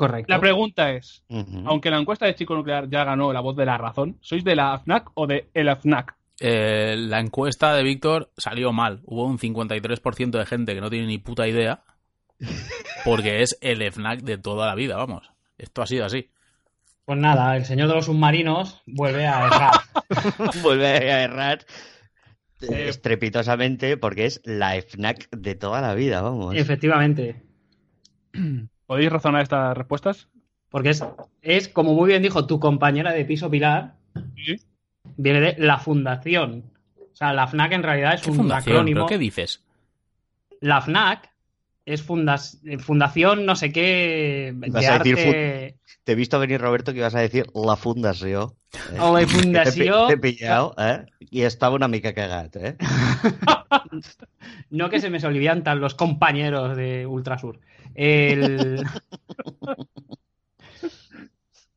[0.00, 0.32] Correcto.
[0.32, 1.22] La pregunta es,
[1.66, 4.56] aunque la encuesta de Chico Nuclear ya ganó la voz de la razón, ¿sois de
[4.56, 6.16] la FNAC o de el FNAC?
[6.40, 9.02] Eh, la encuesta de Víctor salió mal.
[9.04, 11.82] Hubo un 53% de gente que no tiene ni puta idea.
[13.04, 15.30] Porque es el FNAC de toda la vida, vamos.
[15.58, 16.30] Esto ha sido así.
[17.04, 19.72] Pues nada, el señor de los submarinos vuelve a errar.
[20.62, 21.66] Vuelve a errar
[22.62, 26.54] Eh, estrepitosamente porque es la FNAC de toda la vida, vamos.
[26.56, 27.42] Efectivamente.
[28.90, 30.26] ¿Podéis razonar estas respuestas?
[30.68, 31.04] Porque es,
[31.42, 33.94] es, como muy bien dijo tu compañera de piso Pilar,
[34.34, 34.56] Sí.
[35.16, 36.64] viene de la fundación.
[36.98, 38.74] O sea, la FNAC en realidad es ¿Qué un fundación?
[38.74, 38.96] acrónimo.
[38.96, 39.62] ¿Pero qué dices?
[40.60, 41.29] La FNAC
[41.92, 45.76] es fundas- fundación no sé qué Vas de a decir arte...
[46.04, 48.56] Te he visto venir, Roberto, que ibas a decir la fundació.
[48.72, 48.96] eh?
[48.96, 49.64] La
[50.08, 51.04] Que T'he pillado, eh?
[51.30, 52.76] I estava una mica cagat, eh?
[54.70, 57.60] No que se me soliviantan los compañeros de Ultrasur.
[57.94, 58.82] El...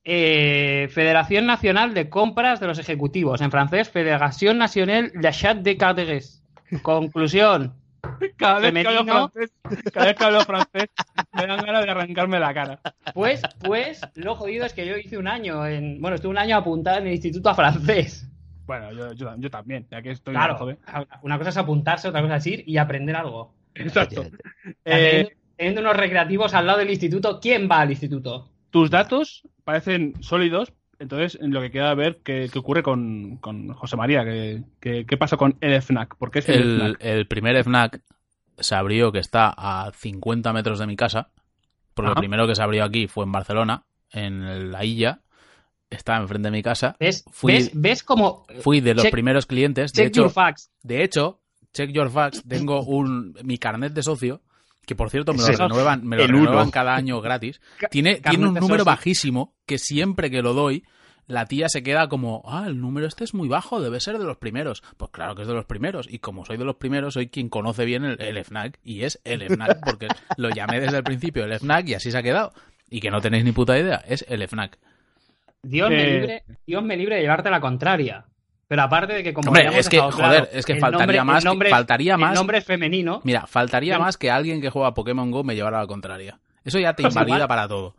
[0.05, 3.39] Eh, Federación Nacional de Compras de los Ejecutivos.
[3.39, 6.43] En francés, Fédération Nationale d'Achat de Cartes.
[6.81, 7.73] Conclusión.
[8.37, 9.53] Cada vez, que hablo francés,
[9.93, 10.89] cada vez que hablo francés
[11.33, 12.79] me dan ganas de arrancarme la cara.
[13.13, 16.01] Pues, pues, lo jodido es que yo hice un año en.
[16.01, 18.29] Bueno, estuve un año apuntado en el Instituto Francés.
[18.65, 20.77] Bueno, yo, yo, yo también, ya que estoy Claro, joder.
[21.21, 23.53] una cosa es apuntarse, otra cosa es ir y aprender algo.
[23.75, 24.23] Exacto.
[24.65, 28.49] Eh, Teniendo, teniendo unos recreativos al lado del instituto, ¿quién va al instituto?
[28.73, 30.73] tus datos parecen sólidos,
[31.03, 35.17] entonces lo que queda ver qué, qué ocurre con, con José María, qué, qué, qué
[35.17, 36.97] pasa con el FNAC, ¿por qué es el, El, FNAC?
[37.05, 38.01] el primer FNAC
[38.57, 41.29] se abrió que está a 50 metros de mi casa.
[41.93, 42.15] Porque Ajá.
[42.15, 45.19] lo primero que se abrió aquí fue en Barcelona, en la Illa.
[45.91, 46.95] Está enfrente de mi casa.
[46.99, 48.45] ¿Ves, Fui- ¿ves, ves como.
[48.61, 49.93] Fui de los Check- primeros clientes.
[49.93, 50.71] De Check your facts.
[50.81, 51.39] de hecho,
[51.71, 54.41] check your facts, tengo un mi carnet de socio,
[54.85, 57.61] que por cierto me lo renuevan, me lo renuevan cada año gratis.
[57.91, 60.83] Tiene, tiene un número bajísimo que siempre que lo doy,
[61.27, 64.25] la tía se queda como, ah, el número este es muy bajo, debe ser de
[64.25, 64.83] los primeros.
[64.97, 66.07] Pues claro que es de los primeros.
[66.09, 68.79] Y como soy de los primeros, soy quien conoce bien el, el FNAC.
[68.83, 70.07] Y es el FNAC, porque
[70.37, 72.53] lo llamé desde el principio el FNAC y así se ha quedado.
[72.89, 74.77] Y que no tenéis ni puta idea, es el FNAC.
[75.63, 78.25] Dios, me Eh, libre, Dios me libre de llevarte la contraria.
[78.67, 81.23] Pero aparte de que como Hombre, es que, dejado joder, claro, es que faltaría nombre-
[81.23, 83.21] más que- nombre- faltaría más- El nombre es femenino.
[83.23, 85.87] Mira, faltaría Yo- más que alguien que juega a Pokémon Go me llevara a la
[85.87, 86.39] contraria.
[86.63, 87.95] Eso ya te Pues invalida igual- para todo.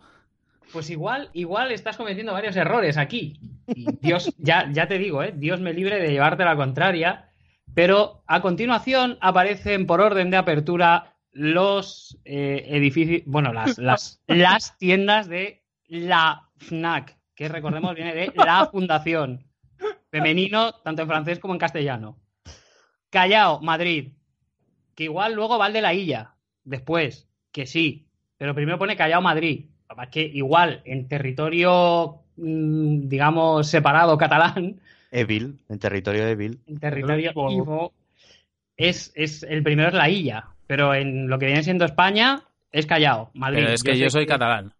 [0.72, 3.38] Pues igual, igual estás cometiendo varios errores aquí.
[3.68, 5.32] Y Dios, ya, ya te digo, ¿eh?
[5.36, 7.28] Dios me libre de llevarte la contraria.
[7.74, 14.78] Pero a continuación aparecen por orden de apertura los eh, edificios, bueno, las, las, las
[14.78, 19.44] tiendas de la FNAC, que recordemos viene de la Fundación.
[20.14, 22.16] Femenino, tanto en francés como en castellano.
[23.10, 24.12] Callao, Madrid.
[24.94, 26.34] Que igual luego va el de la Illa.
[26.62, 28.06] Después, que sí.
[28.38, 29.64] Pero primero pone Callao, Madrid.
[29.88, 34.80] Además que igual en territorio, mm, digamos, separado catalán,
[35.10, 36.60] Evil, en territorio Evil.
[36.68, 37.92] en territorio Ivo.
[38.76, 40.44] Es, es el primero es la Illa.
[40.68, 43.62] Pero en lo que viene siendo España es Callao, Madrid.
[43.62, 44.72] Pero es que yo soy catalán.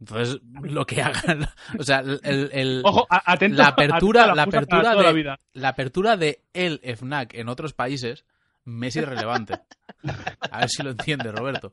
[0.00, 1.46] Entonces, lo que hagan.
[1.78, 2.20] O sea, el,
[2.52, 5.38] el- Ojo, atento la apertura, la apertura la de, vida.
[5.52, 8.24] la apertura de el FNAC en otros países
[8.64, 9.54] me es irrelevante.
[10.50, 11.70] A ver si lo entiende, Roberto.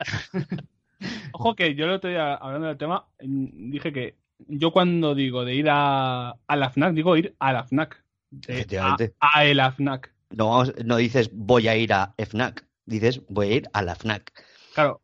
[1.31, 4.15] Ojo que yo el otro día, hablando del tema, dije que
[4.47, 8.03] yo cuando digo de ir a, a la FNAC, digo ir a la FNAC.
[8.47, 9.13] Efectivamente.
[9.19, 10.11] A, a el FNAC.
[10.31, 13.95] No, vamos- no dices voy a ir a FNAC, dices voy a ir a la
[13.95, 14.31] FNAC.
[14.73, 15.01] Claro,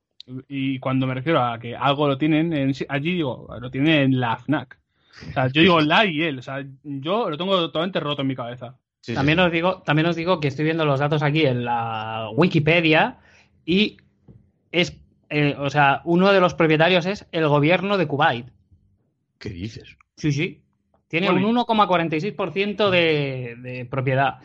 [0.47, 4.19] y cuando me refiero a que algo lo tienen en- allí, digo, lo tienen en
[4.19, 4.79] la FNAC.
[5.29, 6.39] O sea, yo digo la y él.
[6.39, 8.77] O sea, yo lo tengo totalmente roto en mi cabeza.
[9.15, 13.19] También os digo, también os digo que estoy viendo los datos aquí en la Wikipedia
[13.65, 13.97] y
[14.71, 14.97] es,
[15.29, 18.47] eh, o sea, uno de los propietarios es el gobierno de Kuwait.
[19.39, 19.97] ¿Qué dices?
[20.15, 20.61] Sí, sí.
[21.09, 24.39] Tiene un 1,46% de, de propiedad.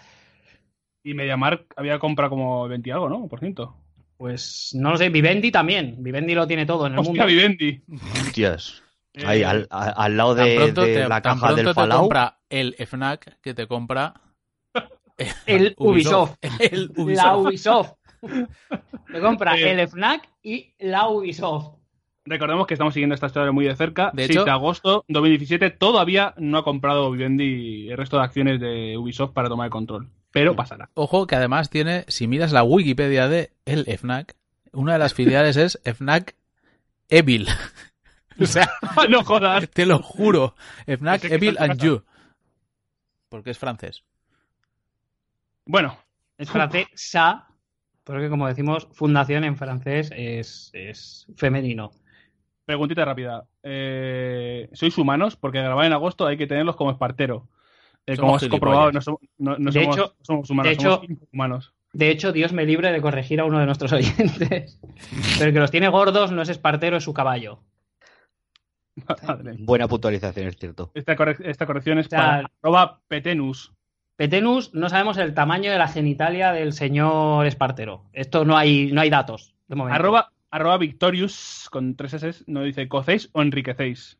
[1.02, 3.26] Y Mediamark había comprado como 20 y algo, ¿no?
[3.28, 3.76] Por ciento.
[4.18, 5.96] Pues no lo sé, Vivendi también.
[6.02, 7.26] Vivendi lo tiene todo en el Hostia, mundo.
[7.26, 7.80] Vivendi.
[8.12, 8.82] Hostias.
[9.14, 12.00] Eh, Ahí, al, al lado de, pronto, de te, la caja del te Fallout.
[12.00, 14.14] compra el FNAC que te compra
[15.46, 16.36] El Ubisoft.
[16.60, 17.46] El La Ubisoft.
[17.46, 17.92] Ubisoft.
[19.12, 19.70] Te compra Eh.
[19.70, 21.76] el FNAC y la Ubisoft.
[22.24, 24.10] Recordemos que estamos siguiendo esta historia muy de cerca.
[24.12, 28.60] De 6 hecho- de agosto 2017 todavía no ha comprado Vivendi el resto de acciones
[28.60, 30.10] de Ubisoft para tomar el control.
[30.30, 30.90] Pero pasará.
[30.94, 34.36] Ojo que además tiene, si miras la Wikipedia de el FNAC,
[34.72, 36.36] una de las filiales es FNAC
[37.08, 37.48] Evil.
[38.40, 38.70] o sea,
[39.08, 39.68] no jodas.
[39.70, 40.54] te lo juro.
[40.86, 42.04] FNAC Evil and You.
[43.30, 44.04] Porque es francés.
[45.66, 45.98] Bueno,
[46.38, 47.46] Es francesa,
[48.04, 51.90] porque como decimos, fundación en francés es, es femenino.
[52.64, 53.44] preguntita rápida.
[53.62, 55.36] Eh, ¿Sois humanos?
[55.36, 57.48] Porque grabar en agosto hay que tenerlos como espartero.
[58.08, 61.04] Eh, como has comprobado, no, somos- no- no De somos, hecho- somos humanos, de somos
[61.04, 61.74] hecho- humanos.
[61.92, 64.78] De hecho, Dios me libre de corregir a uno de nuestros oyentes.
[65.38, 67.60] Pero el que los tiene gordos no es espartero, es su caballo.
[69.26, 69.54] Madre.
[69.60, 70.90] Buena puntualización, es cierto.
[70.94, 73.72] Esta, correc- esta corrección es O sea, para arroba petenus.
[74.16, 78.04] Petenus, no sabemos el tamaño de la genitalia del señor espartero.
[78.12, 79.54] Esto no hay, no hay datos.
[79.68, 79.94] De momento.
[79.94, 84.18] Arroba, arroba victorious con tres S no dice cocéis o enriquecéis.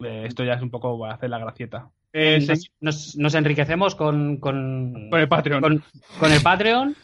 [0.00, 1.90] Eh, esto ya es un poco para hacer la gracieta.
[2.14, 5.60] Eh, nos, nos- nos enriquecemos con, con, con el Patreon.
[5.62, 5.82] con-
[6.20, 6.94] con el Patreon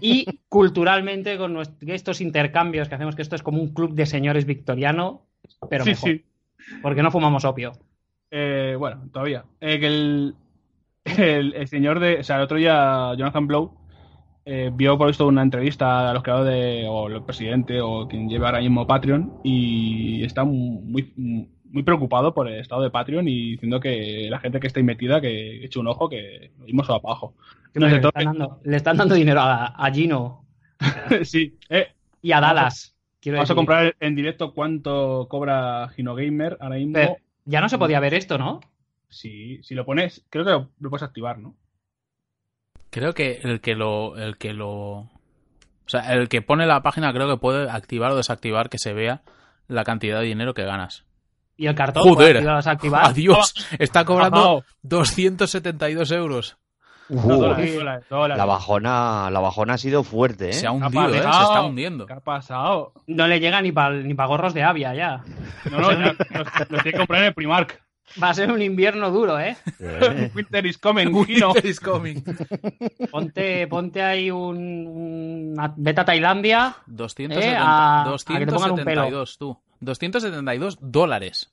[0.00, 4.04] y culturalmente con nues- estos intercambios que hacemos, que esto es como un club de
[4.06, 5.22] señores victoriano,
[5.70, 6.24] pero sí, mejor, sí.
[6.82, 7.72] porque no fumamos opio.
[8.30, 9.44] Eh, bueno, todavía.
[9.60, 10.34] Eh, que el,
[11.04, 12.18] el, el señor de.
[12.20, 13.74] O sea, el otro día Jonathan Blow
[14.44, 16.86] eh, vio por esto una entrevista a los creadores de.
[16.88, 21.48] o el presidente o quien lleva ahora mismo Patreon y está muy, muy
[21.82, 25.20] preocupado por el estado de Patreon y diciendo que la gente que está ahí metida
[25.20, 27.34] que eche un ojo que para abajo.
[27.74, 30.44] No sé, le, están dando, le están dando dinero a, a Gino
[31.24, 31.88] sí, eh,
[32.22, 32.96] y a Dallas.
[33.20, 36.94] quiero vamos a comprar en directo cuánto cobra Gino Gamer ahora mismo.
[36.94, 38.60] Pero ya no se podía ver esto, ¿no?
[39.08, 41.56] Si, si lo pones, creo que lo, lo puedes activar, ¿no?
[42.90, 44.16] Creo que el que lo.
[44.16, 44.70] El que lo.
[44.70, 48.92] O sea, el que pone la página creo que puede activar o desactivar que se
[48.92, 49.22] vea
[49.66, 51.04] la cantidad de dinero que ganas.
[51.60, 52.36] Y el cartón, Joder.
[52.36, 53.04] pues, ibas a activar.
[53.04, 53.54] Adiós.
[53.78, 54.64] Está cobrando Bajao.
[54.82, 56.56] 272 euros.
[57.10, 58.36] No, dólares, dólares, dólares.
[58.38, 60.52] la bajona, la bajona ha sido fuerte, ¿eh?
[60.54, 61.12] Se ha ¿Qué ha hundido, ¿eh?
[61.12, 62.06] Se está hundiendo.
[62.06, 62.92] ¿Qué ha pasado?
[63.08, 65.22] No le llega ni para ni pa gorros de avia ya.
[65.70, 67.82] No, no, ya, los, los tiene que comprar en el Primark.
[68.22, 69.56] Va a ser un invierno duro, ¿eh?
[69.80, 71.08] Eh, Winter is coming.
[71.12, 72.22] Winter is coming.
[73.10, 76.74] Ponte, ponte ahí un, una- vete a Tailandia.
[76.86, 79.58] 270, Eh, a- a que te pongan un 272, tú.
[79.80, 81.52] 272 dólares.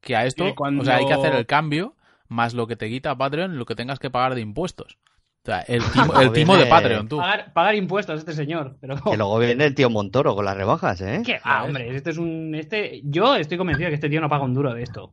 [0.00, 1.94] Que a esto, cuando- o sea, hay que hacer el cambio
[2.28, 4.98] más lo que te quita Patreon, lo que tengas que pagar de impuestos.
[5.42, 6.66] O sea, el timo, el timo de.
[6.66, 7.18] Patreon, tú.
[7.18, 8.76] Pagar, pagar impuestos este señor.
[8.80, 11.22] Pero que luego viene el tío Montoro con las rebajas, ¿eh?
[11.24, 11.94] ¿Qué va, hombre?
[11.96, 12.54] Este es un.
[12.54, 15.12] Este, yo estoy convencido de que este tío no paga un duro de esto.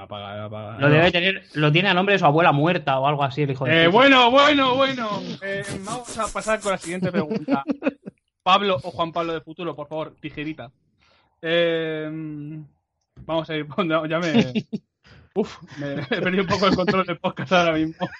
[0.00, 0.78] Apaga.
[0.78, 3.50] Lo debe tener, lo tiene a nombre de su abuela muerta o algo así, el
[3.50, 5.20] hijo de Eh, bueno, bueno, bueno.
[5.42, 7.62] Eh, vamos a pasar con la siguiente pregunta.
[8.42, 10.70] Pablo o Juan Pablo de futuro, por favor, tijerita.
[11.48, 12.10] Eh,
[13.24, 13.66] vamos a ir.
[14.08, 14.52] ya me.
[15.36, 18.08] Uf, me he perdido un poco el control del podcast ahora mismo.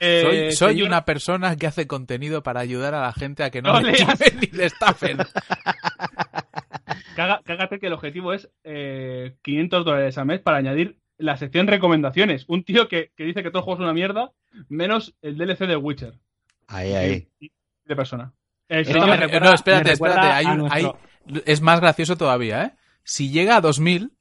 [0.00, 3.50] Eh, Soy, soy señor- una persona que hace contenido para ayudar a la gente a
[3.50, 5.18] que no, No le ni le estafen.
[7.16, 12.44] Cágate que el objetivo es eh, 500 dólares al mes para añadir la sección recomendaciones.
[12.48, 14.30] Un tío que, que dice que todo el juego es una mierda,
[14.68, 16.14] menos el DLC de Witcher.
[16.68, 17.28] Ahí, ahí.
[17.84, 18.32] De persona.
[18.68, 20.26] El Esto señor- me recuerda- no, espérate, me espérate.
[20.28, 21.07] Hay un- nuestro- hay-
[21.46, 22.72] es más gracioso todavía, ¿eh?
[23.04, 24.12] Si llega a 2000,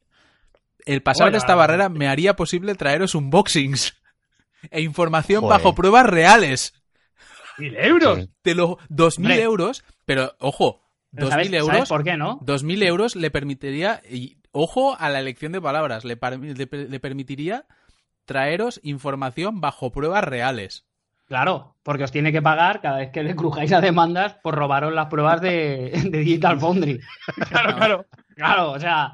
[0.86, 3.96] el pasar de esta barrera me haría posible traeros unboxings
[4.72, 5.58] e información Joder.
[5.60, 6.74] bajo pruebas reales.
[7.58, 8.20] ¡Mil euros!
[8.20, 8.30] Sí.
[8.44, 9.42] De los 2.000 Hombre.
[9.42, 12.40] euros, pero ojo, Pero 2.000 ¿sabes, euros, ¿Sabes por qué, no?
[12.42, 16.90] 2.000 euros le permitiría, y ojo a la elección de palabras, le, par- le per-
[16.90, 17.66] le permitiría
[18.26, 20.86] traeros información bajo pruebas reales.
[21.28, 24.94] Claro, porque os tiene que pagar cada vez que le crujáis a demandas por robaros
[24.94, 27.00] las pruebas de, de Digital Foundry.
[27.50, 28.06] Claro, claro.
[28.36, 29.14] Claro, o sea,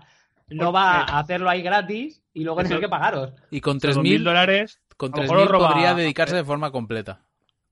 [0.49, 3.33] no va a hacerlo ahí gratis y luego tener que pagaros.
[3.51, 4.81] Y con Esos mil 3.000 dólares.
[4.97, 7.21] con a lo mejor lo 3.000 roba- podría dedicarse de forma completa.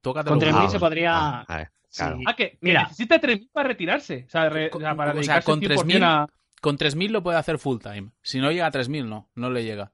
[0.02, 0.38] Tócatelo.
[0.40, 1.14] Con 3.000 Ah, se podría...
[1.18, 2.18] ah, a ver, claro.
[2.18, 2.24] Sí.
[2.26, 2.84] Ah, que, que Mira.
[2.84, 4.24] necesita 3.000 para retirarse.
[4.28, 6.28] O sea, re- o sea, para O sea, dedicarse con 100% 3.000 a...
[6.62, 8.12] Con 3.000 lo puede hacer full time.
[8.22, 9.28] Si no llega a 3.000, no.
[9.36, 9.92] No le llega.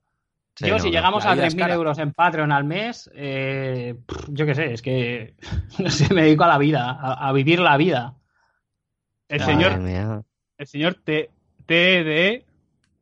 [0.58, 1.74] Sí, yo, no, si llegamos a vida es 3.000 cara.
[1.76, 3.96] euros en Patreon al mes, eh,
[4.30, 5.36] yo qué sé, es que
[5.80, 8.16] no sé, me dedico a la vida, a, a vivir la vida.
[9.30, 10.24] El señor, mía.
[10.58, 11.30] el señor T-
[11.66, 12.46] TDE.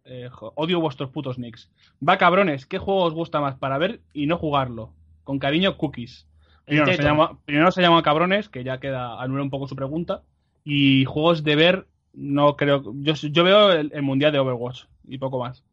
[0.06, 1.72] eh, jo- odio vuestros putos nicks.
[2.08, 4.94] Va, cabrones, ¿qué juego os gusta más para ver y no jugarlo?
[5.24, 6.28] Con cariño, cookies.
[6.66, 10.24] Primero se, llama, primero se llama cabrones, que ya queda, anula un poco su pregunta.
[10.64, 12.84] Y juegos de ver, no creo.
[12.96, 15.64] Yo, yo veo el, el mundial de Overwatch y poco más.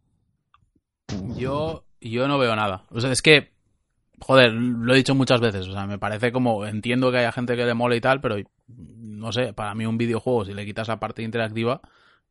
[1.37, 2.85] Yo, yo no veo nada.
[2.91, 3.53] O sea, es que,
[4.21, 5.69] joder, lo he dicho muchas veces.
[5.69, 8.37] O sea, me parece como, entiendo que haya gente que le mole y tal, pero
[8.69, 11.81] no sé, para mí un videojuego, si le quitas la parte interactiva,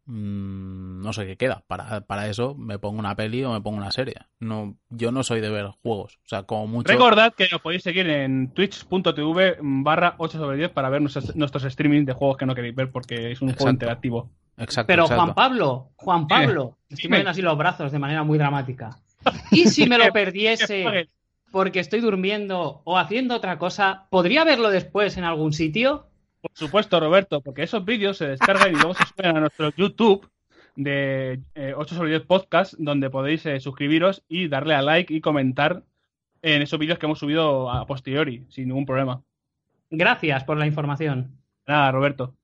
[0.06, 1.64] mm, no sé qué queda.
[1.68, 4.16] Para, para eso me pongo una peli o me pongo una serie.
[4.40, 6.20] No, yo no soy de ver juegos.
[6.26, 6.92] O sea, como mucho.
[6.92, 11.64] Recordad que nos podéis seguir en twitch.tv barra 8 sobre 10 para ver nuestros, nuestros
[11.64, 14.30] streamings de juegos que no queréis ver porque es un juego interactivo.
[14.58, 15.24] Exacto, Pero exacto.
[15.24, 17.16] Juan Pablo, Juan Pablo, estoy Dime.
[17.16, 18.98] moviendo así los brazos de manera muy dramática.
[19.52, 21.08] ¿Y si me lo perdiese?
[21.52, 26.08] porque estoy durmiendo o haciendo otra cosa, ¿podría verlo después en algún sitio?
[26.42, 30.28] Por supuesto, Roberto, porque esos vídeos se descargan y luego se suben a nuestro YouTube
[30.76, 35.22] de eh, 8 sobre 10 Podcast, donde podéis eh, suscribiros y darle a like y
[35.22, 35.84] comentar
[36.42, 39.22] en esos vídeos que hemos subido a posteriori, sin ningún problema.
[39.92, 41.38] Gracias por la información.
[41.68, 42.36] Nada, Roberto.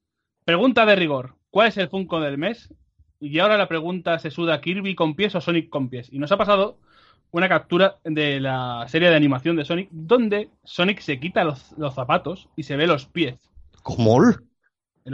[0.45, 1.35] Pregunta de rigor.
[1.49, 2.73] ¿Cuál es el Funko del mes?
[3.19, 6.09] Y ahora la pregunta se suda Kirby con pies o Sonic con pies.
[6.11, 6.77] Y nos ha pasado
[7.31, 11.95] una captura de la serie de animación de Sonic donde Sonic se quita los, los
[11.95, 13.49] zapatos y se ve los pies.
[13.95, 14.19] ¿Cómo?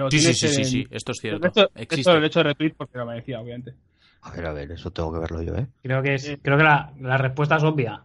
[0.10, 1.46] Sí, sí, sí, sí, sí, esto es cierto.
[1.48, 1.96] Esto, Existe.
[2.02, 3.76] esto lo he hecho retweet porque lo merecía, obviamente.
[4.22, 5.68] A ver, a ver, eso tengo que verlo yo, ¿eh?
[5.84, 8.04] Creo que es, creo que la, la respuesta es obvia.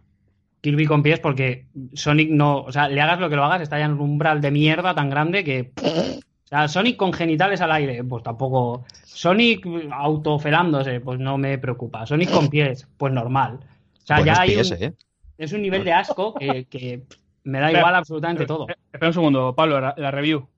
[0.60, 3.78] Kirby con pies porque Sonic no, o sea, le hagas lo que lo hagas, está
[3.78, 7.72] ya en un umbral de mierda tan grande que o sea, Sonic con genitales al
[7.72, 8.84] aire, pues tampoco.
[9.04, 12.04] Sonic autofelándose, pues no me preocupa.
[12.06, 13.60] Sonic con pies, pues normal.
[14.02, 14.94] O sea, Buenos ya hay pies, un- ¿eh?
[15.38, 17.04] es un nivel de asco que, que
[17.44, 18.66] me da igual absolutamente todo.
[18.68, 20.48] Espera un segundo, Pablo, la, la review.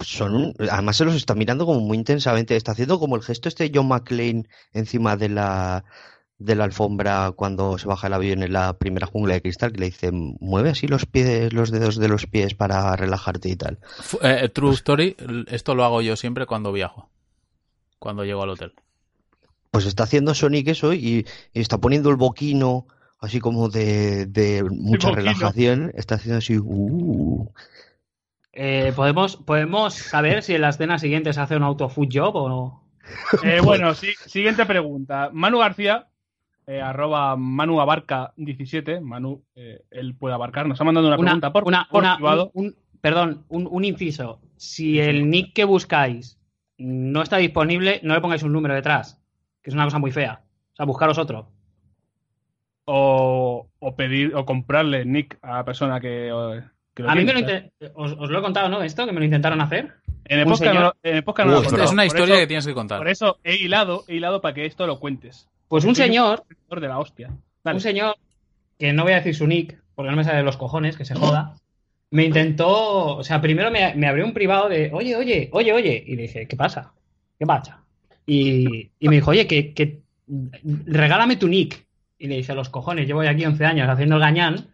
[0.00, 2.56] Son un- Además se los está mirando como muy intensamente.
[2.56, 5.84] Está haciendo como el gesto este de John McClane encima de la
[6.38, 9.80] de la alfombra cuando se baja el avión en la primera jungla de cristal, que
[9.80, 13.78] le dice, mueve así los pies, los dedos de los pies para relajarte y tal.
[14.00, 17.08] Fu- eh, true Story, esto lo hago yo siempre cuando viajo.
[17.98, 18.74] Cuando llego al hotel.
[19.70, 22.86] Pues está haciendo Sonic eso y, y está poniendo el boquino
[23.18, 25.90] así como de, de mucha relajación.
[25.94, 27.48] Está haciendo así, uh,
[28.58, 32.34] Eh, ¿podemos, ¿Podemos saber si en la escena siguiente se hace un auto food job
[32.36, 32.84] o no?
[33.42, 35.28] Eh, bueno, sí, siguiente pregunta.
[35.30, 36.08] Manu García,
[36.66, 41.24] eh, arroba Manu Abarca 17, Manu, eh, él puede abarcar, nos ha mandado una, Una,
[41.32, 42.50] pregunta por, una- por una- privado.
[42.54, 44.40] un- un- perdón, un, un inciso.
[44.56, 46.40] Si el nick que buscáis
[46.78, 49.22] no está disponible, no le pongáis un número detrás,
[49.62, 50.42] que es una cosa muy fea.
[50.72, 51.50] O sea, buscaros otro.
[52.86, 56.30] O, o pedir o comprarle nick a la persona que,
[57.06, 58.82] A mí me lo inte- os, os lo he contado, ¿no?
[58.82, 59.92] Esto, que me lo intentaron hacer.
[60.24, 61.86] En el un podcast señor- no, en el podcast no lo he esto contado.
[61.88, 62.98] es una historia eso- que tienes que contar.
[62.98, 65.48] Por eso he hilado, he hilado para que esto lo cuentes.
[65.68, 67.30] Pues un señor, De la hostia.
[67.64, 67.76] Dale.
[67.76, 68.14] un señor,
[68.78, 71.04] que no voy a decir su nick, porque no me sale de los cojones, que
[71.04, 71.56] se joda,
[72.10, 76.04] me intentó, o sea, primero me, me abrió un privado de, oye, oye, oye, oye,
[76.06, 76.92] y le dije, ¿qué pasa?
[77.38, 77.82] ¿Qué pasa?
[78.26, 80.00] Y, y me dijo, oye, que, que
[80.86, 81.84] regálame tu nick.
[82.18, 84.66] Y le dije, los cojones, llevo aquí 11 años haciendo el gañán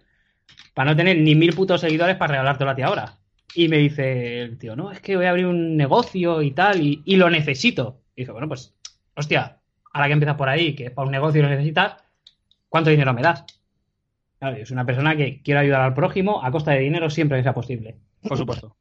[0.75, 3.19] para no tener ni mil putos seguidores para regalártelo a ti ahora.
[3.55, 6.81] Y me dice el tío, no, es que voy a abrir un negocio y tal,
[6.81, 8.01] y, y lo necesito.
[8.17, 8.75] Y dice, bueno, pues,
[9.15, 9.59] hostia,
[9.93, 11.97] ahora que empiezas por ahí, que es para un negocio y lo necesitas,
[12.69, 13.45] ¿cuánto dinero me das?
[14.39, 17.39] Claro, yo soy una persona que quiero ayudar al prójimo a costa de dinero siempre
[17.39, 17.97] que sea posible.
[18.23, 18.77] Por supuesto.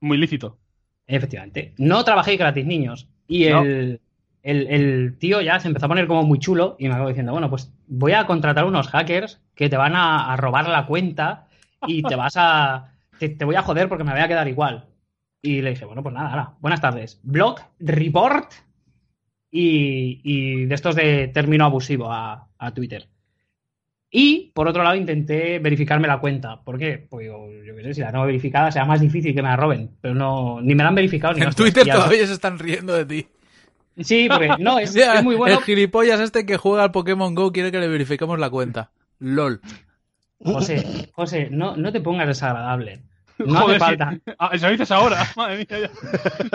[0.00, 0.58] Muy lícito.
[1.06, 1.72] Efectivamente.
[1.78, 3.08] No trabajéis gratis, niños.
[3.28, 4.00] Y el,
[4.42, 7.32] el, el tío ya se empezó a poner como muy chulo y me acabó diciendo,
[7.32, 11.48] bueno, pues voy a contratar unos hackers que te van a, a robar la cuenta
[11.86, 12.92] y te vas a...
[13.18, 14.84] Te, te voy a joder porque me voy a quedar igual.
[15.42, 17.18] Y le dije, bueno, pues nada, ahora, buenas tardes.
[17.24, 18.52] Blog, report
[19.50, 23.08] y, y de estos de término abusivo a, a Twitter.
[24.10, 26.62] Y, por otro lado, intenté verificarme la cuenta.
[26.62, 27.06] ¿Por qué?
[27.10, 29.56] Pues yo, yo qué sé, si la tengo verificada será más difícil que me la
[29.56, 29.90] roben.
[30.00, 31.52] Pero no, ni me la han verificado ni En.
[31.52, 33.26] Twitter Y a- todavía se están riendo de ti.
[33.98, 35.58] Sí, porque no, es, O sea, es muy bueno.
[35.58, 38.90] El gilipollas este que juega al Pokémon Go quiere que le verifiquemos la cuenta.
[39.18, 39.60] LOL.
[40.44, 43.00] José, José, no, no te pongas desagradable.
[43.38, 43.98] No Joder, hace sí.
[43.98, 44.18] falta.
[44.38, 45.24] Ah, eso dices ahora.
[45.36, 45.90] Madre mía, ya.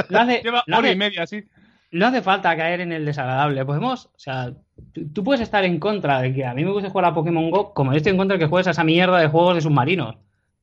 [0.10, 1.44] No hace, Lleva no hora hace- y media, sí.
[1.92, 3.64] no hace falta caer en el desagradable.
[3.66, 4.52] Podemos, o sea,
[4.94, 7.52] tú, tú puedes estar en contra de que a mí me gusta jugar a Pokémon
[7.52, 9.62] Go, como yo estoy en contra de que juegues a esa mierda de juegos de
[9.62, 10.16] submarinos.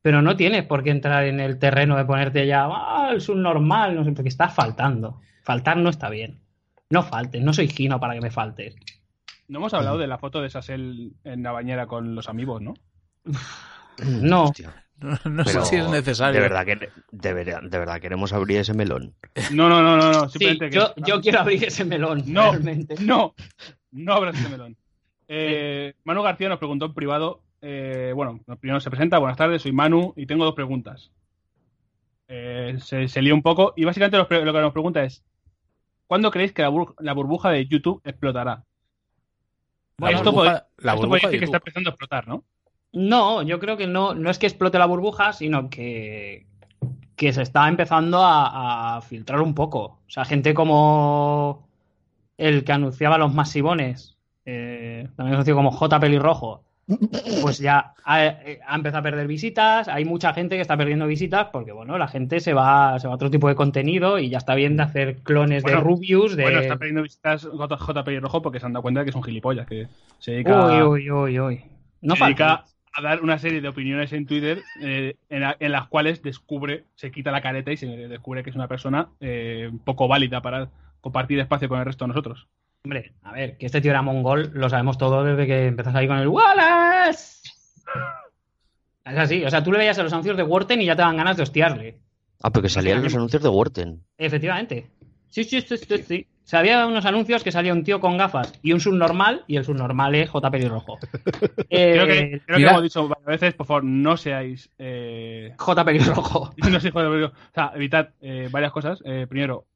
[0.02, 3.94] Pero no tienes por qué entrar en el terreno de ponerte ya, ah, el subnormal,
[3.96, 5.20] no sé, porque estás faltando.
[5.42, 6.40] Faltar no está bien.
[6.90, 8.74] No faltes, no soy gino para que me faltes.
[9.48, 12.74] No hemos hablado de la foto de Sasel en la bañera con los amigos, ¿no?
[14.22, 14.44] No.
[14.44, 14.84] Hostia.
[15.00, 16.34] No, no sé si es necesario.
[16.34, 19.14] De verdad, que, de, verdad, de verdad queremos abrir ese melón.
[19.52, 20.12] No, no, no, no.
[20.12, 20.28] no.
[20.28, 22.22] Sí, que- yo, yo quiero abrir ese melón.
[22.26, 22.94] No, realmente.
[23.00, 23.34] no,
[23.92, 24.76] no abras ese melón.
[25.28, 29.72] Eh, Manu García nos preguntó en privado, eh, bueno, primero se presenta, buenas tardes, soy
[29.72, 31.10] Manu y tengo dos preguntas.
[32.28, 35.24] Eh, se, se lió un poco y básicamente lo que nos pregunta es,
[36.06, 38.64] ¿cuándo creéis que la, bur- la burbuja de YouTube explotará?
[39.98, 42.28] La esto burbuja- puede, la esto puede burbuja decir de que está empezando a explotar,
[42.28, 42.44] ¿no?
[42.92, 46.46] No, yo creo que no, no es que explote la burbuja, sino que,
[47.16, 49.80] que se está empezando a, a filtrar un poco.
[50.06, 51.68] O sea, gente como
[52.38, 54.16] el que anunciaba los masivones,
[54.46, 56.62] eh, también conocido como J Pelirrojo,
[57.42, 59.88] pues ya ha, eh, ha empezado a perder visitas.
[59.88, 63.12] Hay mucha gente que está perdiendo visitas porque, bueno, la gente se va, se va
[63.12, 66.36] a otro tipo de contenido y ya está bien de hacer clones Bueno, de Rubius,
[66.36, 66.42] de...
[66.42, 69.66] Bueno, está perdiendo visitas JP Rojo porque se han dado cuenta de que son gilipollas,
[69.66, 69.88] que
[70.18, 71.64] se dedica, Uy, uy, uy, uy.
[72.00, 72.70] No se dedica falta.
[72.94, 76.84] a dar una serie de opiniones en Twitter eh, en, la- en las cuales descubre,
[76.94, 80.70] se quita la careta y se descubre que es una persona eh, poco válida para
[81.00, 82.48] compartir espacio con el resto de nosotros.
[82.84, 86.06] Hombre, a ver, que este tío era mongol, lo sabemos todos desde que empezás ahí
[86.06, 87.48] con el Wallace.
[89.04, 91.02] Es así, o sea, tú le veías a los anuncios de Worten y ya te
[91.02, 91.98] dan ganas de hostiarle.
[92.42, 94.02] Ah, porque salían los anuncios de Worten.
[94.16, 94.86] Efectivamente.
[95.28, 96.26] Sí, sí, sí, sí, sí.
[96.44, 99.56] O sea, había unos anuncios que salía un tío con gafas y un subnormal, y
[99.56, 100.50] el subnormal es J.
[100.50, 100.98] Pelirrojo.
[101.68, 104.70] Eh, Creo que, creo que hemos dicho varias veces, por favor, no seáis...
[104.78, 105.84] Eh, J.
[105.84, 106.54] Pelirrojo.
[106.70, 109.02] no sé, joder, o sea, evitad eh, varias cosas.
[109.04, 109.66] Eh, primero,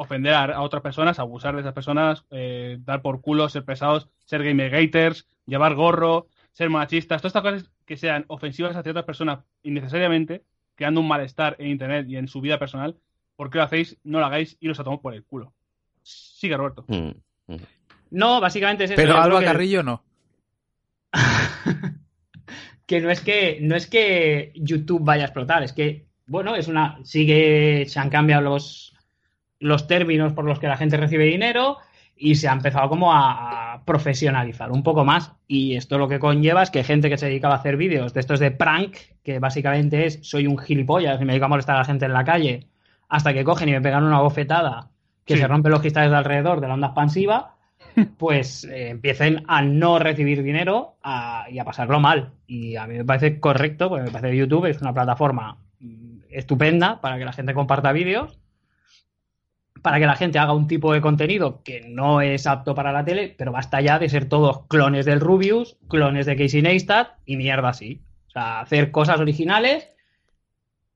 [0.00, 4.08] ofender a, a otras personas, abusar de esas personas, eh, dar por culo, ser pesados,
[4.24, 9.40] ser gamergaters, llevar gorro, ser machistas, todas estas cosas que sean ofensivas hacia otras personas
[9.62, 10.42] innecesariamente,
[10.74, 12.96] creando un malestar en internet y en su vida personal.
[13.36, 13.98] ¿Por qué lo hacéis?
[14.02, 15.52] No lo hagáis y los tomamos por el culo.
[16.02, 16.84] Sigue, Roberto.
[16.88, 17.10] Mm.
[18.10, 18.96] No, básicamente es eso.
[19.00, 20.02] Pero Alba que- Carrillo no.
[22.86, 26.68] que no es que no es que YouTube vaya a explotar, es que bueno, es
[26.68, 28.94] una sigue se han cambiado los
[29.60, 31.76] los términos por los que la gente recibe dinero
[32.16, 36.18] y se ha empezado como a, a profesionalizar un poco más y esto lo que
[36.18, 39.38] conlleva es que gente que se dedicaba a hacer vídeos de estos de prank, que
[39.38, 42.24] básicamente es soy un gilipollas y me dedico a molestar a la gente en la
[42.24, 42.66] calle
[43.08, 44.88] hasta que cogen y me pegan una bofetada
[45.24, 45.40] que Sí.
[45.40, 47.54] se rompen los cristales de alrededor de la onda expansiva
[48.18, 52.32] pues eh, empiecen a no recibir dinero a- y a pasarlo mal.
[52.46, 56.18] Y a mí me parece correcto, porque me parece que YouTube es una plataforma mm,
[56.30, 58.38] estupenda para que la gente comparta vídeos,
[59.82, 63.04] para que la gente haga un tipo de contenido que no es apto para la
[63.04, 67.36] tele, pero basta ya de ser todos clones del Rubius, clones de Casey Neistat y
[67.36, 68.00] mierda así.
[68.28, 69.88] O sea, hacer cosas originales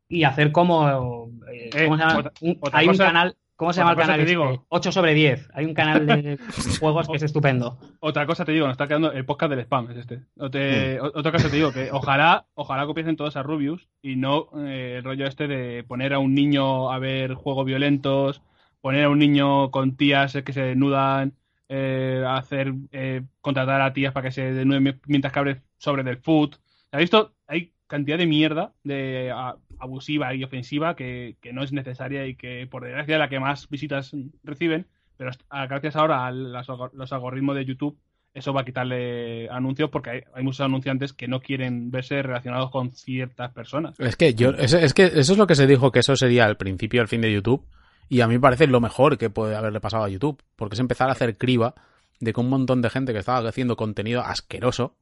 [0.08, 1.28] y hacer como...
[1.52, 2.18] eh, Eh, ¿cómo se llama?
[2.18, 3.36] otra- Un- otra hay un cosa- canal...
[3.56, 4.18] ¿Cómo se llama el canal?
[4.18, 4.50] te digo.
[4.50, 4.64] este?
[4.68, 5.48] 8 sobre 10.
[5.54, 6.38] Hay un canal de
[6.80, 7.78] juegos que es estupendo.
[8.00, 10.22] Otra cosa te digo, nos está quedando el podcast del spam, es este.
[10.38, 14.16] O te- o- Otra cosa te digo, que ojalá, ojalá copiesen todos a Rubius y
[14.16, 18.42] no eh, el rollo este de poner a un niño a ver juegos violentos,
[18.84, 21.32] poner a un niño con tías que se desnudan,
[21.70, 26.02] eh, hacer eh, contratar a tías para que se desnuden mi- mientras que abre sobre
[26.02, 26.56] del food.
[26.92, 27.32] ¿Has visto?
[27.46, 32.66] Hay cantidad de mierda de a- abusiva y ofensiva que, no es necesaria y que
[32.70, 34.84] por desgracia es la que más visitas reciben,
[35.16, 35.30] pero
[35.66, 37.96] gracias ahora a los algoritmos de YouTube
[38.34, 42.90] eso va a quitarle anuncios porque hay, muchos anunciantes que no quieren verse relacionados con
[42.92, 43.98] ciertas personas.
[43.98, 46.58] Es que yo, es, que eso es lo que se dijo que eso sería el
[46.58, 47.64] principio el fin de YouTube.
[48.08, 50.42] Y a mí me parece lo mejor que puede haberle pasado a YouTube.
[50.56, 51.74] Porque es empezar a hacer criba
[52.20, 54.96] de que un montón de gente que estaba haciendo contenido asqueroso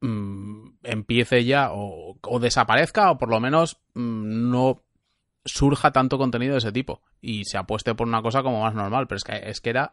[0.00, 4.82] mm, empiece ya o, o desaparezca o por lo menos mm, no
[5.44, 9.06] surja tanto contenido de ese tipo y se apueste por una cosa como más normal.
[9.06, 9.92] Pero es que, es que era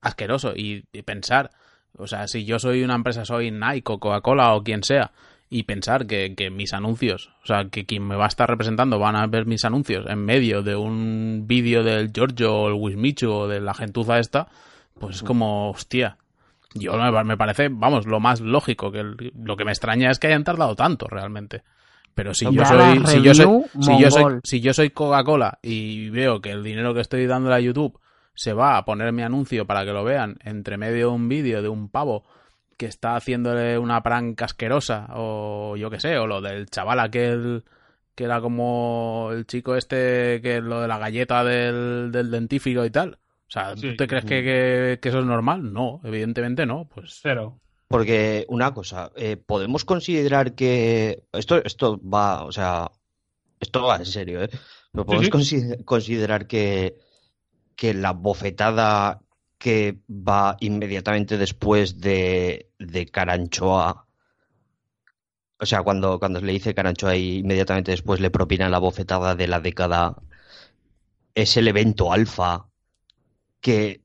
[0.00, 1.50] asqueroso y, y pensar,
[1.96, 5.12] o sea, si yo soy una empresa, soy Nike o Coca-Cola o quien sea,
[5.48, 8.98] y pensar que, que mis anuncios, o sea, que quien me va a estar representando
[8.98, 13.30] van a ver mis anuncios en medio de un vídeo del Giorgio o el Wismichu
[13.30, 14.48] o de la gentuza esta,
[14.98, 16.16] pues es como, hostia.
[16.74, 20.18] Yo me, me parece, vamos, lo más lógico, que el- lo que me extraña es
[20.18, 21.62] que hayan tardado tanto realmente.
[22.14, 23.46] Pero si yo soy, si yo soy,
[23.82, 27.54] si yo soy, si yo soy Coca-Cola y veo que el dinero que estoy dándole
[27.54, 27.98] a YouTube
[28.34, 31.62] se va a poner mi anuncio para que lo vean entre medio de un vídeo
[31.62, 32.24] de un pavo
[32.76, 37.64] que está haciéndole una prank asquerosa o yo qué sé, o lo del chaval aquel
[38.14, 42.90] que era como el chico este que lo de la galleta del, del dentífrico y
[42.90, 43.18] tal.
[43.48, 43.96] O sea, ¿tú Sí.
[43.96, 45.72] te crees que, que- que eso es normal?
[45.72, 46.88] No, evidentemente no.
[46.92, 47.60] Pues Cero.
[47.88, 52.90] Porque una cosa, eh, podemos considerar que esto, esto va, o sea,
[53.60, 54.48] esto va en serio, ¿eh?
[54.92, 55.84] Pero podemos sí.
[55.84, 56.96] considerar que,
[57.76, 59.20] que la bofetada
[59.58, 64.06] que va inmediatamente después de, de Caranchoa,
[65.58, 69.48] o sea, cuando, cuando le dice Caranchoa y inmediatamente después le propina la bofetada de
[69.48, 70.16] la década,
[71.34, 72.68] es el evento alfa
[73.60, 74.02] que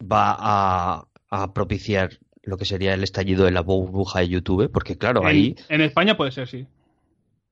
[0.00, 4.98] va a, a propiciar lo que sería el estallido de la burbuja de YouTube, porque
[4.98, 6.66] claro, En, ahí en España puede ser, sí.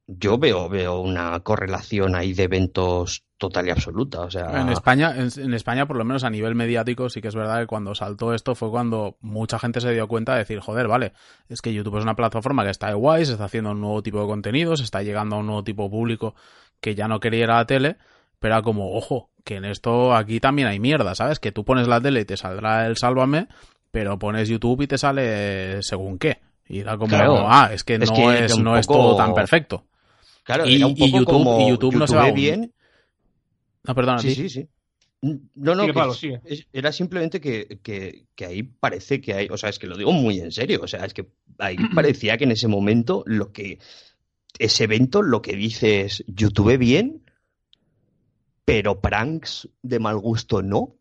[0.06, 4.20] yo veo, veo una correlación ahí de eventos total y absoluta.
[4.20, 7.28] O sea, En España, en, en España, por lo menos a nivel mediático, sí que
[7.28, 10.60] es verdad que cuando saltó esto fue cuando mucha gente se dio cuenta de decir,
[10.60, 11.12] joder, vale,
[11.48, 14.02] es que YouTube es una plataforma que está de guay, se está haciendo un nuevo
[14.02, 16.34] tipo de contenido, se está llegando a un nuevo tipo de público
[16.80, 17.96] que ya no quería ir a la tele,
[18.38, 21.38] pero era como, ojo, que en esto aquí también hay mierda, ¿sabes?
[21.40, 23.48] Que tú pones la tele y te saldrá el sálvame,
[23.90, 26.40] pero pones YouTube y te sale según qué.
[26.68, 27.44] Y era como, Claro.
[27.46, 29.84] ah, es que Es no que es, no es todo tan perfecto.
[30.44, 32.72] claro, y- era un y YouTube- como y YouTube no se va bien.
[33.84, 34.68] No, perdona, Sí, sí, sí.
[35.22, 36.40] No, no, Sigue, que Pablo, es- sigue.
[36.44, 39.96] es- era simplemente que, que- que ahí parece que hay, o sea, es que lo
[39.96, 41.28] digo muy en serio, o sea, es que
[41.58, 43.78] ahí parecía que en ese momento lo que,
[44.58, 47.22] ese evento lo que dice es, YouTube bien,
[48.64, 50.96] pero pranks de mal gusto no,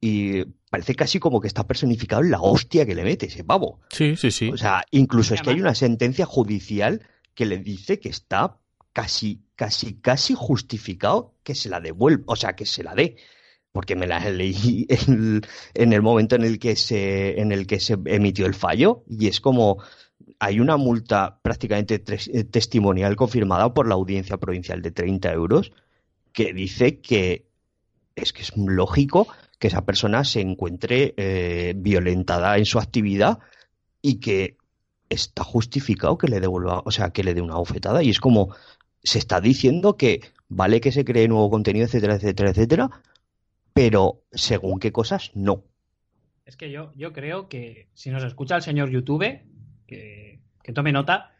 [0.00, 3.80] y parece casi como que está personificado en la hostia que le mete ese pavo.
[3.90, 4.48] Sí, sí, sí.
[4.48, 7.02] O sea, incluso es que hay una sentencia judicial
[7.34, 8.58] que le dice que está
[8.92, 13.14] casi, casi, casi justificado que se la devuelva, o sea, que se la dé.
[13.70, 17.96] Porque me la leí en, el momento en el que se, en el que se
[18.06, 19.80] emitió el fallo, y es como
[20.40, 25.72] hay una multa prácticamente eh, testimonial confirmada por la audiencia provincial de 30 euros
[26.32, 27.46] que dice que
[28.16, 29.28] es que es lógico
[29.60, 33.38] que esa persona se encuentre eh, violentada en su actividad
[34.00, 34.56] y que
[35.08, 38.02] está justificado que le devuelva, o sea, que le dé una bofetada.
[38.02, 38.54] Y es como
[39.02, 42.90] se está diciendo que vale que se cree nuevo contenido, etcétera, etcétera, etcétera,
[43.72, 45.64] pero según qué cosas, no.
[46.44, 49.40] Es que yo, yo creo que si nos escucha el señor YouTube,
[49.86, 51.30] que, que tome nota,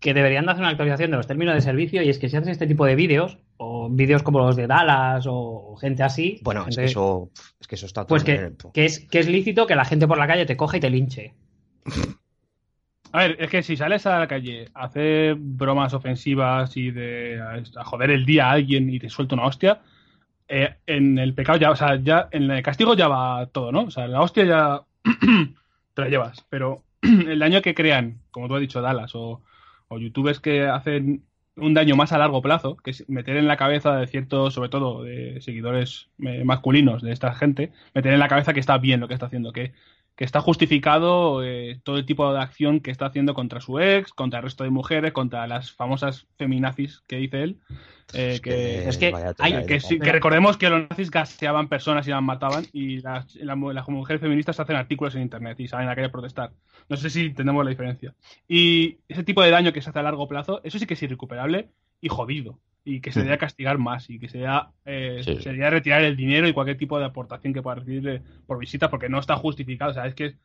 [0.00, 2.36] que deberían de hacer una actualización de los términos de servicio y es que si
[2.36, 6.60] haces este tipo de vídeos, o vídeos como los de Dallas o gente así, Bueno,
[6.60, 7.30] es gente- que eso,
[7.60, 10.06] es que eso está todo pues que, que es, que es lícito que la gente
[10.06, 11.34] por la calle te coja y te linche.
[13.12, 17.40] A ver, es que si sales a la calle a hacer bromas ofensivas y de
[17.40, 19.80] a, joder el día a alguien y te suelta una hostia,
[20.48, 23.82] eh, en el pecado ya, o sea, ya en el castigo ya va todo, ¿no?
[23.82, 24.82] O sea, la hostia ya
[25.94, 29.42] te la llevas, pero el daño que crean, como tú has dicho, Dallas o,
[29.88, 31.24] o youtubers que hacen
[31.56, 34.68] un daño más a largo plazo, que es meter en la cabeza de ciertos, sobre
[34.68, 39.00] todo de seguidores eh, masculinos de esta gente, meter en la cabeza que está bien
[39.00, 39.72] lo que está haciendo, que
[40.18, 44.12] que está justificado eh, todo el tipo de acción que está haciendo contra su ex,
[44.12, 47.58] contra el resto de mujeres, contra las famosas feminazis que dice él.
[48.14, 50.04] eh, Es que, que- es que vaya hay- tela de que, sí- pompa.
[50.06, 54.20] que recordemos que los nazis gaseaban personas y las mataban y las, la- las mujeres
[54.20, 56.50] feministas hacen artículos en internet y salen a la calle a protestar.
[56.88, 58.12] No sé si entendemos la diferencia.
[58.48, 61.02] Y ese tipo de daño que se hace a largo plazo, eso sí que es
[61.04, 61.68] irrecuperable
[62.00, 62.58] y jodido.
[62.84, 65.36] Y que se debería castigar más y que sería, eh, Sí.
[65.42, 68.88] sería retirar el dinero y cualquier tipo de aportación que pueda recibir eh, por visita
[68.88, 69.90] porque no está justificado.
[69.90, 70.36] O sea, es que.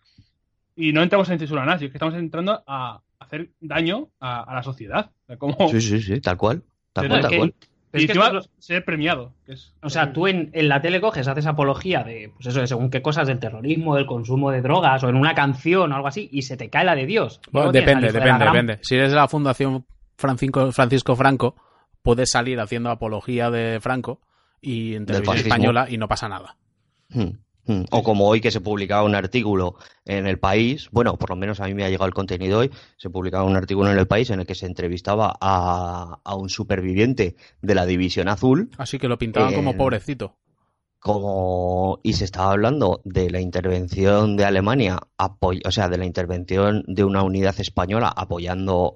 [0.75, 4.55] Y no entramos en censura nazi, es que estamos entrando a hacer daño a, a
[4.55, 5.11] la sociedad.
[5.23, 6.63] O sea, como, Sí, sí, sí, tal cual.
[6.91, 7.53] Tal cual, es tal que- cual.
[7.91, 9.33] pero y es que encima esto es lo- ser premiado.
[9.45, 12.59] que es- O sea, tú en, en la tele coges, haces apología de, pues eso,
[12.59, 15.95] de según qué cosas del terrorismo, del consumo de drogas, o en una canción o
[15.95, 17.39] algo así, y se te cae la de Dios.
[17.51, 18.79] Bueno, depende, de depende, gran- depende.
[18.81, 19.85] Si eres de la Fundación
[20.17, 21.55] Francisco, Francisco Franco,
[22.03, 24.21] puedes salir haciendo apología de Franco
[24.61, 26.57] y en televisión española y no pasa nada.
[27.09, 27.83] Hmm, hmm.
[27.91, 29.75] O como hoy que se publicaba un artículo
[30.05, 32.71] en el país, bueno, por lo menos a mí me ha llegado el contenido hoy,
[32.97, 36.49] se publicaba un artículo en el país en el que se entrevistaba a, a un
[36.49, 40.37] superviviente de la División Azul, Así que lo pintaban como Eh, pobrecito.
[40.99, 46.05] como y se estaba hablando de la intervención de Alemania, apoy- o sea, de la
[46.05, 48.95] intervención de una unidad española apoyando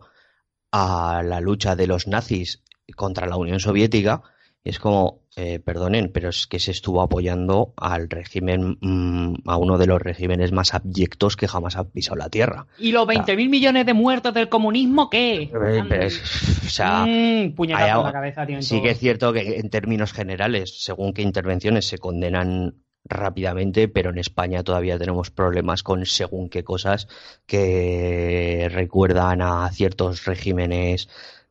[0.72, 2.64] a la lucha de los nazis
[2.96, 4.22] contra la Unión Soviética.
[4.64, 9.56] Y es como, eh, perdonen, pero es que se estuvo apoyando al régimen, mm, a
[9.58, 12.68] uno de los regímenes más abyectos que jamás ha pisado la tierra.
[12.78, 15.44] ¿Y los 20.000 millones de muertos del comunismo qué?
[15.44, 15.50] Eh,
[15.88, 19.58] pero es- o sea, Mm, puñetazo en la cabeza tienen Sí que es cierto que
[19.60, 25.82] en términos generales, según qué intervenciones se condenan rápidamente, pero en España todavía tenemos problemas
[25.82, 27.08] con según qué cosas
[27.46, 31.08] que recuerdan a ciertos regímenes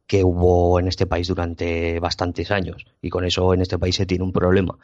[0.06, 2.86] que hubo en este país durante bastantes años.
[3.02, 4.78] Y con eso en este país se tiene un problema.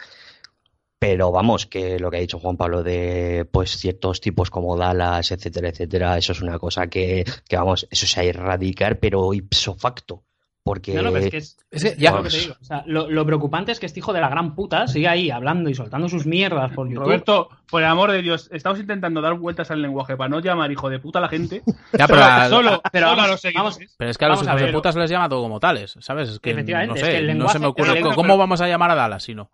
[0.99, 5.33] Pero vamos, que lo que ha dicho Juan Pablo de pues ciertos tipos como Dallas,
[5.33, 9.35] etcétera, etcétera, eso es una cosa que, que vamos, eso se ha de erradicar, pero
[9.35, 10.23] ipso facto.
[10.65, 12.55] Porque No, no, pero es que es, Es que es ya- lo que te digo.
[12.61, 15.29] O sea, lo, lo preocupante es que este hijo de la gran puta sigue ahí
[15.29, 17.03] hablando y soltando sus mierdas por YouTube.
[17.05, 20.71] Roberto, por el amor de Dios, estamos intentando dar vueltas al lenguaje para no llamar
[20.71, 21.63] hijo de puta a la gente.
[21.99, 23.77] Ya, pero, a- solo, pero solo vamos- a los seguidores.
[23.77, 25.59] vamos- pero es que a los a hijos de puta se les llama todo como
[25.59, 26.29] tales, ¿sabes?
[26.29, 27.95] Es que no es que el no lenguaje- se me ocurre.
[27.95, 29.51] lenguaje- ¿Cómo vamos a llamar a Dallas si no?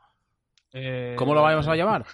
[0.75, 2.05] Eh, ¿Cómo lo vamos a llamar?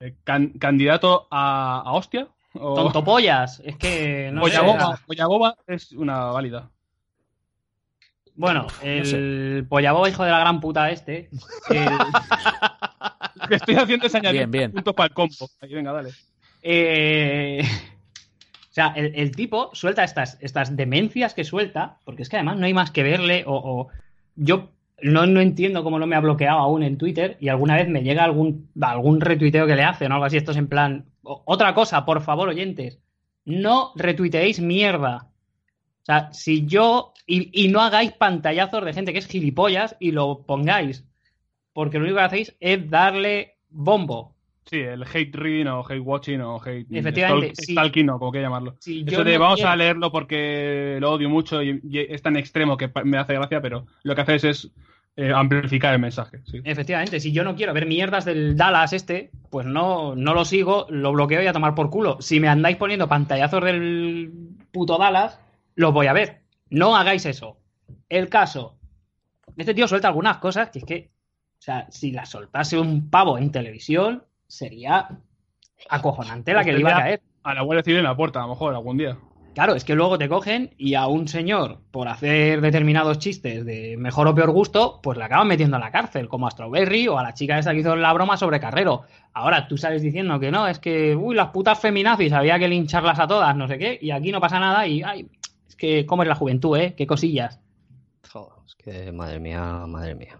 [0.00, 2.28] eh, can- ¿Candidato a, a hostia?
[2.58, 2.74] O...
[2.74, 3.60] Tontopollas.
[3.64, 4.60] Es que no sea,
[5.06, 6.70] Pollaboba es una válida.
[8.36, 11.30] Bueno, el pollaboba hijo de la gran puta este.
[11.70, 11.84] el-
[13.34, 14.72] Lo que estoy haciendo es añadir Bien, bien.
[14.72, 15.48] puntos para el compo.
[15.60, 16.10] Ahí, venga, dale.
[16.62, 17.62] Eh,
[18.70, 22.56] O sea, el, el tipo suelta estas, estas demencias que suelta, porque es que además
[22.58, 23.88] no hay más que verle, o, o-
[24.34, 24.70] yo
[25.02, 28.02] no, no entiendo cómo no me ha bloqueado aún en Twitter y alguna vez me
[28.02, 31.72] llega algún, algún retuiteo que le hacen o algo así, esto es en plan, otra
[31.74, 32.98] cosa, por favor, oyentes,
[33.44, 35.28] no retuiteéis mierda.
[36.08, 40.12] O sea, si yo, y, y no hagáis pantallazos de gente que es gilipollas y
[40.12, 41.04] lo pongáis
[41.72, 44.34] porque lo único que hacéis es darle bombo.
[44.66, 48.46] Sí, el hate reading o hate watching o hate Efectivamente, stalk- stalking o como quieras
[48.50, 48.76] llamarlo.
[48.80, 51.98] Si Eso yo de no vamos quiero- a leerlo porque lo odio mucho y, y
[51.98, 54.70] es tan extremo que me hace gracia, pero lo que haces es
[55.16, 56.40] eh, amplificar el mensaje.
[56.44, 56.60] Sí.
[56.64, 60.86] Efectivamente, si yo no quiero ver mierdas del Dallas este, pues no, no lo sigo,
[60.90, 62.16] lo bloqueo y a tomar por culo.
[62.20, 64.30] Si me andáis poniendo pantallazos del
[64.72, 65.40] puto Dallas,
[65.76, 66.42] los voy a ver.
[66.68, 67.58] No hagáis eso.
[68.08, 68.76] El caso.
[69.56, 71.10] Este tío suelta algunas cosas que es que,
[71.58, 75.08] o sea, si las soltase un pavo en televisión, sería
[75.88, 77.22] acojonante la que le iba a caer.
[77.44, 79.16] A la Guardia Civil en la puerta, a lo mejor algún día.
[79.56, 83.96] Claro, es que luego te cogen y a un señor, por hacer determinados chistes de
[83.96, 87.18] mejor o peor gusto, pues le acaban metiendo a la cárcel, como a Strawberry o
[87.18, 89.04] a la chica esa que hizo la broma sobre Carrero.
[89.32, 93.18] Ahora tú sales diciendo que no, es que, uy, las putas feminazis, había que lincharlas
[93.18, 95.26] a todas, no sé qué, y aquí no pasa nada y, ay,
[95.76, 96.94] es que, ¿cómo es la juventud, eh?
[96.96, 97.60] Qué cosillas.
[98.32, 100.38] Joder, es que, madre mía, madre mía.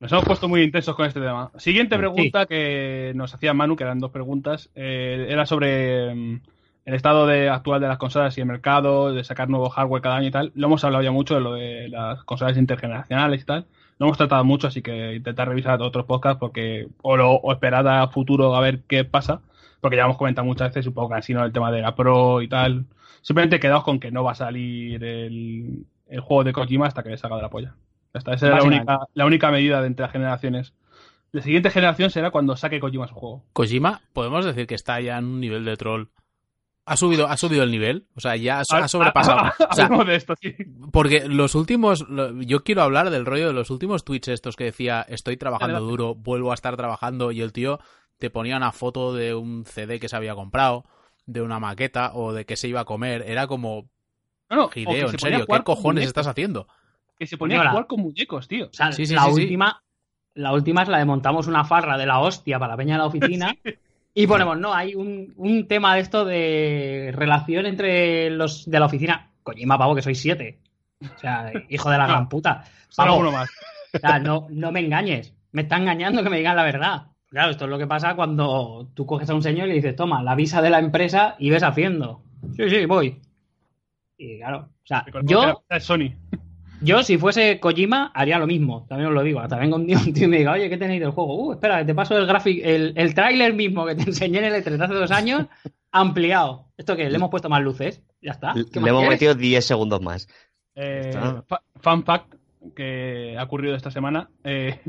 [0.00, 1.52] Nos hemos puesto muy intensos con este tema.
[1.56, 6.40] Siguiente pregunta que nos hacía Manu, que eran dos preguntas, eh, era sobre mm,
[6.86, 10.16] el estado de, actual de las consolas y el mercado, de sacar nuevo hardware cada
[10.16, 10.52] año y tal.
[10.54, 13.66] Lo hemos hablado ya mucho de lo de las consolas intergeneracionales y tal.
[13.98, 17.86] Lo hemos tratado mucho, así que intentar revisar otros podcasts porque o, lo, o esperar
[17.86, 19.42] a futuro a ver qué pasa,
[19.80, 22.48] porque ya hemos comentado muchas veces un poco cansino el tema de la Pro y
[22.48, 22.86] tal.
[23.22, 27.10] Simplemente quedaos con que no va a salir el, el juego de Kojima hasta que
[27.10, 27.74] le salga de la polla.
[28.12, 30.74] Ya está, esa es la única, la única medida de entre las generaciones.
[31.32, 33.44] La siguiente generación será cuando saque Kojima su juego.
[33.52, 36.06] Kojima, podemos decir que está ya en un nivel de troll.
[36.86, 39.52] Ha subido, ha subido el nivel, o sea, ya ha, ha sobrepasado.
[39.70, 40.56] O sea, Hablemos de esto, sí.
[40.90, 42.04] porque los últimos,
[42.38, 46.16] yo quiero hablar del rollo de los últimos tweets estos que decía, estoy trabajando duro,
[46.16, 47.78] vuelvo a estar trabajando, y el tío
[48.18, 50.84] te ponía una foto de un CD que se había comprado,
[51.32, 53.88] de una maqueta, o de que se iba a comer, era como,
[54.48, 56.66] No, no, se en ponía a serio, ¿qué cojones estás haciendo?
[57.18, 57.70] Que se ponía a Señora.
[57.70, 58.66] jugar con muñecos, tío.
[58.66, 59.42] O sea, Sí, sí, la sí, sí.
[59.42, 59.82] última,
[60.34, 62.98] la última es la de montamos una farra de la hostia para la peña de
[62.98, 63.56] la oficina.
[64.12, 68.86] Y ponemos, no, hay un, un tema de esto de relación entre los de la
[68.86, 69.30] oficina.
[69.44, 70.58] Kojima, pavo, que sois siete.
[71.00, 72.64] O sea, hijo de la gran puta.
[72.96, 73.48] Pavo, uno más.
[73.94, 75.32] o sea, no, no me engañes.
[75.52, 77.06] Me está engañando que me digan la verdad.
[77.30, 79.94] Claro, esto es lo que pasa cuando tú coges a un señor y le dices,
[79.96, 82.22] toma, la visa de la empresa y ves haciendo.
[82.56, 83.20] Sí, sí, voy.
[84.18, 86.10] Y claro, o sea, yo, que Sony.
[86.82, 88.84] yo, si fuese Kojima, haría lo mismo.
[88.88, 89.40] También os lo digo.
[89.40, 91.34] Hasta venga un día un tío y me diga, oye, ¿qué tenéis del juego?
[91.36, 94.46] Uh, espera, que te paso el gráfico, el, el tráiler mismo que te enseñé en
[94.46, 95.46] el E3 hace dos años,
[95.92, 96.66] ampliado.
[96.76, 97.08] ¿Esto qué?
[97.08, 98.02] ¿Le hemos puesto más luces?
[98.20, 98.52] Ya está.
[98.54, 99.10] ¿Qué Le hemos quieres?
[99.10, 100.28] metido 10 segundos más.
[100.74, 101.42] Eh, Está.
[101.46, 102.34] fa- fun fact
[102.74, 104.28] que ha ocurrido esta semana.
[104.44, 104.80] eh,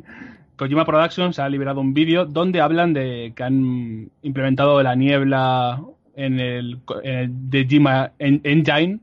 [0.61, 5.81] Kojima Productions ha liberado un vídeo donde hablan de que han implementado la niebla
[6.15, 8.99] en el, en el Dejima en- Engine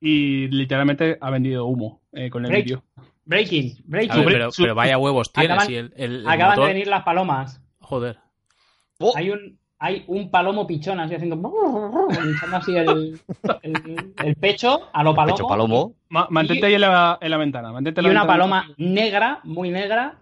[0.00, 2.64] y literalmente ha vendido humo eh, con el Break.
[2.64, 2.82] vídeo.
[3.24, 4.24] Breaking, breaking.
[4.24, 6.88] ver, pero, pero vaya huevos tienes, Acaban- y el, el- el Acaban motor- de venir
[6.88, 7.62] las palomas.
[7.78, 8.18] Joder.
[8.98, 11.36] Oh, Hay un, hay un palomo pichón así haciendo.
[11.36, 13.20] hinchando así el,
[13.62, 15.36] el, el pecho a lo palomo.
[15.36, 15.94] pecho palomo.
[16.08, 17.70] Ma- mantente ahí en la, en la ventana.
[17.70, 18.38] Mantente en y la una ventana.
[18.38, 20.16] paloma negra, muy negra,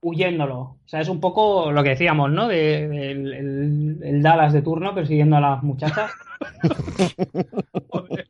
[0.00, 0.58] huyéndolo.
[0.58, 2.48] O sea, es un poco lo que decíamos, ¿no?
[2.48, 6.10] De, del- el, el Dallas de turno persiguiendo a las muchachas.
[7.88, 8.28] Joder.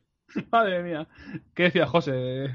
[0.51, 1.07] Madre mía.
[1.53, 2.45] ¿Qué decía José?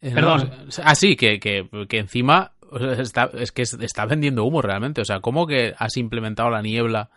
[0.00, 0.50] Eh, Perdón.
[0.50, 2.52] no, ah, sí, que, que, que encima
[2.98, 5.00] está, es que es- está vendiendo humo realmente.
[5.00, 7.10] O sea, ¿cómo que has implementado la niebla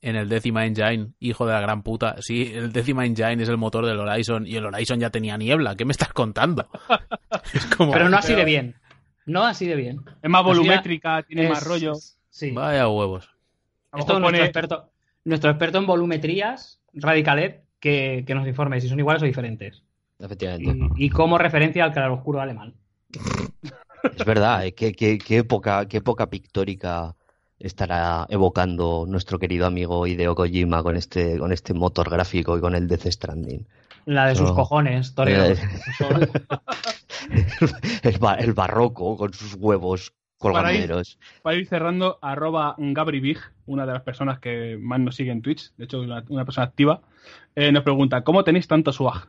[0.00, 2.16] en el décima engine, hijo de la gran puta?
[2.20, 5.74] Sí, el décima engine es el motor del Horizon y el Horizon ya tenía niebla.
[5.76, 6.68] ¿Qué me estás contando?
[7.54, 8.76] Es como, Pero no así de bien.
[9.26, 10.00] No así de bien.
[10.22, 11.94] Es más ya- volumétrica, tiene Es- más rollo.
[12.30, 12.50] Sí.
[12.50, 13.28] vaya huevos.
[13.92, 14.90] A Esto nuestro experto,
[15.24, 19.82] nuestro experto en volumetrías, Radicalet, que, que nos informe si son iguales o diferentes.
[20.18, 20.88] Efectivamente.
[20.96, 22.74] Y, y como referencia al claroscuro alemán.
[24.18, 27.14] Es verdad, eh, qué, qué- qué época, qué época pictórica
[27.60, 32.74] estará evocando nuestro querido amigo Hideo Kojima con este, con este motor gráfico y con
[32.74, 33.64] el Death Stranding.
[34.04, 35.44] La de sus cojones, Torero.
[35.44, 35.56] Eh,
[38.02, 41.18] el, el barroco con sus huevos colganderos.
[41.42, 45.72] Para ir cerrando, arroba GabriBig, una de las personas que más nos sigue en Twitch,
[45.76, 47.00] de hecho una, una persona activa,
[47.54, 49.28] eh, nos pregunta, ¿cómo tenéis tanto swag?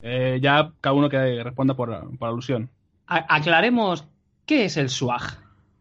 [0.00, 2.70] Eh, ya cada uno que responda por, por alusión.
[3.06, 4.04] A- aclaremos
[4.46, 5.22] qué es el swag.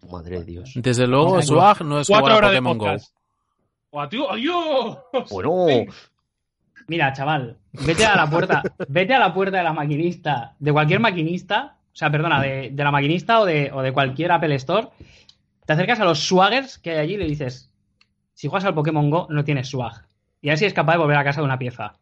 [0.09, 0.72] Madre de Dios.
[0.76, 1.41] Desde luego.
[1.41, 2.97] Swag no es Cuatro jugar a horas de Pokémon
[3.91, 3.99] Go.
[3.99, 4.97] ¡Adiós!
[5.30, 5.65] Bueno,
[6.88, 10.99] Mira, chaval, vete a la puerta, vete a la puerta de la maquinista, de cualquier
[10.99, 14.88] maquinista, o sea, perdona, de, de la maquinista o de, o de cualquier Apple Store,
[15.65, 17.72] te acercas a los swaggers que hay allí y le dices,
[18.34, 20.05] si juegas al Pokémon Go, no tienes swag.
[20.41, 21.95] Y así es capaz de volver a casa de una pieza.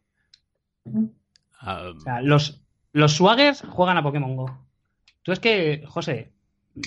[1.60, 4.58] Ah, O sea, los, los swaggers juegan a Pokémon Go.
[5.22, 6.30] Tú es que, José,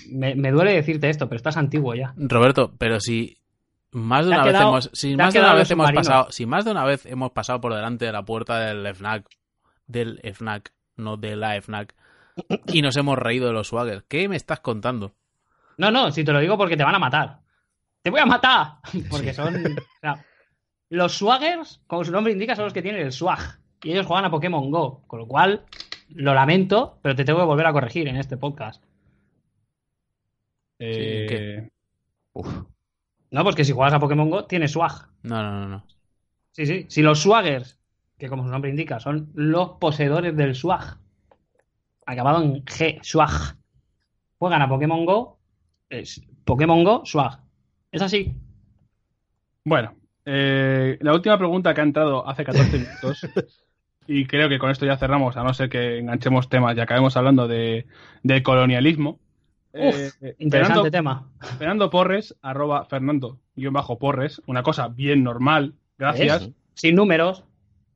[0.10, 2.14] me, me duele decirte esto, pero estás antiguo ya.
[2.16, 3.39] Roberto, pero si
[3.92, 6.66] más de una vez quedado- hemos, si más de una vez hemos pasado, si más
[6.66, 9.28] de una vez hemos pasado por delante de la puerta del FNAC,
[9.88, 11.96] del FNAC, no de la FNAC,
[12.68, 15.16] y nos hemos reído de los swaggers, ¿qué me estás contando?
[15.78, 17.40] No, no, si te lo digo porque te van a matar.
[18.02, 18.76] ¡Te voy a matar!
[19.10, 19.56] Porque son.
[19.56, 20.24] o sea,
[20.90, 23.60] los swaggers, como su nombre indica, son los que tienen el swag.
[23.84, 25.04] Y ellos juegan a Pokémon Go.
[25.06, 25.66] Con lo cual,
[26.10, 28.82] lo lamento, pero te tengo que volver a corregir en este podcast.
[30.80, 31.72] Eh, ¿qué?
[32.34, 32.48] Uf.
[33.32, 35.08] No, pues que si juegas a Pokémon Go, tienes swag.
[35.24, 35.86] No, no, no, no.
[36.52, 36.86] Sí, sí.
[36.90, 37.80] Si los swaggers,
[38.18, 40.98] que como su nombre indica, son los poseedores del swag,
[42.06, 43.56] acabado en G, swag,
[44.38, 45.40] juegan a Pokémon Go,
[45.90, 47.40] es Pokémon Go, swag.
[47.92, 48.34] Es así.
[49.64, 49.96] Bueno,
[50.26, 53.28] eh, la última pregunta que ha entrado hace 14 minutos,
[54.08, 57.16] y creo que con esto ya cerramos, a no ser que enganchemos temas y acabemos
[57.16, 57.86] hablando de,
[58.24, 59.20] de colonialismo.
[59.74, 61.30] Uf, Eh, Interesante Fernando, tema.
[61.58, 66.50] Fernando Porres, arroba Fernando, guion bajo Porres, una cosa bien normal, gracias.
[66.74, 67.44] Sin números.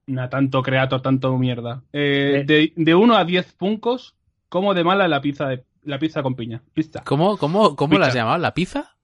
[0.06, 1.82] Una tanto creator, tanto mierda.
[1.94, 2.44] Eh, Eh.
[2.46, 4.16] de, de 1 a 10 puncos,
[4.50, 6.62] ¿cómo de mala la pizza de, la pizza con piña?
[6.74, 7.02] Pizza.
[7.06, 8.20] ¿Cómo, cómo, cómo la has Pizza.
[8.20, 8.38] llamado?
[8.40, 8.96] ¿La pizza?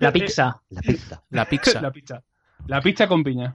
[0.00, 0.62] La pizza.
[0.70, 1.22] La pizza.
[1.30, 1.80] La pizza.
[1.82, 2.22] la pizza.
[2.66, 3.54] La pizza con piña.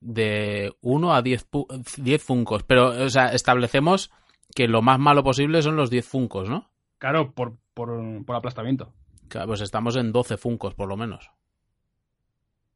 [0.00, 1.66] De 1 a 10, pu-
[1.96, 2.62] 10 funcos.
[2.62, 4.10] Pero, o sea, establecemos
[4.54, 6.70] que lo más malo posible son los 10 funcos, ¿no?
[6.98, 8.92] Claro, por, por, por aplastamiento.
[9.28, 11.30] Claro, Pues estamos en 12 funcos, por lo menos.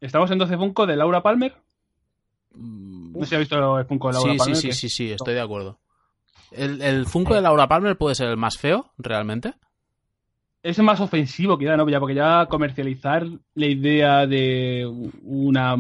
[0.01, 1.55] Estamos en 12 Funko de Laura Palmer.
[2.55, 4.57] Mm, No sé si ha visto el Funko de Laura Sí, sí, Palmer.
[4.57, 5.79] sí, que- sí, sí, estoy de acuerdo.
[6.51, 9.55] ¿El, el Funko de Laura Palmer puede ser el más feo, realmente?
[10.63, 11.89] Es más ofensivo quizá, ¿no?
[11.89, 14.87] Ya porque ya comercializar la idea de
[15.23, 15.77] una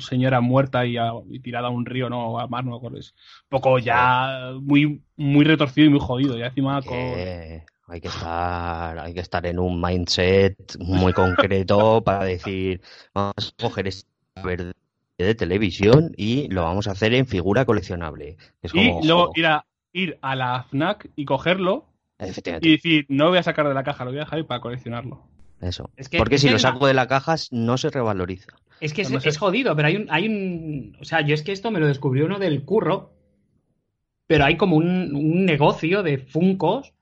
[0.00, 2.98] señora muerta y, a- y tirada a un río, no, a mar, no me acuerdo.
[2.98, 6.36] Es un poco ya muy, muy retorcido y muy jodido.
[6.36, 7.30] Ya encima con...
[7.50, 12.80] Que hay que estar, hay que estar en un mindset muy concreto para decir,
[13.14, 14.08] vamos a coger esta
[14.44, 14.72] verde
[15.18, 18.36] de televisión y lo vamos a hacer en figura coleccionable.
[18.62, 21.87] Es Y como, luego ir a, ir a la FNAC y cogerlo
[22.18, 24.38] efectivamente, y decir, no lo voy a sacar de la caja, lo voy a dejar
[24.38, 25.22] ahí para coleccionarlo.
[25.60, 25.90] eso.
[25.96, 28.52] Es que- Porque es si que lo una- saco de la caja no se revaloriza.
[28.80, 29.28] Es que es, No sé.
[29.30, 30.96] es jodido, pero hay un, hay un.
[31.00, 33.12] O sea, yo es que esto me lo descubrió uno del curro.
[34.28, 36.92] Pero hay como un, un negocio de Funcos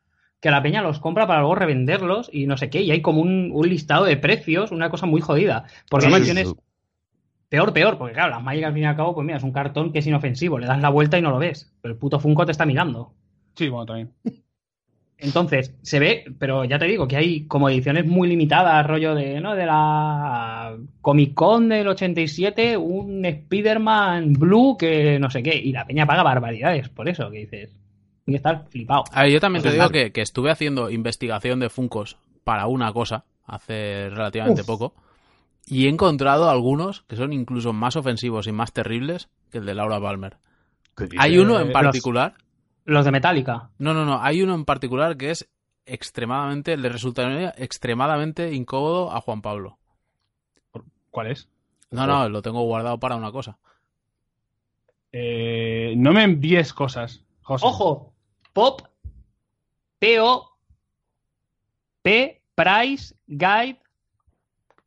[0.41, 2.83] que la peña los compra para luego revenderlos y no sé qué.
[2.83, 5.65] Y hay como un, un listado de precios, una cosa muy jodida.
[5.91, 6.55] Porque no tienes.
[7.49, 9.53] Peor, peor, porque claro, las Magic al fin y al cabo, pues mira, es un
[9.53, 11.73] cartón que es inofensivo, le das la vuelta y no lo ves.
[11.83, 13.13] Pero el puto Funko te está mirando.
[13.55, 14.13] Sí, bueno, también.
[15.19, 19.41] Entonces, se ve, pero ya te digo que hay como ediciones muy limitadas, rollo de,
[19.41, 19.55] ¿no?
[19.55, 25.87] De la Comic Con del 87, un Spider-Man Blue que no sé qué, y la
[25.87, 27.71] peña paga barbaridades por eso, que dices,
[28.27, 29.05] hay que estar flipado.
[29.13, 32.93] A ver, yo también te digo que, que estuve haciendo investigación de Funcos para una
[32.93, 34.67] cosa hace relativamente Uf.
[34.67, 34.95] poco
[35.67, 39.75] y he encontrado algunos que son incluso más ofensivos y más terribles que el de
[39.75, 40.37] Laura Palmer.
[41.19, 42.35] Hay uno en particular,
[42.87, 43.71] Los de Metallica.
[43.79, 45.49] no, no, no, hay uno en particular que es
[45.85, 49.79] extremadamente, le resultaría extremadamente incómodo a Juan Pablo.
[51.11, 51.49] ¿Cuál es?
[51.91, 53.59] No, no, lo tengo guardado para una cosa.
[55.13, 57.65] Eh, no me envíes cosas, José.
[57.67, 58.13] Ojo,
[58.53, 58.83] Pop,
[59.99, 60.59] P-O,
[62.03, 63.81] P, Price, Guide.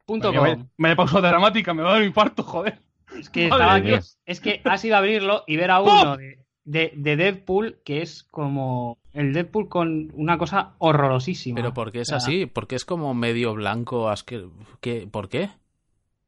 [0.05, 0.67] punto Vaya, com.
[0.77, 2.79] vaya- pausa dramática, me va a dar un infarto, joder.
[3.17, 3.93] Es que, estaba aquí-
[4.25, 6.39] es que has ido a abrirlo y ver a uno de,
[6.71, 11.55] de- de Deadpool que es como el Deadpool con una cosa horrorosísima.
[11.55, 12.45] Pero ¿por qué es O sea, así?
[12.45, 14.09] ¿Por qué es como medio blanco?
[14.09, 14.49] asque-
[14.81, 15.07] ¿Qué?
[15.11, 15.49] ¿Por qué?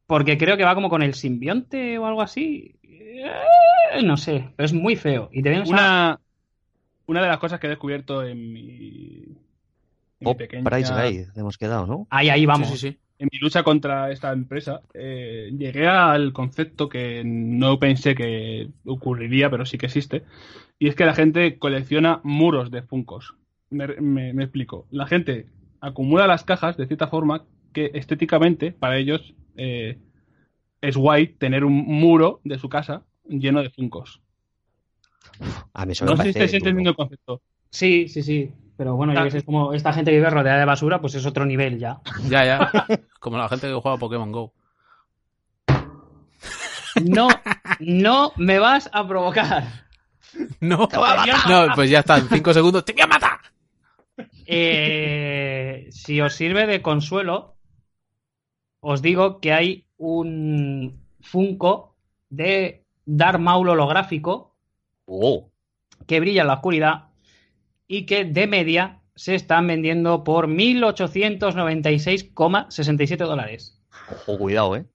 [0.07, 2.75] Porque creo que va como con el simbionte o algo así.
[2.83, 5.29] Eh, No sé, pero es muy feo.
[5.31, 6.19] Y te Una,
[7.05, 9.35] una de las cosas que he descubierto en mi, en
[10.19, 12.07] mi Pop pequeña- Price Guide, hemos quedado, ¿no?
[12.09, 12.67] Ahí, ahí vamos.
[12.69, 12.97] Sí, sí, sí.
[13.21, 19.49] En mi lucha contra esta empresa, eh, llegué al concepto que no pensé que ocurriría,
[19.49, 20.23] pero sí que existe,
[20.79, 23.35] y es que la gente colecciona muros de Funcos.
[23.69, 24.87] Me, me- me explico.
[24.91, 25.45] La gente
[25.81, 29.97] acumula las cajas de cierta forma que estéticamente para ellos eh,
[30.81, 34.21] es guay tener un muro de su casa lleno de Funcos.
[35.73, 37.41] A mí eso me No sé si estáis entendiendo el concepto.
[37.69, 38.51] Sí, sí, sí.
[38.81, 39.23] Pero bueno, yo Ah.
[39.25, 41.77] que sé, es como esta gente que vive rodeada de basura, pues es otro nivel
[41.77, 42.01] ya.
[42.27, 42.71] Ya, ya.
[43.19, 44.53] Como la gente que juega a Pokémon Go.
[47.05, 47.27] No,
[47.79, 49.85] no me vas a provocar.
[50.61, 50.89] No,
[51.47, 53.37] no, pues ya está, en cinco segundos te voy a matar.
[54.47, 57.57] Eh, si os sirve de consuelo,
[58.79, 61.97] os digo que hay un Funko
[62.31, 64.55] de Darth Maul holográfico
[65.05, 65.51] Oh,
[66.07, 67.10] que brilla en la oscuridad
[67.93, 73.77] y que de media se están vendiendo por 1.896,67 dólares.
[74.09, 74.85] Ojo, cuidado, ¿eh?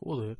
[0.00, 0.36] Joder.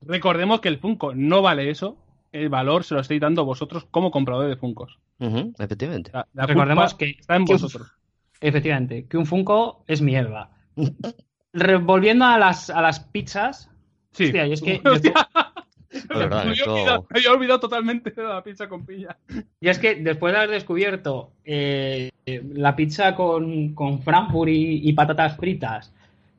[0.00, 1.98] Recordemos que el Funko no vale eso.
[2.32, 4.98] El valor se lo estáis dando vosotros como compradores de Funkos.
[5.20, 6.10] Ujú, efectivamente.
[6.12, 7.92] La, la Recordemos que, está en que un- vosotros.
[8.40, 10.50] efectivamente, que un Funko es mierda.
[11.82, 13.70] Volviendo a las, a las pizzas,
[14.12, 14.24] Sí.
[14.26, 14.80] hostia, y es que
[16.08, 19.16] Verdad, me, había esto- olvidado, me había olvidado totalmente de la pizza con piña.
[19.60, 24.92] Y es que después de haber descubierto eh, la pizza con, con Frankfurt y, y
[24.92, 25.92] patatas fritas,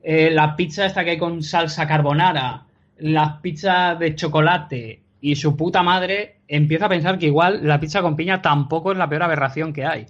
[0.04, 2.66] eh, la pizza esta que hay con salsa carbonara,
[2.98, 8.02] la pizza de chocolate y su puta madre, empiezo a pensar que igual la pizza
[8.02, 10.06] con piña tampoco es la peor aberración que hay.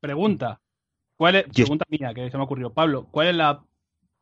[0.00, 0.60] Pregunta.
[1.16, 2.72] ¿Cuál es, pregunta mía que se me ocurrió.
[2.72, 3.62] Pablo, ¿cuál es la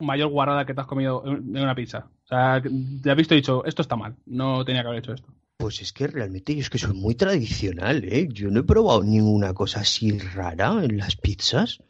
[0.01, 2.09] mayor guarrada que te has comido en una pizza?
[2.25, 2.63] O sea,
[3.03, 5.29] te has visto y dicho, esto está mal, no tenía que haber hecho esto.
[5.57, 8.29] Pues es que realmente yo es que soy muy tradicional, ¿eh?
[8.33, 11.81] Yo no he probado ninguna cosa así rara en las pizzas.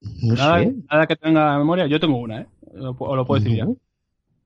[0.00, 0.74] No Nada, sé.
[0.90, 2.46] nada que tenga memoria, yo tengo una, ¿eh?
[2.98, 3.64] O lo puedo decir ya.
[3.64, 3.76] No.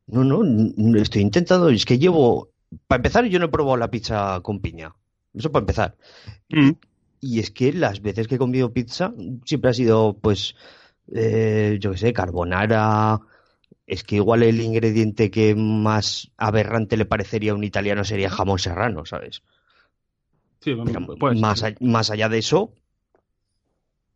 [0.08, 2.50] No, no, n- estoy intentando, es que llevo,
[2.86, 4.94] para empezar yo no he probado la pizza con piña,
[5.34, 5.96] eso para empezar.
[6.50, 6.70] Mm.
[7.20, 9.12] Y es que las veces que he comido pizza
[9.44, 10.54] siempre ha sido, pues,
[11.14, 13.20] eh, yo qué sé, carbonara.
[13.86, 18.58] Es que igual el ingrediente que más aberrante le parecería a un italiano sería jamón
[18.58, 19.42] serrano, ¿sabes?
[20.60, 22.72] Sí, Pero pues, más, a- más allá de eso,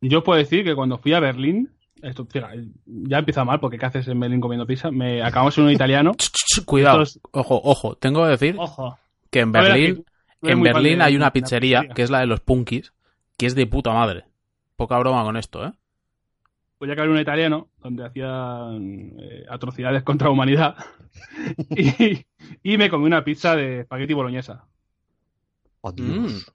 [0.01, 1.71] Yo puedo decir que cuando fui a Berlín,
[2.03, 4.91] esto fíjate, ya empieza mal porque ¿qué haces en Berlín comiendo pizza?
[4.91, 6.13] Me acabamos en un italiano.
[6.65, 7.05] Cuidado.
[7.33, 7.97] Ojo, ojo.
[7.97, 8.99] Tengo que decir Ojo.
[9.31, 10.05] que en Berlín,
[10.43, 12.93] en Berlín hay una de la pizzería, que es la de los punkis,
[13.37, 14.25] que es de puta madre.
[14.77, 15.73] Poca broma con esto, ¿eh?
[16.81, 20.77] Ya que había un italiano donde hacían eh, atrocidades contra la humanidad
[21.77, 22.25] y,
[22.63, 24.65] y me comí una pizza de espagueti boloñesa.
[25.83, 26.53] adiós.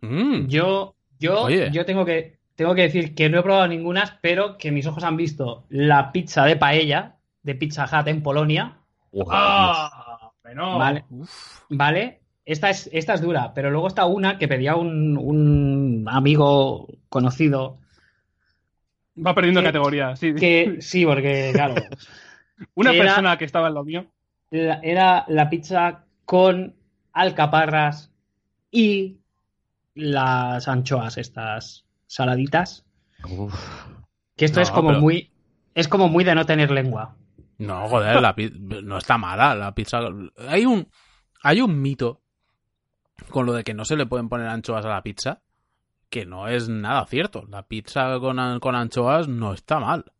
[0.00, 0.46] Mm.
[0.48, 1.70] Yo, yo, Oye.
[1.70, 5.04] yo tengo que, tengo que decir que no he probado ninguna, pero que mis ojos
[5.04, 8.78] han visto la pizza de paella de Pizza Hut en Polonia.
[9.12, 10.32] Oh, ¡Ah!
[10.42, 11.04] Bueno, Vale.
[11.68, 12.20] ¿Vale?
[12.44, 17.78] Esta es, esta es dura, pero luego está una que pedía un, un amigo conocido
[19.16, 20.16] va perdiendo que- categoría.
[20.16, 20.34] Sí.
[20.34, 21.74] que sí, porque claro,
[22.74, 24.06] Una que era- persona que estaba en lo mío.
[24.50, 26.74] la- era la pizza con
[27.12, 28.10] alcaparras
[28.70, 29.18] y
[29.94, 32.84] las anchoas estas saladitas,
[33.28, 33.54] Uf.
[34.36, 35.30] que esto No, es como pero- muy
[35.74, 37.16] es como muy de no tener lengua.
[37.58, 38.34] No, joder, la
[38.82, 40.00] no está mala la pizza.
[40.48, 40.88] Hay un,
[41.42, 42.20] hay un mito
[43.30, 45.40] con lo de que no se le pueden poner anchoas a la pizza,
[46.12, 47.44] que no es nada cierto.
[47.48, 50.12] La pizza con, an- con anchoas no está mal.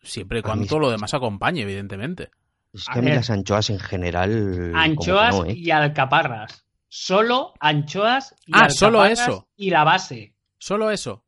[0.00, 2.30] Siempre y cuando lo demás acompañe, evidentemente.
[2.72, 3.16] Es A que a mí ver.
[3.16, 4.72] las anchoas en general.
[4.74, 5.52] Anchoas no, ¿eh?
[5.52, 6.64] y alcaparras.
[6.88, 9.46] Solo anchoas y Ah, solo eso.
[9.54, 10.34] y la base.
[10.56, 11.24] Solo eso.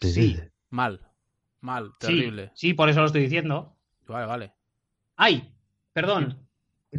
[0.00, 0.38] Sí.
[0.70, 1.06] Mal.
[1.60, 1.90] Mal.
[2.00, 2.50] Sí, Terrible.
[2.54, 3.76] Sí, por eso lo estoy diciendo.
[4.06, 4.52] Vale, vale.
[5.16, 5.52] ¡Ay!
[5.92, 6.48] Perdón.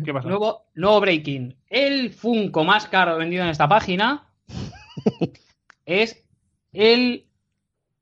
[0.05, 0.27] ¿Qué pasa?
[0.27, 1.57] Nuevo, nuevo breaking.
[1.67, 4.29] El Funko más caro vendido en esta página
[5.85, 6.23] es
[6.71, 7.25] el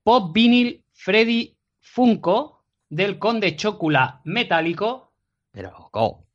[0.04, 5.12] Pop Vinyl Freddy Funko del Conde Chocula metálico.
[5.52, 6.26] Pero, ¿cómo?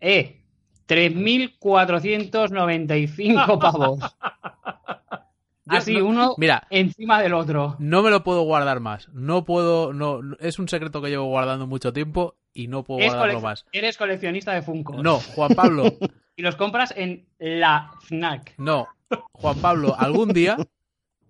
[0.00, 0.34] E.
[0.88, 4.00] 3.495 pavos.
[5.66, 7.76] Así, no- uno Mira, encima del otro.
[7.78, 9.08] no me lo puedo guardar más.
[9.12, 9.92] No puedo.
[9.92, 13.66] No, es un secreto que llevo guardando mucho tiempo y no puedo Es guardarlo más.
[13.72, 15.02] Eres coleccionista de Funko.
[15.02, 15.84] No, Juan Pablo.
[16.36, 18.54] Y los compras en la FNAC.
[18.58, 18.86] No.
[19.32, 20.56] Juan Pablo, algún día,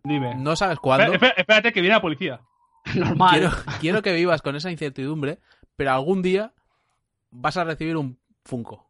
[0.09, 0.35] Dime.
[0.35, 2.41] no sabes cuándo, Espera- espera- espérate que viene la policía.
[2.95, 3.31] Normal.
[3.31, 5.39] quiero, quiero que vivas con esa incertidumbre,
[5.77, 6.53] pero algún día
[7.31, 8.89] vas a recibir un Funko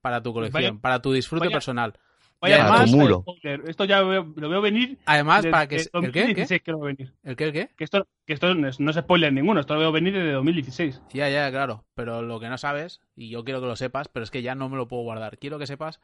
[0.00, 1.98] para tu colección, Vaya- para tu disfrute vaya- personal.
[2.40, 3.24] Vaya, Y además- muro.
[3.66, 4.98] Esto ya veo- lo veo venir.
[5.06, 5.76] Además, desde para que...
[5.76, 5.98] ¿El qué?
[5.98, 6.20] ¿El qué?
[6.20, 7.14] 2016 que lo veo venir.
[7.22, 7.44] ¿El qué?
[7.44, 7.70] ¿El qué?
[7.74, 10.32] Que esto, que esto no es, no es spoiler ninguno, esto lo veo venir desde
[10.32, 11.00] 2016.
[11.14, 11.84] Ya, ya, claro.
[11.94, 14.54] Pero lo que no sabes, y yo quiero que lo sepas, pero es que ya
[14.54, 15.38] no me lo puedo guardar.
[15.38, 16.00] Quiero que sepas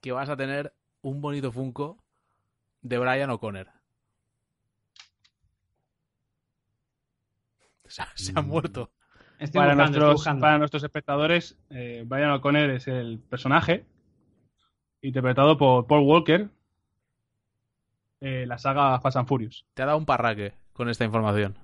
[0.00, 0.72] que vas a tener
[1.02, 1.98] un bonito Funko
[2.84, 3.66] de Brian O'Connor.
[7.86, 8.48] Se ha, se ha Mm.
[8.48, 8.90] muerto.
[9.38, 10.40] Estoy Para buscando, nuestros, buscando.
[10.40, 13.84] para nuestros espectadores, eh, Brian O'Connor es el personaje
[15.02, 16.48] interpretado por Paul Walker
[18.20, 19.66] en la saga Fast and Furious.
[19.74, 21.56] Te ha dado un parraque con esta información.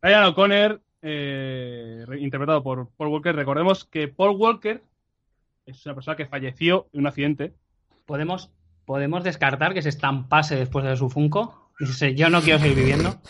[0.00, 3.34] Brian O'Connor, eh, re- interpretado por Paul Walker.
[3.34, 4.82] Recordemos que Paul Walker
[5.66, 7.54] es una persona que falleció en un accidente.
[8.06, 8.52] ¿Podemos,
[8.88, 11.72] ¿Podemos descartar que se estampase después de su Funko?
[11.78, 13.20] Dice, yo no quiero seguir viviendo.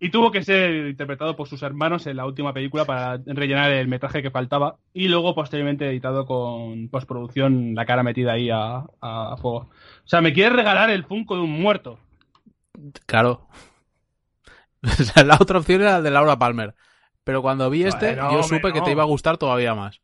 [0.00, 3.86] Y tuvo que ser interpretado por sus hermanos en la última película para rellenar el
[3.86, 4.78] metraje que faltaba.
[4.92, 9.58] Y luego, posteriormente, editado con postproducción, la cara metida ahí a, a fuego.
[9.58, 12.00] O sea, me quieres regalar el Funko de un muerto.
[13.06, 13.46] Claro.
[14.82, 16.74] O sea, la otra opción era el de Laura Palmer.
[17.22, 18.84] Pero cuando vi este, Bueno, yo supe hombre, que no.
[18.86, 20.00] te iba a gustar todavía más.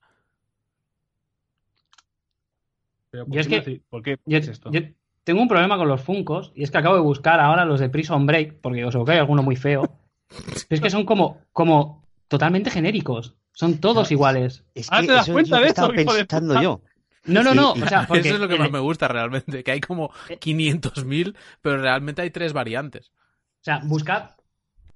[3.16, 4.70] Pero, ¿por Yo es que- no hace- ¿Por qué Yo, es esto?
[4.70, 4.80] yo
[5.24, 7.88] tengo un problema con los Funcos y es que acabo de buscar ahora los de
[7.88, 9.82] Prison Break, porque os que hay alguno muy feo.
[10.28, 10.30] Pero
[10.70, 13.34] es que son como, como totalmente genéricos.
[13.52, 14.64] Son todos iguales.
[14.74, 16.80] Es Ah, que ¿te das eso es cuenta lo que de eso, de pensando yo.
[17.24, 17.72] No, no, no.
[17.72, 20.38] O sea, porque Eso es lo que más me gusta realmente, que hay como Eh.
[20.38, 23.08] 500.000, pero realmente hay tres variantes.
[23.08, 24.30] O sea, buscad.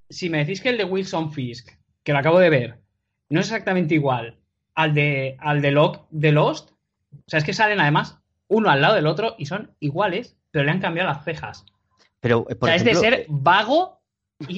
[0.09, 1.69] Si me decís que el de Wilson Fisk,
[2.03, 2.79] que lo acabo de ver,
[3.29, 4.37] no es exactamente igual
[4.75, 6.71] al de, al de, Lock, de Lost,
[7.13, 10.65] o sea, es que salen además uno al lado del otro y son iguales, pero
[10.65, 11.65] le han cambiado las cejas.
[12.19, 14.01] Pero, eh, O sea, ejemplo, es de ser vago
[14.47, 14.57] y,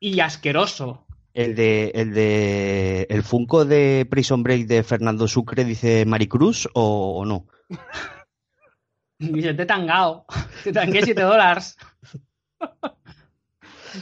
[0.00, 1.06] y- y asqueroso.
[1.34, 7.18] el de el de el Funko de Prison Break de Fernando Sucre dice Maricruz o,
[7.20, 7.46] o no.
[9.18, 10.26] Dice, te he tangado.
[10.62, 11.78] Te tangué 7 dólares.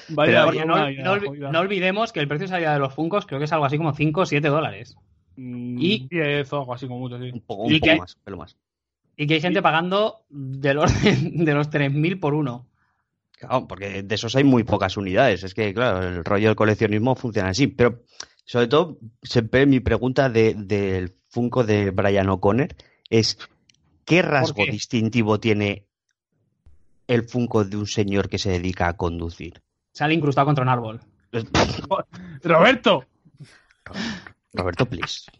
[0.09, 0.77] Vaya Oye, no,
[1.53, 3.77] no olvidemos que el precio de salida de los Funcos creo que es algo así
[3.78, 4.97] como 5 o 7 dólares.
[5.36, 7.31] Y- 10 o algo así como mucho, sí.
[7.32, 7.98] Un poco, ¿Y un poco qué?
[7.98, 8.56] más, pero más.
[9.16, 12.66] Y que hay gente pagando del orden de los 3.000 por uno.
[13.39, 15.43] Claro, porque de esos hay muy pocas unidades.
[15.44, 17.66] Es que, claro, el rollo del coleccionismo funciona así.
[17.66, 18.02] Pero,
[18.44, 22.69] sobre todo, siempre mi pregunta de- del Funko de Brian O'Connor
[23.11, 23.39] es:
[24.05, 24.70] ¿qué rasgo qué?
[24.70, 25.86] distintivo tiene
[27.06, 29.61] el Funko de un señor que se dedica a conducir?
[29.93, 31.01] Sale incrustado contra un árbol.
[32.43, 33.05] Roberto,
[34.55, 35.31] Roberto, please.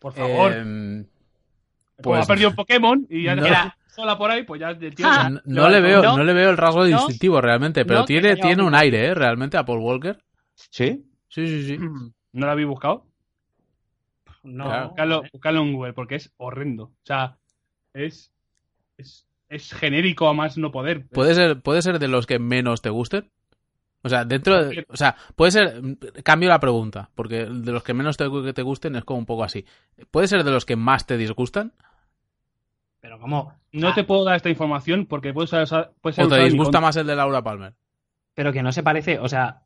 [0.00, 0.52] por favor.
[0.54, 0.62] Eh,
[2.02, 3.46] Como pues- ha perdido un Pokémon y ya No.
[3.94, 6.24] sola por ahí, pues ya el tío Ah, se- no, no le veo, no, no
[6.24, 9.14] le veo el rasgo no, distintivo realmente, pero tiene, tiene un aire, ¿eh?
[9.14, 10.18] Realmente a Paul Walker.
[10.54, 11.04] ¿Sí?
[11.28, 11.78] Sí, sí, sí.
[12.32, 13.06] ¿No lo habéis buscado?
[14.42, 14.94] No.
[14.94, 15.22] Claro.
[15.32, 16.84] Buscadlo en Google porque es horrendo.
[16.84, 17.36] O sea,
[17.92, 18.32] es,
[18.96, 21.06] es, es genérico a más no poder.
[21.08, 23.30] ¿Puede ser, ¿Puede ser de los que menos te gusten?
[24.02, 25.82] O sea, dentro de, O sea, puede ser...
[26.24, 29.26] Cambio la pregunta, porque de los que menos te, que te gusten es como un
[29.26, 29.64] poco así.
[30.10, 31.72] ¿Puede ser de los que más te disgustan?
[33.00, 33.54] Pero como.
[33.72, 35.66] No Ah, te puedo dar esta información porque puede ser,
[36.00, 37.74] puede ser ¿O te disgusta más el de Laura Palmer?
[38.34, 39.18] Pero que no se parece.
[39.18, 39.62] O sea,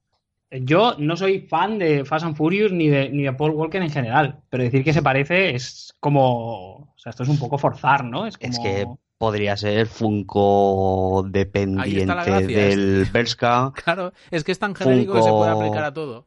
[0.50, 3.90] yo no soy fan de Fast and Furious ni de, ni de Paul Walker en
[3.90, 4.40] general.
[4.50, 6.76] Pero decir que se parece es como.
[6.76, 8.26] O sea, esto es un poco forzar, ¿no?
[8.26, 8.52] Es como.
[8.52, 8.86] Es que
[9.24, 15.30] podría ser Funko dependiente gracia, del Berska, Claro, es que es tan genérico que se
[15.30, 16.26] puede Funko- aplicar a todo.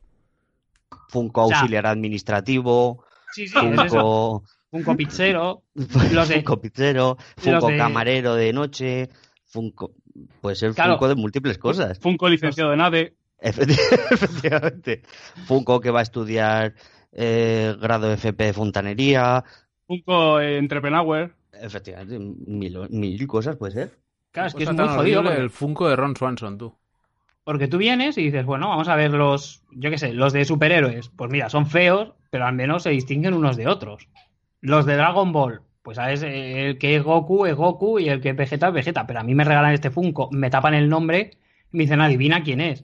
[1.10, 3.04] Funko O sea, auxiliar administrativo,
[3.34, 3.78] Sí, sí, es eso.
[3.80, 5.64] Funko, Un copichero.
[6.12, 9.10] Los de- Funko pizzero, Funko de- camarero de noche,
[9.46, 9.92] Funko...
[10.42, 10.94] Puede ser Claro.
[10.94, 12.00] Funko de múltiples cosas.
[12.00, 13.14] Funko licenciado de.
[13.40, 13.78] Efecti-
[14.12, 15.04] Efectivamente.
[15.46, 16.74] Funko que va a estudiar
[17.12, 19.44] eh, grado FP de fontanería.
[19.86, 21.34] Funko eh, Entrepreneur.
[21.62, 23.92] Efectivamente, mil, mil cosas puede ser.
[24.32, 25.24] Claro, es que es muy tan jodido.
[25.24, 26.76] Porque, el Funko de Ron Swanson, tú.
[27.44, 29.64] porque tú vienes y dices, bueno, vamos a ver los.
[29.72, 31.10] Yo qué sé, los de superhéroes.
[31.10, 34.08] Pues mira, son feos, pero al menos se distinguen unos de otros.
[34.62, 35.62] Los de Dragon Ball.
[35.82, 39.08] Pues sabes, el que es Goku es Goku y el que es Vegeta es Vegeta.
[39.08, 41.38] Pero a mí me regalan este Funko, me tapan el nombre
[41.72, 42.84] y me dicen, adivina quién es.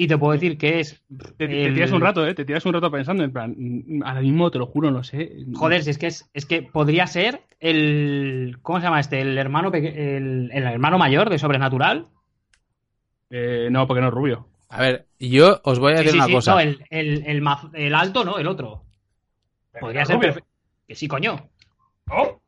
[0.00, 1.02] Y te puedo decir que es.
[1.36, 2.32] Te, te el- tiras un rato, ¿eh?
[2.32, 5.32] Te tiras un rato pensando, en plan, mm, ahora mismo te lo juro, no sé.
[5.54, 8.58] Joder, si es que es, es que podría ser el.
[8.62, 9.20] ¿Cómo se llama este?
[9.20, 12.06] El hermano peque- el, el hermano mayor de Sobrenatural.
[13.30, 14.46] Eh, no, porque no es rubio.
[14.68, 16.52] A ver, yo os voy a decir sí, una sí, cosa.
[16.52, 17.24] No, el, el,
[17.74, 18.84] el, alto, no, el otro.
[19.80, 20.28] Podría ser rubio.
[20.28, 20.48] perfecto.
[20.86, 21.48] Que sí, coño.
[22.10, 22.40] ¡Oh!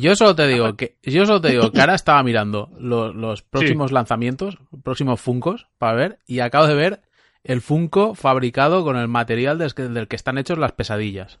[0.00, 3.42] Yo solo te digo que yo solo te digo que ahora estaba mirando lo- los
[3.42, 7.02] próximos lanzamientos, próximos Funcos para ver y acabo de ver
[7.44, 11.38] el Funko fabricado con el material del que, del que están hechos las pesadillas.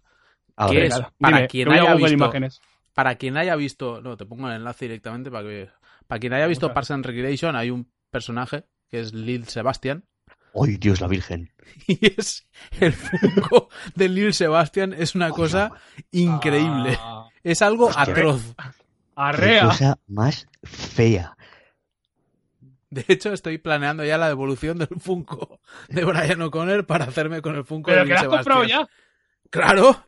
[0.56, 1.00] A ¿Qué ver, es?
[1.18, 2.60] Para dime, quien haya visto- imágenes.
[2.94, 5.68] Para quien haya visto, no, te pongo el enlace directamente para que
[6.06, 6.72] para quien haya visto.
[6.72, 10.04] Parks and Recreation hay un personaje que es Lil Sebastian
[10.62, 11.50] ¡Ay, Dios, la Virgen!
[11.86, 12.46] y es
[12.80, 15.72] el Funko de Lil Sebastian es una cosa
[16.12, 16.96] increíble.
[17.00, 18.02] Ah, Es algo Hostia.
[18.02, 18.54] atroz.
[18.56, 18.62] ¡Qué
[19.16, 19.64] arrea.
[19.66, 21.36] cosa más fea!
[22.90, 27.56] De hecho, estoy planeando ya la devolución del Funko de Brian O'Connor para hacerme con
[27.56, 28.86] el Funko Pero de que Lil lo has comprado Sebastian.
[28.86, 29.50] ya.
[29.50, 30.06] Claro.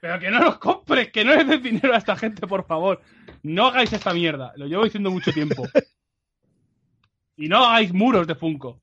[0.00, 3.02] Pero que no los compres, que no les des dinero a esta gente, por favor.
[3.42, 4.52] No hagáis esta mierda.
[4.56, 5.62] Lo llevo diciendo mucho tiempo.
[7.36, 8.82] Y no hagáis muros de Funko.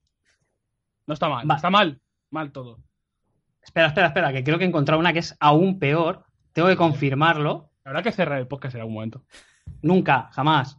[1.08, 1.50] No está mal.
[1.50, 1.56] Va.
[1.56, 2.00] Está mal.
[2.30, 2.78] Mal todo.
[3.62, 6.24] Espera, espera, espera, que creo que he encontrado una que es aún peor.
[6.52, 7.70] Tengo que confirmarlo.
[7.84, 9.24] Habrá que cerrar el podcast en algún momento.
[9.82, 10.78] Nunca, jamás.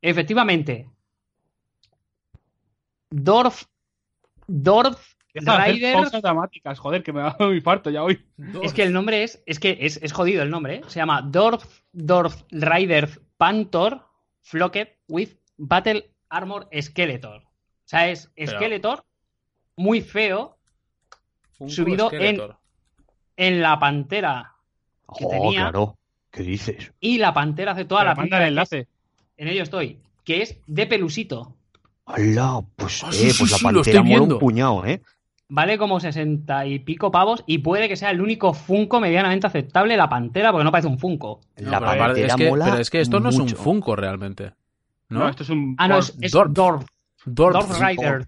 [0.00, 0.90] Efectivamente.
[3.10, 3.64] Dorf
[4.46, 5.94] Dorf Deja de hacer Rider.
[5.94, 8.26] pausas dramáticas, joder, que me da un infarto ya hoy.
[8.62, 9.42] Es que el nombre es.
[9.46, 10.82] Es que es, es jodido el nombre, ¿eh?
[10.88, 14.06] Se llama Dorf, Dorf Rider Pantor
[14.40, 17.42] Flocked with Battle Armor Skeletor.
[17.42, 19.04] O sea, es Skeletor
[19.80, 20.56] muy feo
[21.52, 22.40] Funko subido en-
[23.36, 24.52] en la pantera
[25.16, 25.60] que Oh, tenía.
[25.62, 25.96] claro.
[26.30, 26.92] ¿Qué dices?
[27.00, 28.86] Y la pantera hace toda la manda el enlace.
[29.36, 29.98] En ello estoy.
[30.24, 31.54] Que es de pelusito.
[32.06, 32.60] ¡Hala!
[32.76, 35.02] Pues, Ah, eh, sí, pues la sí, pantera mola un puñado, ¿eh?
[35.48, 37.42] Vale como 60 y pico pavos.
[37.46, 40.98] Y puede que sea el único Funko medianamente aceptable la pantera, porque no parece un
[40.98, 41.40] Funko.
[41.58, 43.48] No, la pero pantera es que, mola pero es que esto no es un.
[43.48, 44.52] Funko realmente.
[45.08, 45.20] ¿No?
[45.20, 45.74] No, esto es un.
[45.78, 46.52] Ah, no, es, es Dorf.
[46.52, 46.86] Dorf.
[47.24, 47.54] Dorp.
[47.54, 48.26] Dorf Rider.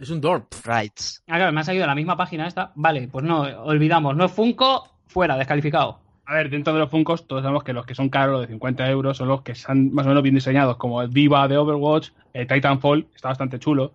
[0.00, 0.46] Es un Dorp.
[0.64, 1.22] Rights.
[1.28, 2.72] Ah, claro, me ha salido la misma página esta.
[2.74, 4.16] Vale, pues no, olvidamos.
[4.16, 5.98] No es Funko, fuera, descalificado.
[6.24, 8.46] A ver, dentro de los Funkos, todos sabemos que los que son caros, los de
[8.54, 11.56] 50 euros, son los que están más o menos bien diseñados, como el Viva de
[11.58, 13.92] Overwatch, el Titanfall, está bastante chulo.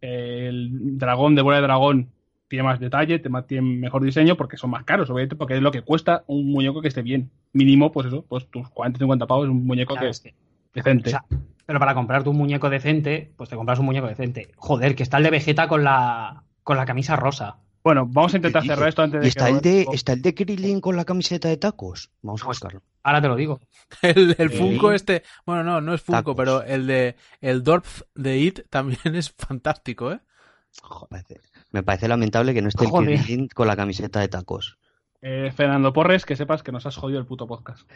[0.00, 2.08] El Dragón de Bola de Dragón
[2.48, 5.72] tiene más detalle, te- tiene mejor diseño, porque son más caros, obviamente, porque es lo
[5.72, 7.30] que cuesta un muñeco que esté bien.
[7.52, 10.22] Mínimo, pues eso, pues tus 40 50 pavos es un muñeco Claro, que es es
[10.22, 10.34] que-
[10.74, 11.08] decente.
[11.08, 11.24] o sea,
[11.66, 14.50] pero para comprarte un muñeco decente, pues te compras un muñeco decente.
[14.56, 17.58] Joder, que está el de Vegeta con la, con la camisa rosa.
[17.84, 20.12] bueno, vamos a intentar ¿Qué cerrar esto antes de ¿Y está que el de, está
[20.12, 22.10] el de Krillin con la camiseta de tacos?
[22.22, 22.82] Vamos a Pues- buscarlo.
[23.04, 23.60] Ahora te lo digo.
[24.02, 24.50] El, el.
[24.50, 25.22] Funko este.
[25.44, 26.36] Bueno, no, no es Funko, Tacos.
[26.36, 27.16] pero el de.
[27.40, 27.84] El Dorp
[28.14, 30.20] de It también es fantástico, ¿eh?
[30.82, 31.40] Joder, me parece-
[31.72, 33.18] me parece lamentable que no esté el Joder.
[33.20, 34.78] Krillin con la camiseta de tacos.
[35.22, 37.88] Eh, Fernando Porres, que sepas que nos has jodido el puto podcast.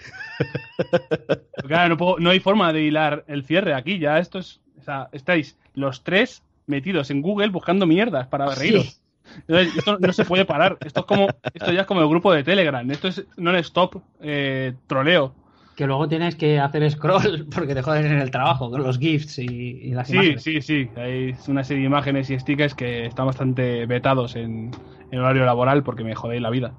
[1.66, 4.60] claro, no, puedo- no hay forma de hilar el cierre aquí, ya esto es.
[4.78, 9.00] O sea, estáis los tres metidos en Google buscando mierdas para reíros.
[9.48, 10.78] Entonces, esto no se puede parar.
[10.84, 12.88] Esto es como, esto ya es como el grupo de Telegram.
[12.90, 15.34] Esto es non-stop eh, troleo.
[15.74, 19.38] Que luego tienes que hacer scroll porque te jodes en el trabajo con los GIFs
[19.40, 20.42] y, y las Sí, imágenes.
[20.44, 20.88] sí, sí.
[20.96, 24.70] Hay una serie de imágenes y stickers que están bastante vetados en,
[25.10, 26.72] en horario laboral porque me jodéis la vida.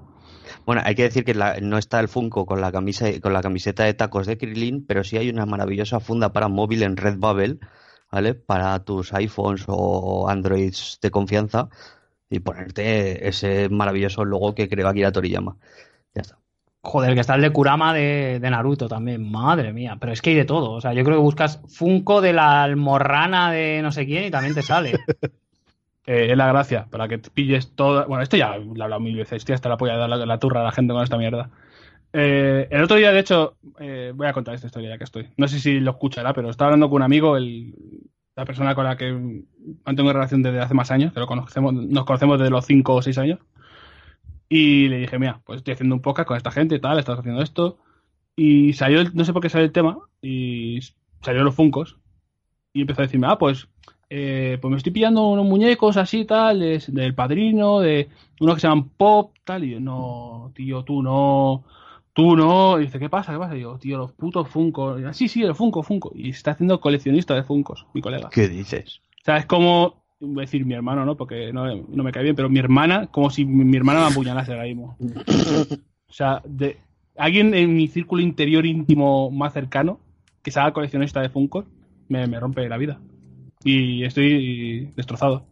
[0.66, 3.42] Bueno, hay que decir que la- no está el Funko con la camisa con la
[3.42, 7.58] camiseta de tacos de Krillin, pero sí hay una maravillosa funda para móvil en Redbubble,
[8.10, 8.34] ¿vale?
[8.34, 11.68] Para tus iPhones o Androids de confianza
[12.30, 15.56] y ponerte ese maravilloso logo que creó Akira Toriyama.
[16.14, 16.38] Ya está.
[16.80, 19.30] Joder, que está el de Kurama de, de Naruto también.
[19.30, 20.72] Madre mía, pero es que hay de todo.
[20.72, 24.30] O sea, yo creo que buscas Funko de la almorrana de no sé quién y
[24.30, 24.92] también te sale.
[26.10, 28.06] Eh, es la gracia, para que te pilles toda.
[28.06, 30.38] Bueno, esto ya lo he hablado mil veces, estoy hasta la polla de la, la
[30.38, 31.50] turra a la gente con esta mierda.
[32.14, 35.28] Eh, el otro día, de hecho, eh, voy a contar esta historia ya que estoy.
[35.36, 37.74] No sé si lo escuchará, pero estaba hablando con un amigo, el,
[38.36, 39.12] la persona con la que
[39.84, 43.02] mantengo relación desde hace más años, que lo conocemos, nos conocemos desde los 5 o
[43.02, 43.40] 6 años.
[44.48, 47.18] Y le dije, mira, pues estoy haciendo un podcast con esta gente y tal, estás
[47.18, 47.78] haciendo esto.
[48.34, 50.80] Y salió, el- no sé por qué salió el tema, y
[51.20, 51.98] salió los Funcos.
[52.72, 53.68] Y empezó a decirme, ah, pues
[54.10, 58.08] eh, pues me estoy pillando unos muñecos así, tal, de- del padrino, de
[58.40, 61.64] unos que se llaman Pop, tal, y yo, no, tío, tú no,
[62.12, 63.32] tú no, y dice, ¿qué pasa?
[63.32, 63.56] ¿Qué pasa?
[63.56, 66.38] Y yo, tío, los putos Funko, Y yo, sí, sí, el Funko, Funko, y se
[66.38, 68.30] está haciendo coleccionista de Funcos, mi colega.
[68.30, 69.00] ¿Qué dices?
[69.20, 71.16] O sea, es como, voy a decir mi hermano, ¿no?
[71.16, 74.06] Porque no, no me cae bien, pero mi hermana, como si mi, mi hermana me
[74.06, 74.96] apuñalase ahora mismo.
[76.08, 76.78] O sea, de
[77.16, 80.00] alguien en mi círculo interior íntimo más cercano
[80.42, 81.66] que se haga coleccionista de Funkos
[82.08, 83.00] me, me rompe la vida.
[83.64, 85.46] Y estoy destrozado.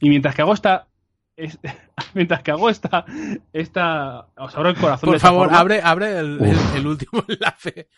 [0.00, 0.88] Y mientras que hago esta.
[1.36, 1.58] es-
[2.14, 3.04] mientras que hago esta.
[3.52, 5.10] esta os abro el corazón.
[5.10, 5.58] Por favor, forma.
[5.60, 7.88] abre, abre el, el- el último enlace.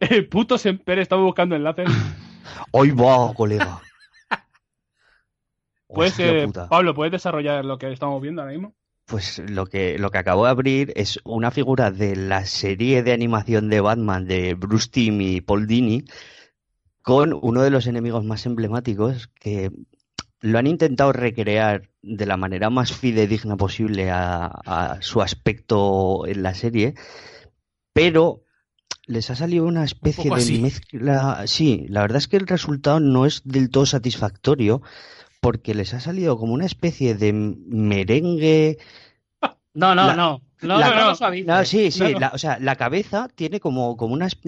[0.00, 1.90] El puto Semper estaba buscando enlaces.
[2.70, 3.80] Hoy va, colega.
[5.88, 6.48] Puedes, Hostia eh.
[6.68, 8.74] Pablo, ¿puedes desarrollar lo que estamos viendo ahora mismo?
[9.06, 13.12] Pues lo que, lo que acabo de abrir es una figura de la serie de
[13.12, 16.04] animación de Batman de Bruce Timm y Paul Dini
[17.04, 19.70] con uno de los enemigos más emblemáticos que
[20.40, 26.42] lo han intentado recrear de la manera más fidedigna posible a, a su aspecto en
[26.42, 26.94] la serie,
[27.92, 28.42] pero
[29.06, 30.58] les ha salido una especie de así.
[30.58, 31.42] mezcla.
[31.46, 34.80] Sí, la verdad es que el resultado no es del todo satisfactorio
[35.40, 38.78] porque les ha salido como una especie de merengue
[39.74, 40.40] No, no, La- no.
[40.62, 41.14] No, la- no,
[41.44, 44.38] no, sí, sí, la- o sea, la cabeza tiene como, como unas...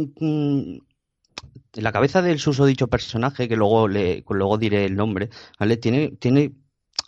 [1.74, 5.28] la cabeza del susodicho personaje, que luego, le, luego diré el nombre,
[5.58, 5.76] ¿vale?
[5.76, 6.52] Tiene, tiene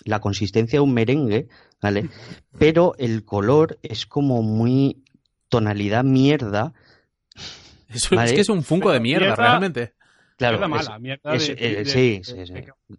[0.05, 1.49] la consistencia de un merengue,
[1.81, 2.09] ¿vale?
[2.59, 5.03] Pero el color es como muy
[5.49, 6.73] tonalidad mierda.
[7.89, 8.29] Eso, Vale.
[8.31, 9.95] Es que es un Funko de mierda, mierda- realmente.
[10.37, 12.97] Claro, Mierda es- mala, mierda es- de- eh, de- sí, de- sí, sí.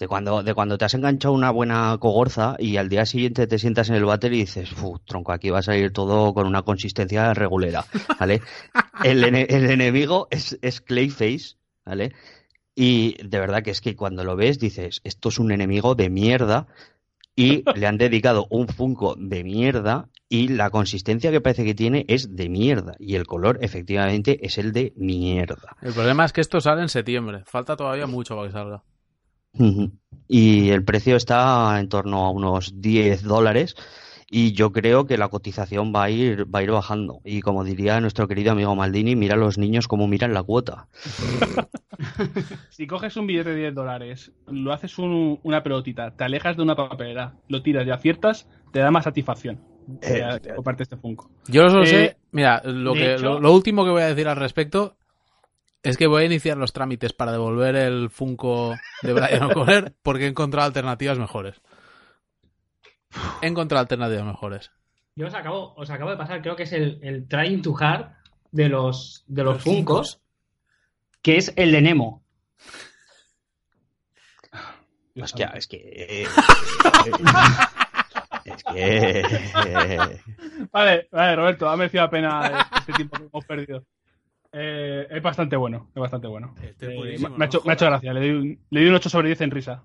[0.00, 3.58] De- cuando, de cuando te has enganchado una buena cogorza y al día siguiente te
[3.60, 6.62] sientas en el váter y dices, "Fu, tronco, aquí va a salir todo con una
[6.62, 7.84] consistencia regulera,
[8.18, 8.40] ¿vale?
[9.04, 11.56] El, ene- el enemigo es, es Clayface,
[11.86, 12.12] ¿vale?
[12.74, 16.08] Y de verdad que es que cuando lo ves dices, esto es un enemigo de
[16.10, 16.66] mierda
[17.36, 22.04] y le han dedicado un Funko de mierda y la consistencia que parece que tiene
[22.08, 25.76] es de mierda y el color efectivamente es el de mierda.
[25.82, 27.42] El problema es que esto sale en septiembre.
[27.46, 28.82] Falta todavía mucho para que salga.
[30.28, 33.74] Y el precio está en torno a unos 10 dólares
[34.30, 37.64] y yo creo que la cotización va a ir va a ir bajando y como
[37.64, 40.86] diría nuestro querido amigo Maldini, mira a los niños como miran la cuota.
[42.70, 46.62] Si coges un billete de 10 dólares, lo haces un- una pelotita, te alejas de
[46.62, 49.58] una papelera, lo tiras y aciertas, te da más satisfacción.
[50.02, 51.28] Eh, Eh, comparte este Funko.
[51.48, 54.28] Yo solo Eh, sé, mira, lo, que, hecho- lo, lo último que voy a decir
[54.28, 54.96] al respecto
[55.82, 60.24] es que voy a iniciar los trámites para devolver el Funko de Brian O'Connor porque
[60.24, 61.60] he encontrado alternativas mejores.
[63.42, 64.70] He encontrado alternativas mejores.
[65.16, 68.12] Yo os acabo, os acabo de pasar, creo que es el, el Trying to Hard
[68.52, 70.20] de los, de los Funkos,
[71.22, 72.24] que es el de Nemo.
[75.20, 76.26] Hostia, es que eh,
[78.44, 80.20] es que eh,
[80.70, 83.84] Vale, vale, Roberto, ha merecido la pena este tiempo que hemos perdido.
[84.52, 86.54] Eh, es bastante bueno, es bastante bueno.
[86.62, 88.80] Este es Eh, buenísimo, me, ha hecho, me ha hecho gracia, le doy, un, le
[88.80, 89.84] doy un 8 sobre 10 en risa.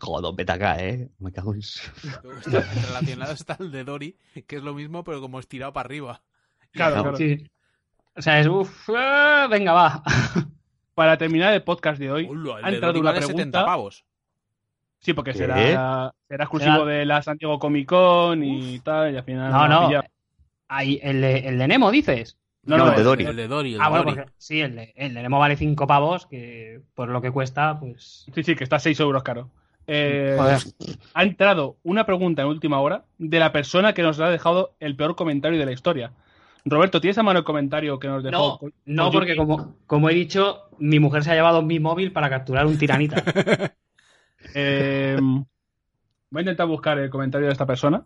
[0.00, 1.10] joder, vete acá, eh.
[1.18, 1.60] Me cago en
[2.88, 6.22] relacionado está el de Dory, que es lo mismo pero como estirado para arriba.
[6.72, 7.16] Claro, claro.
[7.16, 7.50] Sí.
[8.14, 10.02] O sea, es uff, ah, venga, va.
[10.94, 13.64] Para terminar el podcast de hoy, el ha entrado una vale 70 pregunta.
[13.66, 14.06] pavos.
[15.00, 15.38] Sí, porque ¿Qué?
[15.38, 19.52] será, será exclusivo Será- de la San Diego Comic Con y tal, y al final.
[19.52, 20.00] No, no.
[20.68, 22.38] Ahí, el, de, el de Nemo, dices.
[22.66, 23.24] No, No, no, el de Dory.
[23.24, 24.16] El de Dory, el Ah, de bueno, Dory.
[24.16, 27.78] porque sí, el de, el de Nemo vale 5 pavos, que por lo que cuesta,
[27.78, 28.26] pues.
[28.34, 29.50] Sí, sí, que está 6 euros caro.
[29.86, 30.58] Eh, Joder.
[31.14, 34.96] ha entrado una pregunta en última hora de la persona que nos ha dejado el
[34.96, 36.10] peor comentario de la historia.
[36.64, 38.36] Roberto, ¿tienes a mano el comentario que nos dejó?
[38.36, 42.10] No, Ko- no, porque como, como he dicho, mi mujer se ha llevado mi móvil
[42.10, 43.22] para capturar un tiranita.
[44.54, 48.04] Eh, voy a intentar buscar el comentario de esta persona.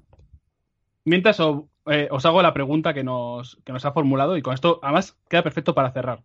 [1.04, 4.54] Mientras o- eh, os hago la pregunta que nos, que nos ha formulado y con
[4.54, 6.22] esto además queda perfecto para cerrar.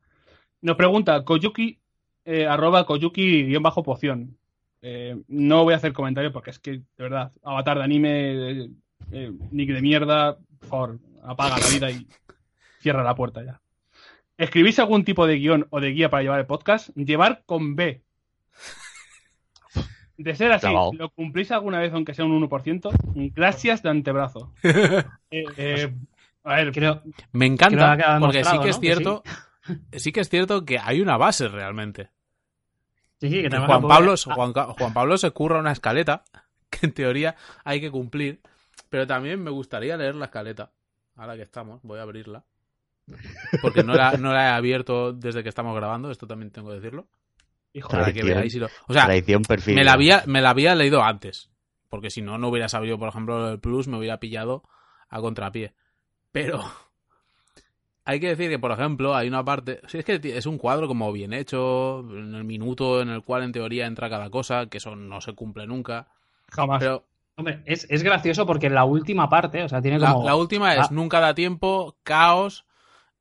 [0.62, 1.80] Nos pregunta Koyuki,
[2.26, 4.38] eh, arroba Koyuki-poción.
[4.82, 8.70] Eh, no voy a hacer comentario porque es que, de verdad, avatar de anime,
[9.52, 12.08] nick de mierda, por favor, apaga la vida y
[12.82, 13.62] cierra la puerta ya.
[14.38, 16.90] ¿Escribís algún tipo de guion o de guía para llevar el podcast?
[16.96, 18.02] Llevar con B.
[20.18, 20.68] De ser así.
[20.94, 23.32] ¿lo cumplís alguna vez aunque sea un 1%?
[23.34, 24.54] Gracias de antebrazo.
[25.32, 25.94] Eh, eh,
[26.44, 27.02] a ver, Creo,
[27.34, 28.82] Me Creo que encanta porque sí que es ¿no?
[28.82, 29.24] Que cierto,
[29.92, 32.10] sí que es cierto que hay una base realmente.
[33.20, 36.24] sí, sí, que Juan Pablo, Juan, Pablo se curra una escaleta
[36.70, 37.36] que en teoría
[37.66, 38.40] hay que cumplir,
[38.90, 40.72] pero también me gustaría leer la escaleta.
[41.18, 42.46] Ahora que estamos, voy a abrirla.
[43.62, 46.76] Porque no la, no la he abierto desde que estamos grabando, esto también tengo que
[46.76, 47.08] decirlo.
[47.76, 48.38] Hijo, Para que Tradición.
[48.38, 48.54] veáis.
[48.54, 49.76] si lo- O sea, Tradición perfil.
[49.76, 51.50] me la, había, me la había leído antes.
[51.90, 54.64] Porque si no, no hubiera sabido, por ejemplo, el plus, me hubiera pillado
[55.10, 55.74] a contrapié.
[56.32, 56.64] Pero
[58.06, 59.82] hay que decir que, por ejemplo, hay una parte.
[59.88, 63.44] Si es que es un cuadro como bien hecho, en el minuto en el cual
[63.44, 66.08] en teoría entra cada cosa, que eso no se cumple nunca.
[66.50, 66.80] jamás.
[66.80, 67.04] Pero
[67.38, 70.26] Hombre, es, es gracioso porque la última parte, o sea, tiene la, como.
[70.26, 70.90] la última es Ah.
[70.92, 72.66] nunca da tiempo, caos,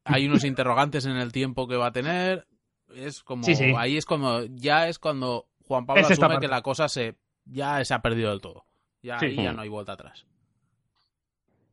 [0.04, 2.46] hay unos interrogantes en el tiempo que va a tener.
[2.94, 3.42] Es como.
[3.44, 3.72] Sí, sí.
[3.76, 4.42] Ahí es como.
[4.50, 7.16] Ya es cuando Juan Pablo Es asume que la cosa se.
[7.44, 8.64] Ya se ha perdido del todo.
[9.02, 9.26] Ya, Sí.
[9.26, 10.24] ahí ya no hay vuelta atrás.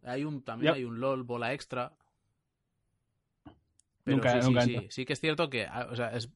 [0.04, 1.94] Hay un, también hay un LOL bola extra.
[4.04, 4.74] Pero Nunca- sí, sí, nunca sí.
[4.76, 4.92] entra.
[4.92, 5.66] Sí que es cierto que.
[5.66, 6.30] ah, O sea, es,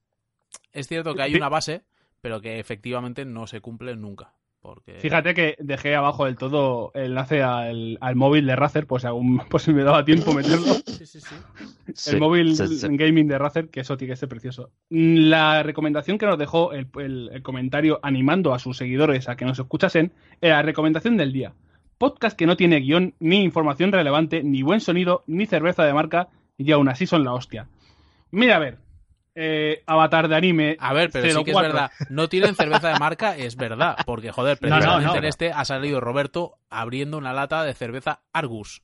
[0.72, 1.84] es cierto que hay una base,
[2.22, 4.34] pero que efectivamente no se cumple nunca.
[4.66, 4.94] Porque.
[4.96, 9.40] Fíjate que dejé abajo del todo el enlace al, al móvil de Razer, pues, aún,
[9.50, 10.74] pues si me daba tiempo meterlo.
[10.88, 11.36] Sí, sí, sí.
[11.94, 12.88] Sí, el móvil sí, sí.
[12.92, 14.72] gaming de Razer, que eso tiene que ser precioso.
[14.90, 19.46] La recomendación que nos dejó el, el- el comentario animando a sus seguidores a que
[19.46, 20.12] nos escuchasen
[20.42, 21.54] era la recomendación del día.
[21.98, 26.28] Podcast que no tiene guion, ni información relevante, ni buen sonido, ni cerveza de marca,
[26.58, 27.68] y aún así son la hostia.
[28.32, 28.80] Mira, a ver.
[29.36, 30.78] Eh, avatar de anime.
[30.80, 31.62] A ver, pero sí que es 04.
[31.74, 31.91] verdad.
[32.10, 33.98] No tienen cerveza de marca, es verdad.
[34.06, 35.16] Porque, joder, No, no, precisamente no.
[35.18, 38.82] en este ha salido Roberto abriendo una lata de cerveza Argus.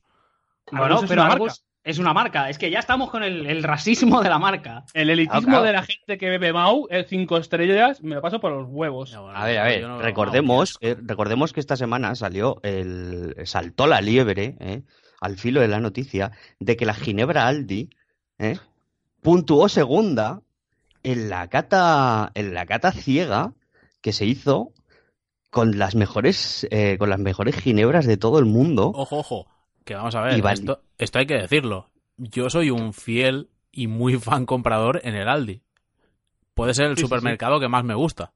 [0.70, 1.62] Bueno, Argus pero Argus marca.
[1.84, 2.48] es una marca.
[2.50, 4.84] Es que ya estamos con el, el racismo de la marca.
[4.94, 5.62] El elitismo claro.
[5.64, 9.10] de la gente que bebe Mau, el 5 estrellas, me lo paso por los huevos.
[9.16, 13.86] Bueno, A ver, a ver, no- recordemos, eh, recordemos que esta semana salió el saltó
[13.86, 14.82] la liebre, eh,
[15.20, 16.30] al filo de la noticia,
[16.60, 17.90] de que la Ginebra Aldi
[18.38, 18.58] eh,
[19.22, 20.42] puntuó segunda
[21.02, 23.54] en la cata, en la cata ciega
[24.02, 24.72] que se hizo
[25.50, 28.92] con las mejores, eh, con las mejores ginebras de todo el mundo.
[28.94, 29.46] Ojo, ojo.
[29.84, 31.90] Que vamos a ver, esto, esto hay que decirlo.
[32.16, 35.62] Yo soy un fiel y muy fan comprador en el Aldi.
[36.54, 37.08] puede ser el Sí, sí, sí.
[37.08, 38.32] supermercado que más me gusta.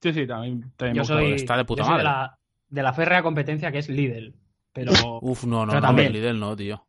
[0.00, 1.04] Sí, sí, también, Yo gusta.
[1.14, 2.04] soy, está de puta yo soy madre.
[2.04, 2.38] la,
[2.68, 4.34] de la férrea competencia que es Lidl.
[4.72, 6.12] Pero Uf, no, no, Pero no, también.
[6.12, 6.86] Lidl no, tío.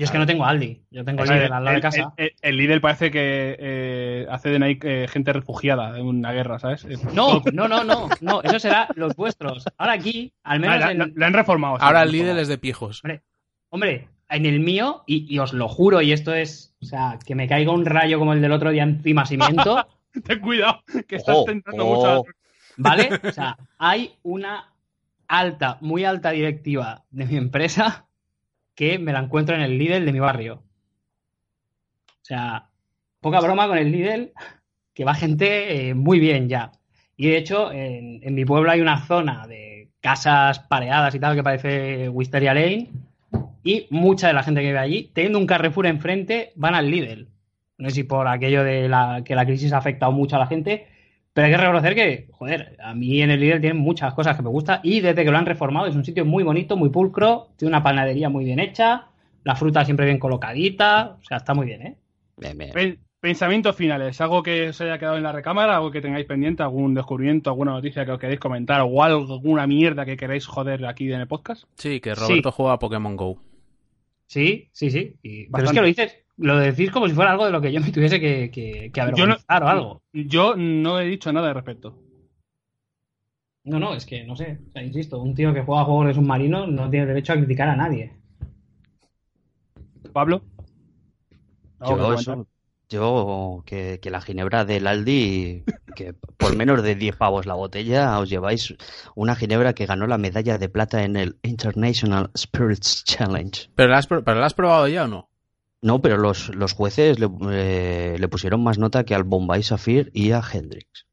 [0.00, 0.82] Yo es que no tengo Aldi.
[0.90, 2.12] Yo tengo Lidl al lado de el, casa.
[2.16, 6.58] el- el Lidl parece que eh, hace de Nike eh, gente refugiada en una guerra,
[6.58, 6.84] ¿sabes?
[7.14, 9.64] No, no, no, no, no, eso será los vuestros.
[9.78, 11.76] Ahora aquí, al menos en, la han reformado.
[11.76, 13.02] sí, Ahora el Lidl es de pijos.
[13.68, 17.34] hombre, en el mío, y, y os lo juro, y esto es, o sea, que
[17.34, 19.86] me caiga un rayo como el del otro día encima cimiento,
[20.24, 22.08] Ten cuidado, que estás Ojo, tentando mucho.
[22.08, 22.22] a-
[22.76, 23.10] ¿vale?
[23.28, 24.72] O sea, hay una
[25.28, 28.06] alta, muy alta directiva de mi empresa
[28.80, 30.62] que me la encuentro en el Lidl de mi barrio.
[32.06, 32.70] O sea,
[33.20, 34.32] poca broma con el Lidl,
[34.94, 36.72] que va gente eh, muy bien ya.
[37.14, 41.42] Y de hecho, en, mi pueblo hay una zona de casas pareadas y tal que
[41.42, 42.88] parece Wisteria Lane.
[43.62, 47.28] Y mucha de la gente que vive allí, teniendo un Carrefour enfrente, van al Lidl.
[47.76, 50.46] No sé si por aquello de la, que la crisis ha afectado mucho a la
[50.46, 50.86] gente,
[51.32, 54.42] pero hay que reconocer que, joder, a mí en el Lidl tienen muchas cosas que
[54.42, 57.48] me gustan y desde que lo han reformado es un sitio muy bonito, muy pulcro,
[57.56, 59.06] tiene una panadería muy bien hecha,
[59.44, 61.96] la fruta siempre bien colocadita, o sea, está muy bien, ¿eh?
[62.36, 62.72] Bien, bien.
[62.72, 66.62] Pen- Pensamientos finales, algo que os haya quedado en la recámara, algo que tengáis pendiente,
[66.62, 70.86] algún descubrimiento, alguna noticia que os queréis comentar o algo, alguna mierda que queréis joder
[70.86, 71.64] aquí en el podcast.
[71.74, 73.38] Sí, que Roberto juega a Pokémon Go.
[74.26, 75.16] Sí, sí, sí.
[75.22, 77.72] y- pero es que lo dices, lo decís como si fuera algo de lo que
[77.72, 80.02] yo me tuviese que, que, que no- avergonzar o algo.
[80.12, 81.96] Yo no he dicho nada al respecto.
[83.64, 86.06] No, no, es que no sé, o sea, insisto, un tío que juega a juegos
[86.08, 88.16] de submarinos no tiene derecho a criticar a nadie.
[90.12, 90.42] Pablo.
[91.78, 92.46] ¿Algo que Yo, eso,
[92.88, 95.64] yo que, que la ginebra del Aldi,
[95.94, 98.74] que por menos de 10 pavos la botella, os lleváis
[99.14, 103.70] una ginebra que ganó la medalla de plata en el International Spirits Challenge.
[103.76, 105.29] ¿Pero la has, pro- pero la has probado ya o no?
[105.82, 110.10] No, pero los, los jueces le, eh, le pusieron más nota que al Bombay Sapphire
[110.12, 111.06] y a Hendrix.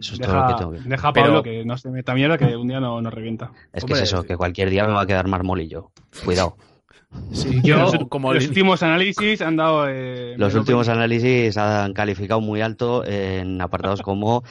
[0.00, 1.90] Eso es todo lo que Deja, tengo que deja a Pero- Pablo que no se
[1.90, 3.52] meta mierda que un día no nos revienta.
[3.72, 5.90] Es que es eso, que cualquier día me va a quedar marmolillo.
[6.24, 6.56] Cuidado.
[7.32, 9.86] Sí, Yo- como Los Lin- últimos análisis han dado.
[9.88, 10.92] eh, Los últimos 20.
[10.92, 14.42] análisis han calificado muy alto en apartados como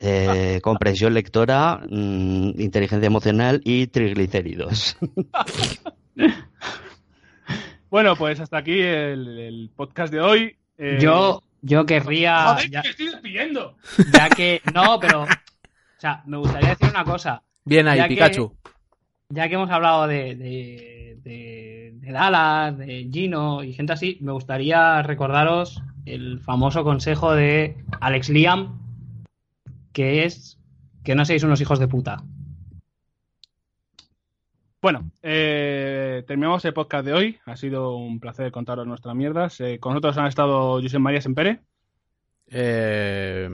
[0.00, 4.96] eh, comprensión lectora, mm, inteligencia emocional y triglicéridos.
[7.92, 10.56] Bueno, pues hasta aquí el, el podcast de hoy.
[10.78, 13.76] Eh, Yo, yo querría, ¡Joder, ya, que estoy despidiendo!
[14.14, 15.26] ya que, no, pero, o
[15.98, 17.42] sea, me gustaría decir una cosa.
[17.66, 18.56] Bien ahí, ya que- Pikachu.
[19.28, 24.32] ya que hemos hablado de, de, de, de Dallas, de Gino y gente así, me
[24.32, 28.80] gustaría recordaros el famoso consejo de Alex Liam,
[29.92, 30.58] que es
[31.04, 32.22] que no seáis unos hijos de puta.
[34.82, 37.38] Bueno, eh, terminamos el podcast de hoy.
[37.46, 39.60] Ha sido un placer contaros nuestras mierdas.
[39.60, 41.60] Eh, con nosotros han estado Josep María Sempere,
[42.48, 43.48] Eh,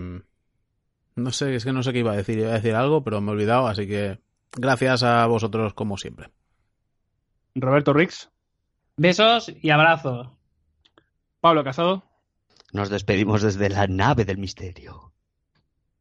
[1.17, 2.39] no sé, es que no sé qué iba a decir.
[2.39, 4.19] Iba a decir algo, pero me he olvidado, así que
[4.57, 6.31] gracias a vosotros como siempre.
[7.55, 8.31] Roberto Rix,
[8.97, 10.29] Besos y abrazos.
[11.41, 12.03] Pablo Casado
[12.73, 15.13] Nos despedimos desde la nave del misterio.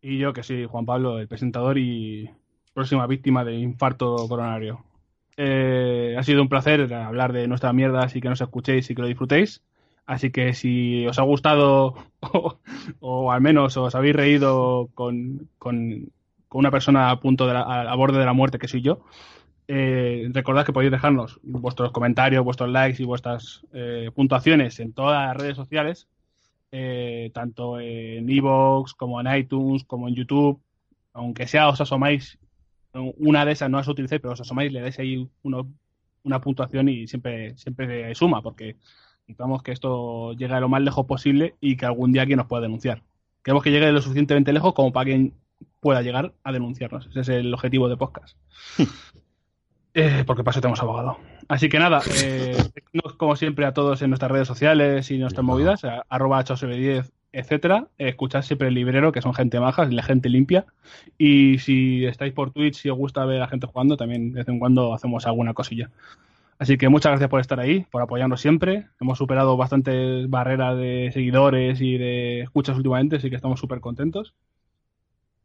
[0.01, 2.29] y yo que soy Juan Pablo, el presentador y
[2.73, 4.85] próxima víctima de infarto coronario.
[5.37, 9.01] Eh, ha sido un placer hablar de nuestras mierdas y que nos escuchéis y que
[9.01, 9.61] lo disfrutéis.
[10.05, 11.95] Así que si os ha gustado
[12.99, 15.49] o, al menos os habéis reído con,
[16.51, 19.01] una persona a punto de la- a, a borde de la muerte que soy yo,
[19.67, 25.27] eh, recordad que podéis dejarnos vuestros comentarios, vuestros likes y vuestras eh, puntuaciones en todas
[25.27, 26.07] las redes sociales,
[26.71, 30.61] eh, tanto en Evox como en iTunes como en YouTube.
[31.13, 32.37] Aunque sea os asomáis,
[32.93, 35.67] una de esas no las utilicéis, pero os asomáis, le dais ahí uno-
[36.23, 38.75] una puntuación y siempre, siempre suma, porque
[39.27, 42.61] necesitamos que esto llegue lo más lejos posible y que algún día alguien nos pueda
[42.63, 43.03] denunciar.
[43.43, 45.31] Queremos que llegue lo suficientemente lejos como para que
[45.79, 47.07] pueda llegar a denunciarnos.
[47.07, 48.37] Ese es el objetivo de podcast.
[49.93, 51.17] Eh, porque para eso tenemos abogado.
[51.47, 52.55] Así que nada, eh,
[53.17, 57.87] como siempre a todos en nuestras redes sociales y nuestras movidas, a- arroba 810, etcétera.
[57.97, 60.65] Escuchad siempre el librero, que son gente maja, la gente limpia.
[61.17, 64.47] Y si estáis por Twitch, si os gusta ver a gente jugando, también de vez
[64.47, 65.91] en cuando hacemos alguna cosilla.
[66.59, 68.87] Así que muchas gracias por estar ahí, por apoyarnos siempre.
[68.99, 74.33] Hemos superado bastantes barreras de seguidores y de escuchas últimamente, así que estamos súper contentos.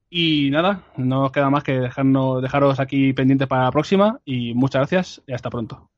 [0.08, 4.54] Y nada, no nos queda más que dejarnos, dejaros aquí pendientes para la próxima y
[4.54, 5.90] muchas gracias y hasta pronto.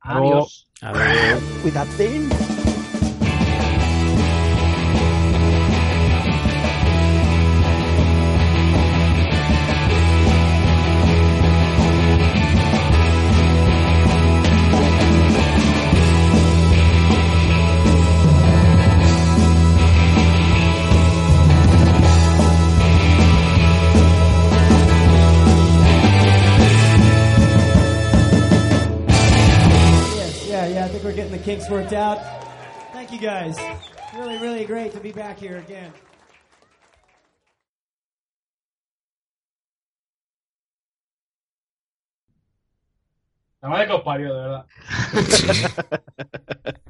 [0.00, 0.34] Hasta luego.
[0.34, 0.68] Adiós.
[0.80, 2.59] Adiós.
[33.20, 33.58] Guys.
[34.14, 35.92] Really, really great to be back here again.
[43.62, 44.66] La madre que os parió, de verdad.